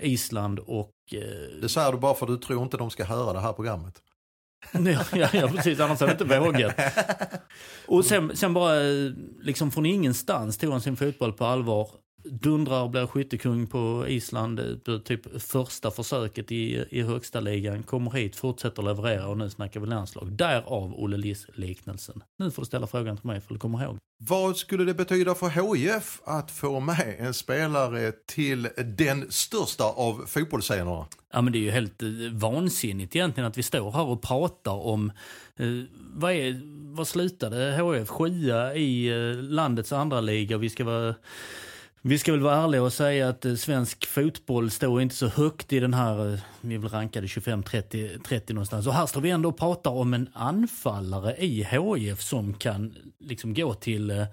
Island 0.00 0.58
och... 0.58 0.90
Eh, 1.12 1.60
Det 1.62 1.68
säger 1.68 1.92
du 1.92 1.98
bara 1.98 2.14
för 2.14 2.26
att 2.26 2.32
du 2.32 2.46
tror 2.46 2.62
inte 2.62 2.76
de 2.76 2.90
ska 2.90 3.04
höra 3.04 3.32
det 3.32 3.40
här 3.40 3.52
programmet. 3.52 4.02
ja, 4.72 5.04
ja, 5.12 5.28
ja, 5.32 5.48
precis. 5.48 5.80
Annars 5.80 6.00
hade 6.00 6.12
jag 6.12 6.20
inte 6.22 6.38
vågat. 6.40 6.74
Och 7.86 8.04
sen, 8.04 8.36
sen 8.36 8.54
bara 8.54 8.80
eh, 8.80 9.12
liksom 9.40 9.70
från 9.70 9.86
ingenstans 9.86 10.58
tog 10.58 10.72
han 10.72 10.80
sin 10.80 10.96
fotboll 10.96 11.32
på 11.32 11.44
allvar. 11.44 11.88
Dundrar 12.24 12.82
och 12.82 12.90
blir 12.90 13.06
skyttekung 13.06 13.66
på 13.66 14.04
Island. 14.08 14.60
eh, 14.60 14.76
på 14.84 14.98
Typ 14.98 15.42
första 15.42 15.90
försöket 15.90 16.52
i, 16.52 16.84
i 16.90 17.02
högsta 17.02 17.40
ligan. 17.40 17.82
Kommer 17.82 18.10
hit, 18.10 18.36
fortsätter 18.36 18.82
leverera 18.82 19.28
och 19.28 19.38
nu 19.38 19.50
snackar 19.50 19.80
vi 19.80 19.86
landslag. 19.86 20.32
Därav 20.32 20.94
Olle 20.94 21.16
Liss-liknelsen. 21.16 22.22
Nu 22.38 22.50
får 22.50 22.62
du 22.62 22.66
ställa 22.66 22.86
frågan 22.86 23.16
till 23.16 23.26
mig 23.26 23.40
för 23.40 23.54
du 23.54 23.60
kommer 23.60 23.84
ihåg. 23.84 23.98
Vad 24.20 24.56
skulle 24.56 24.84
det 24.84 24.94
betyda 24.94 25.34
för 25.34 25.74
HIF 25.74 26.20
att 26.24 26.50
få 26.50 26.80
med 26.80 27.16
en 27.18 27.34
spelare 27.34 28.12
till 28.26 28.68
den 28.96 29.30
största 29.30 29.84
av 29.84 30.24
fotbollsscenerna? 30.26 31.06
Ja 31.32 31.42
men 31.42 31.52
det 31.52 31.58
är 31.58 31.60
ju 31.60 31.70
helt 31.70 32.02
eh, 32.02 32.08
vansinnigt 32.32 33.16
egentligen 33.16 33.48
att 33.48 33.58
vi 33.58 33.62
står 33.62 33.92
här 33.92 34.04
och 34.04 34.22
pratar 34.22 34.86
om 34.86 35.12
eh, 35.56 35.66
vad, 36.14 36.32
är, 36.32 36.60
vad 36.96 37.08
slutade 37.08 37.76
HF 37.76 38.08
sjua 38.08 38.74
i 38.74 39.08
eh, 39.08 39.42
landets 39.42 39.92
andra 39.92 40.20
liga. 40.20 40.58
Vi 40.58 40.70
ska 40.70 40.84
vara 40.84 41.14
vi 42.02 42.18
ska 42.18 42.32
väl 42.32 42.40
vara 42.40 42.56
ärliga 42.56 42.82
och 42.82 42.92
säga 42.92 43.28
att 43.28 43.44
eh, 43.44 43.54
svensk 43.54 44.06
fotboll 44.06 44.70
står 44.70 45.02
inte 45.02 45.14
så 45.14 45.26
högt 45.26 45.72
i 45.72 45.80
den 45.80 45.94
här, 45.94 46.32
eh, 46.34 46.40
vi 46.60 46.74
är 46.74 46.78
väl 46.78 46.90
rankade 46.90 47.26
25-30 47.26 48.22
30 48.22 48.52
någonstans. 48.52 48.86
Och 48.86 48.94
här 48.94 49.06
står 49.06 49.20
vi 49.20 49.30
ändå 49.30 49.48
och 49.48 49.58
pratar 49.58 49.90
om 49.90 50.14
en 50.14 50.28
anfallare 50.32 51.36
i 51.36 51.64
HIF 51.64 52.20
som 52.22 52.54
kan 52.54 52.94
liksom 53.18 53.54
gå 53.54 53.74
till 53.74 54.10
eh, 54.10 54.24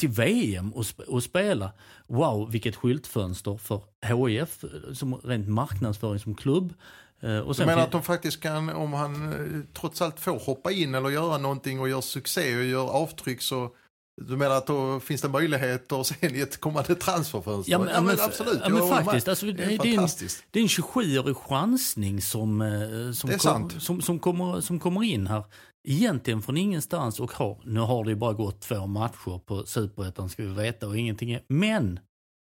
till 0.00 0.08
VM 0.08 0.72
och, 0.72 0.82
sp- 0.82 1.04
och 1.04 1.22
spela. 1.22 1.72
Wow, 2.06 2.50
vilket 2.50 2.76
skyltfönster 2.76 3.56
för 3.56 3.82
HIF 4.28 4.64
eh, 4.64 4.92
som 4.92 5.14
rent 5.14 5.48
marknadsföring 5.48 6.18
som 6.18 6.34
klubb. 6.34 6.74
Eh, 7.20 7.38
Och 7.38 7.48
Du 7.48 7.54
sen 7.54 7.66
menar 7.66 7.78
fin- 7.80 7.86
att 7.86 7.92
de 7.92 8.02
faktiskt 8.02 8.40
kan, 8.40 8.68
om 8.70 8.92
han 8.92 9.32
eh, 9.32 9.60
trots 9.80 10.02
allt 10.02 10.20
får 10.20 10.38
hoppa 10.38 10.72
in 10.72 10.94
eller 10.94 11.08
göra 11.10 11.38
någonting 11.38 11.80
och 11.80 11.88
gör 11.88 12.00
succé 12.00 12.56
och 12.58 12.64
gör 12.64 12.88
avtryck 12.88 13.42
så 13.42 13.70
du 14.20 14.36
menar 14.36 14.54
att 14.54 14.66
då 14.66 15.00
finns 15.00 15.20
det 15.22 15.28
möjligheter 15.28 16.02
sen 16.02 16.34
i 16.34 16.40
ett 16.40 16.60
kommande 16.60 16.94
transferfönster? 16.94 17.72
Ja, 17.72 17.78
men- 17.78 17.88
ja, 17.94 18.00
men- 18.00 18.20
absolut. 18.20 18.58
ja, 18.62 18.68
men 18.68 18.78
jag 18.86 19.04
faktiskt, 19.04 19.28
alltså, 19.28 19.46
det 19.46 19.64
är 19.64 19.78
det 19.78 19.94
är 19.94 19.98
en-. 20.00 20.08
Det 20.50 20.58
är 20.58 20.62
en 20.62 20.68
27-årig 20.68 21.36
chansning 21.36 22.22
som, 22.22 22.60
eh, 22.62 23.12
som, 23.12 23.30
kom, 23.38 23.70
som, 23.80 24.02
som, 24.02 24.18
kommer, 24.18 24.60
som 24.60 24.80
kommer 24.80 25.02
in 25.04 25.26
här. 25.26 25.44
Egentligen 25.88 26.42
från 26.42 26.56
ingenstans 26.56 27.20
och 27.20 27.32
har, 27.32 27.58
nu 27.64 27.80
har 27.80 28.04
det 28.04 28.10
ju 28.10 28.16
bara 28.16 28.32
gått 28.32 28.60
två 28.60 28.86
matcher 28.86 29.38
på 29.46 29.66
Superettan 29.66 30.28
ska 30.28 30.42
vi 30.42 30.48
veta 30.54 30.86
och 30.88 30.98
ingenting 30.98 31.32
är, 31.32 31.42
men 31.48 32.00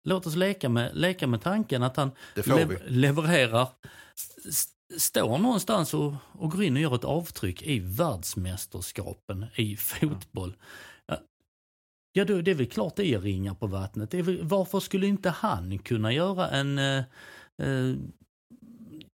låt 0.08 0.26
oss 0.26 0.34
leka 0.36 0.68
med, 0.68 0.90
leka 0.94 1.26
med 1.26 1.42
tanken 1.42 1.82
att 1.82 1.96
han 1.96 2.10
vi. 2.34 2.66
levererar, 2.86 3.68
står 4.98 5.38
någonstans 5.38 5.94
och, 5.94 6.14
och 6.32 6.50
går 6.50 6.62
in 6.62 6.76
och 6.76 6.82
gör 6.82 6.94
ett 6.94 7.04
avtryck 7.04 7.62
i 7.62 7.78
världsmästerskapen 7.78 9.46
i 9.54 9.76
fotboll. 9.76 10.56
Ja, 10.58 10.66
Ja, 12.12 12.24
då, 12.24 12.40
det 12.40 12.50
är 12.50 12.54
väl 12.54 12.66
klart 12.66 12.96
det 12.96 13.14
är 13.14 13.20
ringar 13.20 13.54
på 13.54 13.66
vattnet. 13.66 14.14
Väl, 14.14 14.42
varför 14.42 14.80
skulle 14.80 15.06
inte 15.06 15.30
han 15.30 15.78
kunna 15.78 16.12
göra 16.12 16.48
en... 16.48 16.78
Eh, 16.78 17.04
eh, 17.62 17.94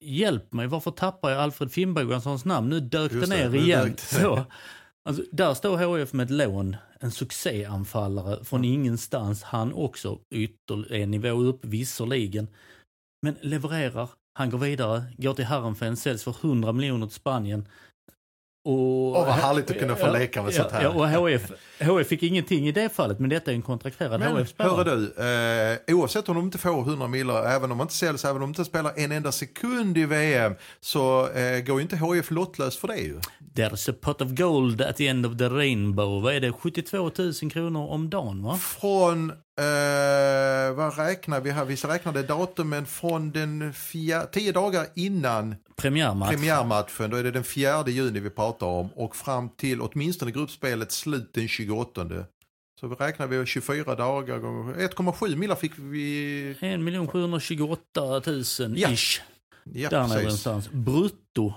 hjälp 0.01 0.53
mig, 0.53 0.67
varför 0.67 0.91
tappar 0.91 1.31
jag 1.31 1.41
Alfred 1.41 1.73
Finnbåganssons 1.73 2.45
namn? 2.45 2.69
Nu 2.69 2.81
dök 2.81 3.13
Just 3.13 3.31
det 3.31 3.37
ner 3.37 3.55
igen. 3.55 3.85
det 3.85 4.19
ner. 4.19 4.23
Så, 4.23 4.45
alltså, 5.09 5.23
där 5.33 5.55
står 5.55 5.99
HF 5.99 6.13
med 6.13 6.25
ett 6.25 6.31
lån, 6.31 6.77
en 7.01 7.11
succéanfallare 7.11 8.45
från 8.45 8.65
ingenstans. 8.65 9.43
Han 9.43 9.73
också 9.73 10.19
ytter 10.31 10.93
en 10.93 11.11
nivå 11.11 11.29
upp, 11.29 11.65
visserligen. 11.65 12.49
Men 13.23 13.37
levererar, 13.41 14.11
han 14.35 14.51
går 14.51 14.59
vidare, 14.59 15.03
går 15.17 15.35
till 15.35 15.45
Herrenfen, 15.45 15.97
säljs 15.97 16.25
för 16.25 16.37
100 16.41 16.73
miljoner 16.73 17.07
till 17.07 17.17
Spanien. 17.17 17.69
Och, 18.69 19.17
Åh, 19.17 19.27
vad 19.27 19.35
härligt 19.35 19.71
att 19.71 19.79
kunna 19.79 19.97
få 19.97 20.13
leka 20.13 20.43
med 20.43 20.53
ja, 20.53 20.57
sånt 20.57 20.73
här. 20.73 20.83
Ja, 20.83 20.89
och 20.89 21.09
HF, 21.09 21.53
HF 21.81 22.09
fick 22.09 22.23
ingenting 22.23 22.69
i 22.69 22.73
det 22.73 22.89
fallet, 22.89 23.19
men 23.19 23.31
detta 23.31 23.51
är 23.51 23.55
en 23.55 23.63
kontrakterad 23.63 24.23
HF-spelare. 24.23 24.75
hörru 24.75 25.13
du, 25.17 25.93
eh, 25.93 25.97
oavsett 25.97 26.29
om 26.29 26.35
de 26.35 26.45
inte 26.45 26.59
får 26.59 26.81
100 26.83 27.09
miljoner, 27.09 27.43
även 27.43 27.73
om 27.73 27.79
de 27.79 27.85
inte 27.85 27.95
säljs, 27.95 28.25
även 28.25 28.37
om 28.37 28.41
de 28.41 28.49
inte 28.51 28.65
spelar 28.65 28.93
en 28.97 29.13
enda 29.13 29.33
sekund 29.33 29.99
i 29.99 30.05
VM, 30.05 30.55
så 30.81 31.29
eh, 31.29 31.61
går 31.61 31.77
ju 31.77 31.83
inte 31.83 31.97
HIF 31.97 32.31
lottlös 32.31 32.77
för 32.77 32.89
det 32.89 32.97
ju. 32.97 33.21
There's 33.55 33.91
a 33.91 33.95
pot 34.01 34.23
of 34.23 34.29
gold 34.29 34.83
at 34.83 34.97
the 34.97 35.09
end 35.09 35.27
of 35.27 35.39
the 35.39 35.49
rainbow. 35.49 36.23
Vad 36.23 36.35
är 36.35 36.41
det? 36.41 36.53
72 36.53 37.11
000 37.43 37.51
kronor 37.51 37.89
om 37.91 38.11
dagen 38.11 38.43
va? 38.43 38.57
Från, 38.57 39.33
eh, 39.59 40.75
vad 40.75 40.99
räknar 40.99 41.40
vi 41.40 41.51
här, 41.51 41.64
vi 41.64 41.75
räknade 41.77 42.23
datumen 42.23 42.87
från 42.87 43.31
den 43.31 43.73
fjär, 43.73 44.27
tio 44.33 44.53
dagar 44.53 44.87
innan 44.94 45.55
Premiärmatch. 45.77 46.31
premiärmatchen, 46.31 47.11
då 47.11 47.16
är 47.16 47.23
det 47.23 47.31
den 47.31 47.44
4 47.44 47.85
juni 47.88 48.21
vi 48.21 48.31
pratar 48.31 48.66
om, 48.66 48.88
och 48.92 49.16
fram 49.16 49.49
till 49.49 49.81
åtminstone 49.81 50.31
gruppspelet 50.31 50.92
slut 50.92 51.31
den 51.35 51.49
28. 51.49 52.07
Så 52.81 52.87
vi 52.88 52.94
räknar 52.94 53.27
vi 53.27 53.47
24 53.47 53.94
dagar 53.94 54.38
gånger 54.38 54.75
1,7 54.75 55.37
millar 55.37 55.55
fick 55.55 55.73
vi, 55.79 56.51
1 56.51 57.11
728 57.12 58.01
000 58.05 58.44
Ja. 58.79 58.90
ish. 58.90 59.21
ja 59.64 59.88
Där 59.90 60.03
precis. 60.03 60.16
någonstans. 60.23 60.68
Brutto. 60.71 61.53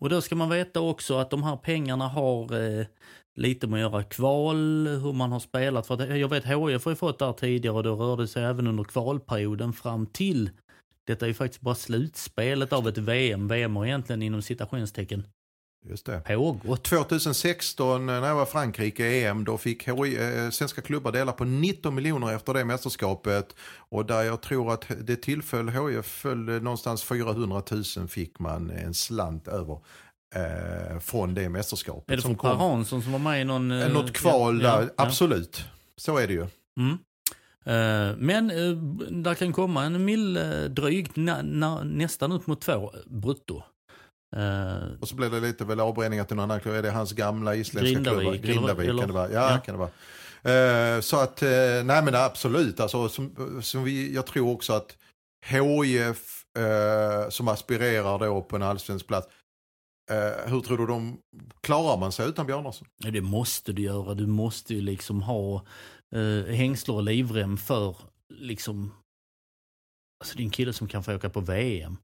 Och 0.00 0.08
då 0.10 0.20
ska 0.20 0.34
man 0.34 0.50
veta 0.50 0.80
också 0.80 1.18
att 1.18 1.30
de 1.30 1.42
här 1.42 1.56
pengarna 1.56 2.08
har 2.08 2.42
eh, 2.80 2.86
lite 3.34 3.66
med 3.66 3.86
att 3.86 3.92
göra 3.92 4.02
kval, 4.02 4.86
hur 4.86 5.12
man 5.12 5.32
har 5.32 5.40
spelat. 5.40 5.86
För 5.86 5.94
att 5.94 6.18
jag 6.18 6.28
vet 6.28 6.44
HIF 6.44 6.84
har 6.84 6.90
ju 6.90 6.96
fått 6.96 7.18
där 7.18 7.32
tidigare 7.32 7.76
och 7.76 7.82
då 7.82 7.96
rörde 7.96 8.22
det 8.22 8.28
sig 8.28 8.44
även 8.44 8.66
under 8.66 8.84
kvalperioden 8.84 9.72
fram 9.72 10.06
till. 10.06 10.50
Detta 11.06 11.26
är 11.26 11.28
ju 11.28 11.34
faktiskt 11.34 11.60
bara 11.60 11.74
slutspelet 11.74 12.72
av 12.72 12.88
ett 12.88 12.98
VM. 12.98 13.48
VM 13.48 13.76
har 13.76 13.86
egentligen 13.86 14.22
inom 14.22 14.42
citationstecken 14.42 15.26
Just 15.88 16.06
det. 16.06 16.20
pågått. 16.26 16.84
2016 16.84 18.06
när 18.06 18.26
jag 18.26 18.34
var 18.34 18.46
Frankrike 18.46 19.06
i 19.06 19.24
EM 19.24 19.44
då 19.44 19.58
fick 19.58 19.88
HI, 19.88 20.16
eh, 20.16 20.50
svenska 20.50 20.82
klubbar 20.82 21.12
dela 21.12 21.32
på 21.32 21.44
19 21.44 21.94
miljoner 21.94 22.34
efter 22.34 22.54
det 22.54 22.64
mästerskapet 22.64 23.56
och 23.76 24.06
där 24.06 24.22
jag 24.22 24.40
tror 24.40 24.72
att 24.72 24.84
det 25.00 25.16
tillföll 25.16 25.68
HIF 25.68 26.06
föll 26.06 26.46
det 26.46 26.60
någonstans 26.60 27.04
400 27.04 27.62
000 27.96 28.08
fick 28.08 28.38
man 28.38 28.70
en 28.70 28.94
slant 28.94 29.48
över 29.48 29.80
eh, 30.34 30.98
från 31.00 31.34
det 31.34 31.48
mästerskapet. 31.48 32.10
Är 32.12 32.16
det 32.16 32.22
som 32.22 32.38
från 32.38 32.50
Per 32.50 32.56
Hansson 32.56 33.02
som 33.02 33.12
var 33.12 33.18
med 33.18 33.40
i 33.40 33.44
någon... 33.44 33.70
Eh, 33.70 33.82
eh, 33.86 33.92
Något 33.92 34.12
kval 34.12 34.62
ja, 34.62 34.70
där, 34.76 34.82
ja, 34.82 34.88
absolut. 34.96 35.64
Så 35.96 36.16
är 36.18 36.26
det 36.26 36.32
ju. 36.32 36.46
Mm. 36.80 36.98
Eh, 37.66 38.16
Men 38.18 38.50
eh, 38.50 38.76
där 39.10 39.34
kan 39.34 39.52
komma 39.52 39.84
en 39.84 40.04
mil 40.04 40.36
eh, 40.36 40.42
drygt, 40.64 41.16
na, 41.16 41.42
na, 41.42 41.82
nästan 41.84 42.32
upp 42.32 42.46
mot 42.46 42.60
två 42.60 42.92
brutto. 43.06 43.62
Eh, 44.36 45.00
Och 45.00 45.08
så 45.08 45.16
blir 45.16 45.30
det 45.30 45.40
lite 45.40 45.64
väl 45.64 45.80
avbränningar 45.80 46.24
till 46.24 46.36
någon 46.36 46.44
annan 46.50 46.60
klubb. 46.60 46.74
Är 46.74 46.82
det 46.82 46.90
hans 46.90 47.12
gamla 47.12 47.54
isländska 47.54 47.94
Grindavik, 47.94 48.42
klubbar? 48.44 48.54
Grindavik 48.54 48.88
eller- 48.88 48.98
kan 49.02 49.08
det 49.08 49.14
vara. 49.14 49.30
Ja, 49.32 49.50
ja. 49.50 49.58
kan 49.58 49.74
det 49.74 49.78
vara. 49.78 49.90
Eh, 50.96 51.00
så 51.00 51.20
att, 51.20 51.42
eh, 51.42 51.48
nej 51.84 52.02
men 52.02 52.14
absolut. 52.14 52.80
Alltså, 52.80 53.08
som, 53.08 53.58
som 53.62 53.84
vi, 53.84 54.14
jag 54.14 54.26
tror 54.26 54.52
också 54.52 54.72
att 54.72 54.96
HIF 55.46 56.44
eh, 56.58 57.28
som 57.30 57.48
aspirerar 57.48 58.18
då 58.18 58.42
på 58.42 58.56
en 58.56 58.62
allsvensk 58.62 59.06
plats. 59.06 59.28
Eh, 60.10 60.50
hur 60.50 60.60
tror 60.60 60.78
du 60.78 60.86
de, 60.86 61.18
klarar 61.60 61.98
man 61.98 62.12
sig 62.12 62.28
utan 62.28 62.46
Bjarnason? 62.46 62.88
Det 62.98 63.20
måste 63.20 63.72
du 63.72 63.82
göra. 63.82 64.14
Du 64.14 64.26
måste 64.26 64.74
ju 64.74 64.80
liksom 64.80 65.22
ha 65.22 65.64
eh, 66.14 66.54
hängslor 66.54 66.96
och 66.96 67.02
livrem 67.02 67.56
för 67.56 67.96
liksom... 68.28 68.94
Alltså 70.20 70.36
det 70.36 70.42
är 70.42 70.44
en 70.44 70.50
kille 70.50 70.72
som 70.72 70.88
kan 70.88 71.04
få 71.04 71.14
åka 71.14 71.30
på 71.30 71.40
VM. 71.40 71.96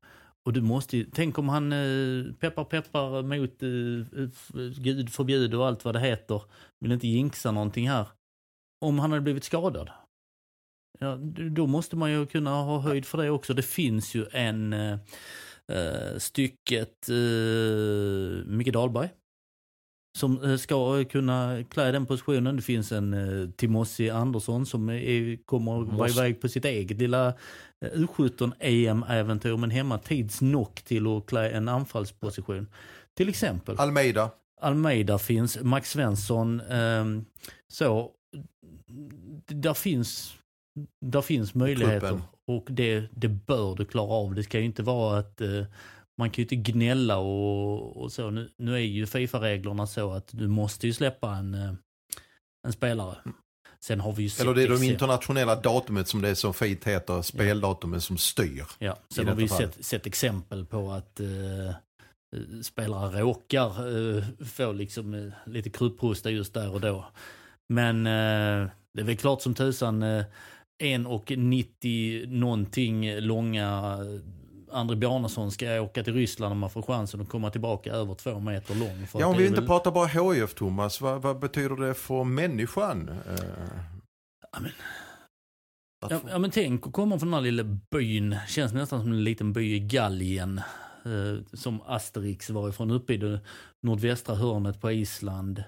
Och 0.47 0.53
du 0.53 0.61
måste 0.61 0.97
ju, 0.97 1.05
tänk 1.13 1.39
om 1.39 1.49
han 1.49 1.73
eh, 1.73 2.33
peppar 2.33 2.65
peppar 2.65 3.23
mot 3.23 3.63
eh, 3.63 4.83
Gud 4.83 5.13
förbjud 5.13 5.55
och 5.55 5.67
allt 5.67 5.85
vad 5.85 5.95
det 5.95 6.01
heter. 6.01 6.43
Vill 6.81 6.93
inte 6.93 7.09
jinxa 7.09 7.51
någonting 7.51 7.89
här. 7.89 8.09
Om 8.85 8.99
han 8.99 9.11
hade 9.11 9.23
blivit 9.23 9.45
skadad. 9.45 9.91
Ja, 10.99 11.17
då 11.51 11.67
måste 11.67 11.97
man 11.97 12.13
ju 12.13 12.27
kunna 12.27 12.51
ha 12.51 12.79
höjd 12.79 13.07
för 13.07 13.19
det 13.19 13.31
också. 13.31 13.55
Det 13.55 13.63
finns 13.63 14.15
ju 14.15 14.27
en 14.33 14.73
eh, 14.73 14.99
eh, 15.71 16.19
stycket 16.19 17.09
eh, 17.09 18.45
Micke 18.47 18.73
Dahlberg 18.73 19.09
som 20.19 20.43
eh, 20.45 20.57
ska 20.57 21.05
kunna 21.05 21.65
klä 21.71 21.93
den 21.93 22.07
positionen. 22.07 22.57
Det 22.57 22.63
finns 22.63 22.93
en 22.93 23.15
eh, 23.15 23.51
Timossi 23.57 24.11
Andersson 24.11 24.67
som 24.67 24.89
är, 24.91 25.47
kommer 25.47 25.81
att 25.83 25.87
vara 25.89 25.97
Måste. 25.97 26.21
iväg 26.21 26.41
på 26.41 26.49
sitt 26.49 26.65
eget 26.65 26.99
lilla 26.99 27.29
eh, 27.29 27.91
U17 27.93 28.53
EM-äventyr 28.61 29.57
men 29.57 29.71
hemma 29.71 29.99
tids 29.99 30.41
nog 30.41 30.75
till 30.85 31.07
att 31.07 31.27
klä 31.27 31.51
en 31.51 31.69
anfallsposition. 31.69 32.67
Till 33.17 33.29
exempel. 33.29 33.77
Almeida, 33.79 34.31
Almeida 34.61 35.19
finns, 35.19 35.59
Max 35.63 35.91
Svensson. 35.91 36.61
ehm, 36.61 37.25
så, 37.69 38.11
där 39.47 39.75
finns, 39.75 40.35
där 41.01 41.23
finns 41.23 41.55
möjligheter. 41.55 42.21
Och 42.47 42.67
det, 42.71 43.05
det 43.11 43.29
bör 43.29 43.75
du 43.75 43.85
klara 43.85 44.13
av. 44.13 44.35
Det 44.35 44.43
ska 44.43 44.59
ju 44.59 44.65
inte 44.65 44.83
vara 44.83 45.19
att 45.19 45.41
eh, 45.41 45.65
man 46.19 46.31
kan 46.31 46.37
ju 46.37 46.43
inte 46.43 46.73
gnälla 46.73 47.19
och, 47.19 47.97
och 47.97 48.13
så. 48.13 48.31
Nu, 48.31 48.51
nu 48.57 48.75
är 48.75 48.79
ju 48.79 49.07
Fifa-reglerna 49.07 49.87
så 49.87 50.13
att 50.13 50.29
du 50.31 50.49
måste 50.49 50.87
ju 50.87 50.93
släppa 50.93 51.31
en, 51.31 51.55
eh, 51.55 51.73
en 52.67 52.73
spelare. 52.73 53.17
Sen 53.85 54.01
har 54.01 54.13
vi 54.13 54.23
ju 54.23 54.31
eller 54.41 54.55
det 54.55 54.63
är 54.63 54.69
de 54.69 54.83
internationella 54.83 55.57
datumet 55.57 56.09
som 56.09 56.23
det 56.23 56.37
så 56.37 56.53
fint 56.53 56.85
heter, 56.85 57.23
speldatumet 57.23 58.03
som 58.03 58.19
styr. 58.19 58.65
Ja, 58.79 58.99
sen 59.15 59.29
har 59.29 59.35
vi 59.35 59.43
ju 59.43 59.49
sett, 59.49 59.85
sett 59.85 60.07
exempel 60.07 60.67
på 60.67 60.91
att 60.91 61.21
eh, 61.21 61.75
spelare 62.63 63.21
råkar 63.21 63.67
eh, 64.17 64.25
få 64.47 64.73
liksom 64.73 65.15
eh, 65.15 65.33
lite 65.47 65.71
krupprosta 65.71 66.31
just 66.31 66.55
där 66.55 66.73
och 66.73 66.81
då. 66.81 67.05
Men 67.69 68.07
eh, 68.07 68.71
det 68.95 69.01
är 69.01 69.05
väl 69.05 69.17
klart 69.17 69.43
som 69.43 69.55
tusan 69.55 70.03
eh, 70.03 70.25
en 70.81 71.07
och 71.07 71.33
90 71.37 72.27
någonting 72.27 73.21
långa 73.21 73.67
eh, 74.01 74.21
André 74.77 74.97
Bjarnason 74.97 75.51
ska 75.51 75.81
åka 75.81 76.05
till 76.05 76.15
Ryssland 76.15 76.53
om 76.53 76.59
man 76.59 76.71
får 76.71 76.83
chansen 76.83 77.21
att 77.21 77.29
komma 77.29 77.51
tillbaka 77.51 77.93
över 77.93 78.15
två 78.15 78.39
meter 78.41 78.75
lång. 78.75 79.07
Ja, 79.15 79.27
om 79.27 79.37
vi 79.37 79.47
inte 79.47 79.61
väl- 79.61 79.67
pratar 79.69 79.91
bara 79.91 80.07
HIF 80.07 80.55
Thomas, 80.55 81.01
vad, 81.01 81.23
vad 81.23 81.39
betyder 81.39 81.77
det 81.77 81.95
för 81.95 82.25
människan? 82.25 83.09
Eh, 83.09 83.45
Ja, 84.53 84.61
men- 84.61 84.71
Ja, 86.11 86.21
ja 86.31 86.39
men 86.39 86.51
tänk 86.51 86.87
att 86.87 86.93
komma 86.93 87.19
från 87.19 87.29
den 87.31 87.35
här 87.35 87.41
lilla 87.51 87.65
byn. 87.91 88.37
Känns 88.49 88.73
nästan 88.73 89.01
som 89.01 89.13
en 89.13 89.25
liten 89.25 89.53
by 89.53 89.75
i 89.75 89.81
Gallien. 89.81 90.59
Eh, 91.05 91.45
som 91.53 91.81
Asterix 91.87 92.51
var 92.51 92.69
ifrån 92.69 92.91
uppe 92.91 93.15
i 93.15 93.17
det 93.17 93.41
nordvästra 93.83 94.35
hörnet 94.35 94.81
på 94.81 94.91
Island. 94.93 95.65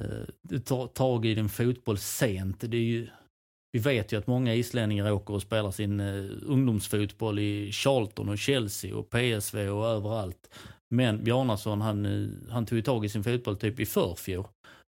Eh, 0.00 0.58
tag 0.94 1.26
i 1.26 1.34
din 1.34 1.48
fotboll 1.48 1.98
sent. 1.98 2.60
Det 2.60 2.76
är 2.76 2.80
ju, 2.80 3.08
vi 3.72 3.78
vet 3.78 4.12
ju 4.12 4.18
att 4.18 4.26
många 4.26 4.54
islänningar 4.54 5.12
åker 5.12 5.34
och 5.34 5.42
spelar 5.42 5.70
sin 5.70 6.00
eh, 6.00 6.24
ungdomsfotboll 6.42 7.38
i 7.38 7.72
Charlton 7.72 8.28
och 8.28 8.38
Chelsea 8.38 8.96
och 8.96 9.10
PSV 9.10 9.68
och 9.68 9.86
överallt. 9.86 10.50
Men 10.90 11.24
Bjarnason 11.24 11.80
han, 11.80 12.06
eh, 12.06 12.52
han 12.52 12.66
tog 12.66 12.78
ju 12.78 12.82
tag 12.82 13.04
i 13.04 13.08
sin 13.08 13.24
fotboll 13.24 13.56
typ 13.56 13.80
i 13.80 13.86
förfjol. 13.86 14.44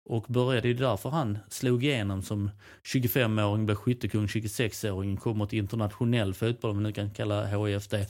Och 0.09 0.25
började 0.27 0.67
ju 0.67 0.73
därför 0.73 1.09
han 1.09 1.37
slog 1.49 1.83
igenom 1.83 2.21
som 2.21 2.51
25-åring, 2.83 3.65
blev 3.65 3.75
skyttekung, 3.75 4.25
26-åring, 4.25 5.17
kommer 5.17 5.45
till 5.45 5.59
internationell 5.59 6.33
fotboll, 6.33 6.71
om 6.71 6.77
man 6.77 6.83
nu 6.83 6.91
kan 6.91 7.11
kalla 7.11 7.45
HIF 7.45 7.87
det, 7.87 8.07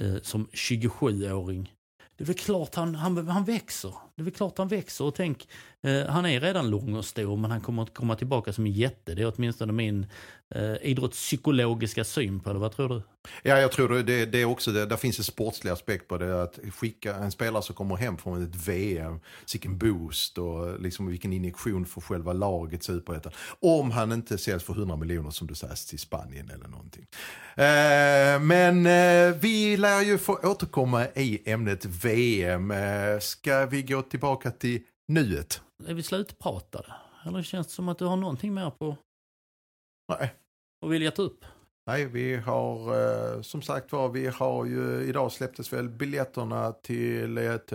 eh, 0.00 0.16
som 0.22 0.46
27-åring. 0.46 1.74
Det 2.16 2.24
är 2.24 2.26
väl 2.26 2.36
klart 2.36 2.74
han, 2.74 2.94
han, 2.94 3.28
han 3.28 3.44
växer. 3.44 3.94
Det 4.14 4.22
är 4.22 4.24
väl 4.24 4.34
klart 4.34 4.58
han 4.58 4.68
växer. 4.68 5.04
Och 5.04 5.14
tänk, 5.14 5.48
eh, 5.82 6.06
han 6.06 6.26
är 6.26 6.40
redan 6.40 6.70
lång 6.70 6.94
och 6.94 7.04
stor, 7.04 7.36
men 7.36 7.50
han 7.50 7.60
kommer 7.60 7.82
att 7.82 7.94
komma 7.94 8.16
tillbaka 8.16 8.52
som 8.52 8.66
en 8.66 8.72
jätte. 8.72 9.14
Det 9.14 9.22
är 9.22 9.32
åtminstone 9.36 9.72
min 9.72 10.06
eh, 10.54 10.74
idrottspsykologiska 10.82 12.04
syn 12.04 12.40
på 12.40 12.52
det. 12.52 12.58
Vad 12.58 12.72
tror 12.72 12.88
du? 12.88 13.02
Ja, 13.42 13.58
jag 13.58 13.72
tror 13.72 13.88
det, 13.88 14.02
det, 14.02 14.26
det 14.26 14.40
är 14.40 14.44
också 14.44 14.72
det. 14.72 14.86
Där 14.86 14.96
finns 14.96 15.18
en 15.18 15.24
sportslig 15.24 15.70
aspekt 15.70 16.08
på 16.08 16.18
det. 16.18 16.42
Att 16.42 16.58
skicka 16.74 17.14
en 17.14 17.30
spelare 17.30 17.62
som 17.62 17.74
kommer 17.74 17.96
hem 17.96 18.18
från 18.18 18.44
ett 18.44 18.68
VM, 18.68 19.20
vilken 19.52 19.78
boost 19.78 20.38
och 20.38 20.80
liksom 20.80 21.06
vilken 21.06 21.32
injektion 21.32 21.86
för 21.86 22.00
själva 22.00 22.32
laget 22.32 22.82
superettan. 22.82 23.32
Om 23.60 23.90
han 23.90 24.12
inte 24.12 24.38
säljs 24.38 24.64
för 24.64 24.72
100 24.72 24.96
miljoner 24.96 25.30
som 25.30 25.46
du 25.46 25.54
säger 25.54 25.88
till 25.88 25.98
Spanien 25.98 26.50
eller 26.50 26.68
någonting. 26.68 27.06
Eh, 27.54 28.40
men 28.40 28.86
eh, 28.86 29.36
vi 29.40 29.76
lär 29.76 30.02
ju 30.02 30.18
få 30.18 30.38
återkomma 30.42 31.06
i 31.06 31.50
ämnet 31.50 31.84
VM. 31.84 32.70
Eh, 32.70 33.18
ska 33.20 33.66
vi 33.66 33.82
gå 33.82 34.02
tillbaka 34.02 34.50
till 34.50 34.80
nuet? 35.08 35.60
Är 35.86 35.94
vi 35.94 36.02
slutpratade? 36.02 36.92
Eller 37.26 37.42
känns 37.42 37.66
det 37.66 37.72
som 37.72 37.88
att 37.88 37.98
du 37.98 38.04
har 38.04 38.16
någonting 38.16 38.54
mer 38.54 38.70
på 38.70 38.96
Nej. 40.18 40.34
att 40.86 40.90
vilja 40.90 41.10
ta 41.10 41.22
upp? 41.22 41.44
Nej, 41.86 42.06
vi 42.06 42.36
har 42.36 42.76
eh, 43.36 43.42
som 43.42 43.62
sagt 43.62 43.92
var, 43.92 44.08
vi 44.08 44.26
har 44.26 44.64
ju, 44.64 45.02
idag 45.02 45.32
släpptes 45.32 45.72
väl 45.72 45.88
biljetterna 45.88 46.72
till 46.72 47.38
ett 47.38 47.72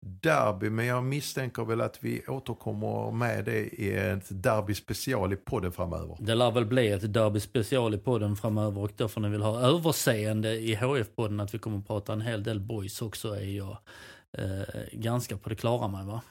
derby, 0.00 0.70
men 0.70 0.86
jag 0.86 1.04
misstänker 1.04 1.64
väl 1.64 1.80
att 1.80 2.04
vi 2.04 2.26
återkommer 2.26 3.10
med 3.10 3.44
det 3.44 3.60
i 3.60 3.92
ett 3.94 4.42
derby 4.42 4.74
special 4.74 5.32
i 5.32 5.36
podden 5.36 5.72
framöver. 5.72 6.16
Det 6.20 6.34
lär 6.34 6.50
väl 6.50 6.64
bli 6.64 6.88
ett 6.88 7.14
derby 7.14 7.40
special 7.40 7.94
i 7.94 7.98
podden 7.98 8.36
framöver 8.36 8.82
och 8.82 8.92
då 8.96 9.08
får 9.08 9.20
ni 9.20 9.28
väl 9.28 9.42
ha 9.42 9.60
överseende 9.60 10.54
i 10.54 10.74
HF-podden 10.76 11.42
att 11.42 11.54
vi 11.54 11.58
kommer 11.58 11.78
att 11.78 11.86
prata 11.86 12.12
en 12.12 12.20
hel 12.20 12.42
del 12.42 12.60
boys 12.60 13.02
också 13.02 13.36
är 13.36 13.56
jag 13.56 13.78
eh, 14.32 14.82
ganska 14.92 15.36
på 15.36 15.48
det 15.48 15.56
klara 15.56 15.88
med 15.88 16.06
va? 16.06 16.22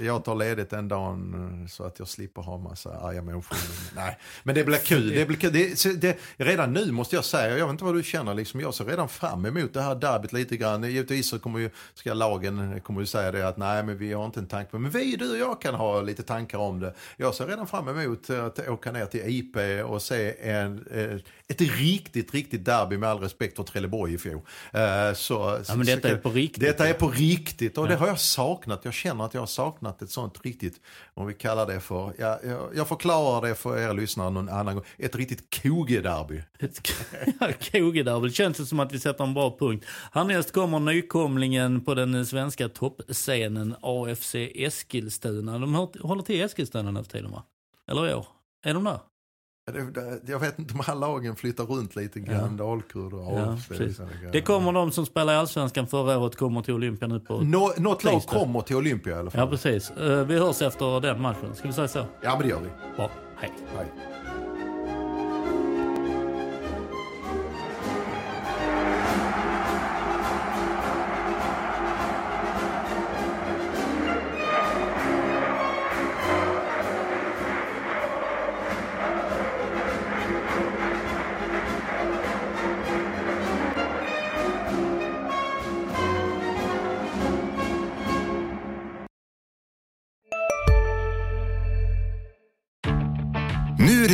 Jag 0.00 0.24
tar 0.24 0.34
ledigt 0.34 0.70
den 0.70 0.88
dagen 0.88 1.34
eh, 1.62 1.68
så 1.68 1.84
att 1.84 1.98
jag 1.98 2.08
slipper 2.08 2.42
ha 2.42 2.58
massa 2.58 2.90
arga 3.00 3.22
människor. 3.22 3.56
Nej, 3.96 4.18
men 4.42 4.54
det 4.54 4.64
blir 4.64 4.78
kul. 4.78 5.08
Det 5.08 5.26
blir 5.26 5.36
kul. 5.38 5.52
Det, 5.52 5.78
så 5.78 5.88
det, 5.88 6.18
redan 6.36 6.72
nu 6.72 6.92
måste 6.92 7.16
jag 7.16 7.24
säga, 7.24 7.58
jag 7.58 7.66
vet 7.66 7.72
inte 7.72 7.84
vad 7.84 7.94
du 7.94 8.02
känner, 8.02 8.34
liksom, 8.34 8.60
jag 8.60 8.74
ser 8.74 8.84
redan 8.84 9.08
fram 9.08 9.46
emot 9.46 9.74
det 9.74 9.82
här 9.82 9.94
derbyt 9.94 10.32
lite 10.32 10.56
grann. 10.56 10.82
Givetvis 10.82 11.28
så 11.28 11.38
kommer 11.38 11.58
ju, 11.58 11.70
ska 11.94 12.14
lagen 12.14 12.80
kommer 12.80 13.00
ju 13.00 13.06
säga 13.06 13.32
det 13.32 13.48
att 13.48 13.56
nej 13.56 13.82
men 13.82 13.98
vi 13.98 14.12
har 14.12 14.24
inte 14.26 14.40
en 14.40 14.46
tanke 14.46 14.70
på 14.70 14.78
Men 14.78 14.90
vi, 14.90 15.16
du 15.16 15.30
och 15.30 15.38
jag 15.38 15.60
kan 15.60 15.74
ha 15.74 16.00
lite 16.00 16.22
tankar 16.22 16.58
om 16.58 16.80
det. 16.80 16.94
Jag 17.16 17.34
ser 17.34 17.46
redan 17.46 17.66
fram 17.66 17.88
emot 17.88 18.30
att 18.30 18.68
åka 18.68 18.92
ner 18.92 19.06
till 19.06 19.20
IP 19.26 19.56
och 19.86 20.02
se 20.02 20.50
en, 20.50 20.86
eh, 20.94 21.16
ett 21.48 21.60
riktigt, 21.60 22.34
riktigt 22.34 22.64
derby 22.64 22.96
med 22.98 23.08
all 23.08 23.18
respekt 23.20 23.56
för 23.56 23.62
Trelleborg 23.62 24.14
i 24.14 24.18
fjol. 24.18 24.40
Eh, 24.72 25.14
Så, 25.14 25.60
Ja 25.68 25.74
men 25.74 25.86
detta 25.86 26.08
är 26.08 26.16
på 26.16 26.30
riktigt. 26.30 26.62
detta 26.62 26.88
är 26.88 26.92
på 26.94 27.08
riktigt 27.08 27.78
och 27.78 27.86
det 27.88 27.92
Ja. 27.92 27.98
har 27.98 28.06
jag 28.06 28.18
saknat. 28.20 28.80
Jag 28.84 28.94
känner 28.94 29.24
att 29.24 29.34
jag 29.34 29.40
har 29.40 29.46
saknat 29.46 29.71
ett 30.02 30.10
sånt 30.10 30.44
riktigt, 30.44 30.80
om 31.14 31.26
vi 31.26 31.34
kallar 31.34 31.66
det 31.66 31.80
för, 31.80 32.12
ja, 32.18 32.38
jag, 32.44 32.76
jag 32.76 32.88
förklarar 32.88 33.48
det 33.48 33.54
för 33.54 33.78
er 33.78 33.94
lyssnare 33.94 34.30
någon 34.30 34.48
annan 34.48 34.74
gång, 34.74 34.84
ett 34.98 35.16
riktigt 35.16 35.62
kogederby. 35.62 36.42
Kogederby, 37.72 38.28
det 38.28 38.34
känns 38.34 38.68
som 38.68 38.80
att 38.80 38.92
vi 38.92 39.00
sätter 39.00 39.24
en 39.24 39.34
bra 39.34 39.56
punkt. 39.58 39.86
Härnäst 40.12 40.52
kommer 40.52 40.78
nykomlingen 40.78 41.84
på 41.84 41.94
den 41.94 42.26
svenska 42.26 42.68
toppscenen 42.68 43.76
AFC 43.80 44.34
Eskilstuna. 44.34 45.58
De 45.58 45.74
håller 46.00 46.22
till 46.22 46.36
i 46.36 46.40
Eskilstuna 46.40 46.90
nu 46.90 47.04
för 47.04 47.10
tiden 47.10 47.30
va? 47.30 47.42
Eller 47.90 48.10
i 48.10 48.14
år? 48.14 48.26
Är 48.64 48.74
de 48.74 48.84
där? 48.84 48.98
Jag 50.26 50.38
vet 50.38 50.58
inte 50.58 50.74
om 50.74 50.82
alla 50.86 51.06
lagen 51.06 51.36
flyttar 51.36 51.64
runt 51.64 51.96
lite 51.96 52.20
grann, 52.20 52.56
Dalkurd 52.56 53.12
och 53.12 53.38
Ja. 53.38 53.56
Det 54.32 54.40
kommer 54.40 54.72
de 54.72 54.92
som 54.92 55.06
spelar 55.06 55.32
i 55.32 55.36
Allsvenskan 55.36 55.86
förra 55.86 56.18
året 56.18 56.36
kommer 56.36 56.62
till 56.62 56.74
Olympia 56.74 57.08
nu 57.08 57.20
på... 57.20 57.38
Nå, 57.40 57.72
något 57.76 58.04
lag 58.04 58.22
kommer 58.22 58.60
till 58.60 58.76
Olympia 58.76 59.12
i 59.12 59.18
alla 59.18 59.24
Ja 59.24 59.30
fall. 59.30 59.48
precis. 59.48 59.90
Eh, 59.90 60.24
Vi 60.26 60.38
hörs 60.38 60.62
efter 60.62 61.00
den 61.00 61.20
matchen. 61.22 61.54
Ska 61.54 61.68
vi 61.68 61.74
säga 61.74 61.88
så? 61.88 62.04
Ja, 62.22 62.30
men 62.32 62.42
det 62.42 62.48
gör 62.48 62.60
vi. 62.60 62.96
Bra. 62.96 63.10
Hej. 63.36 63.52
Hej. 63.76 63.86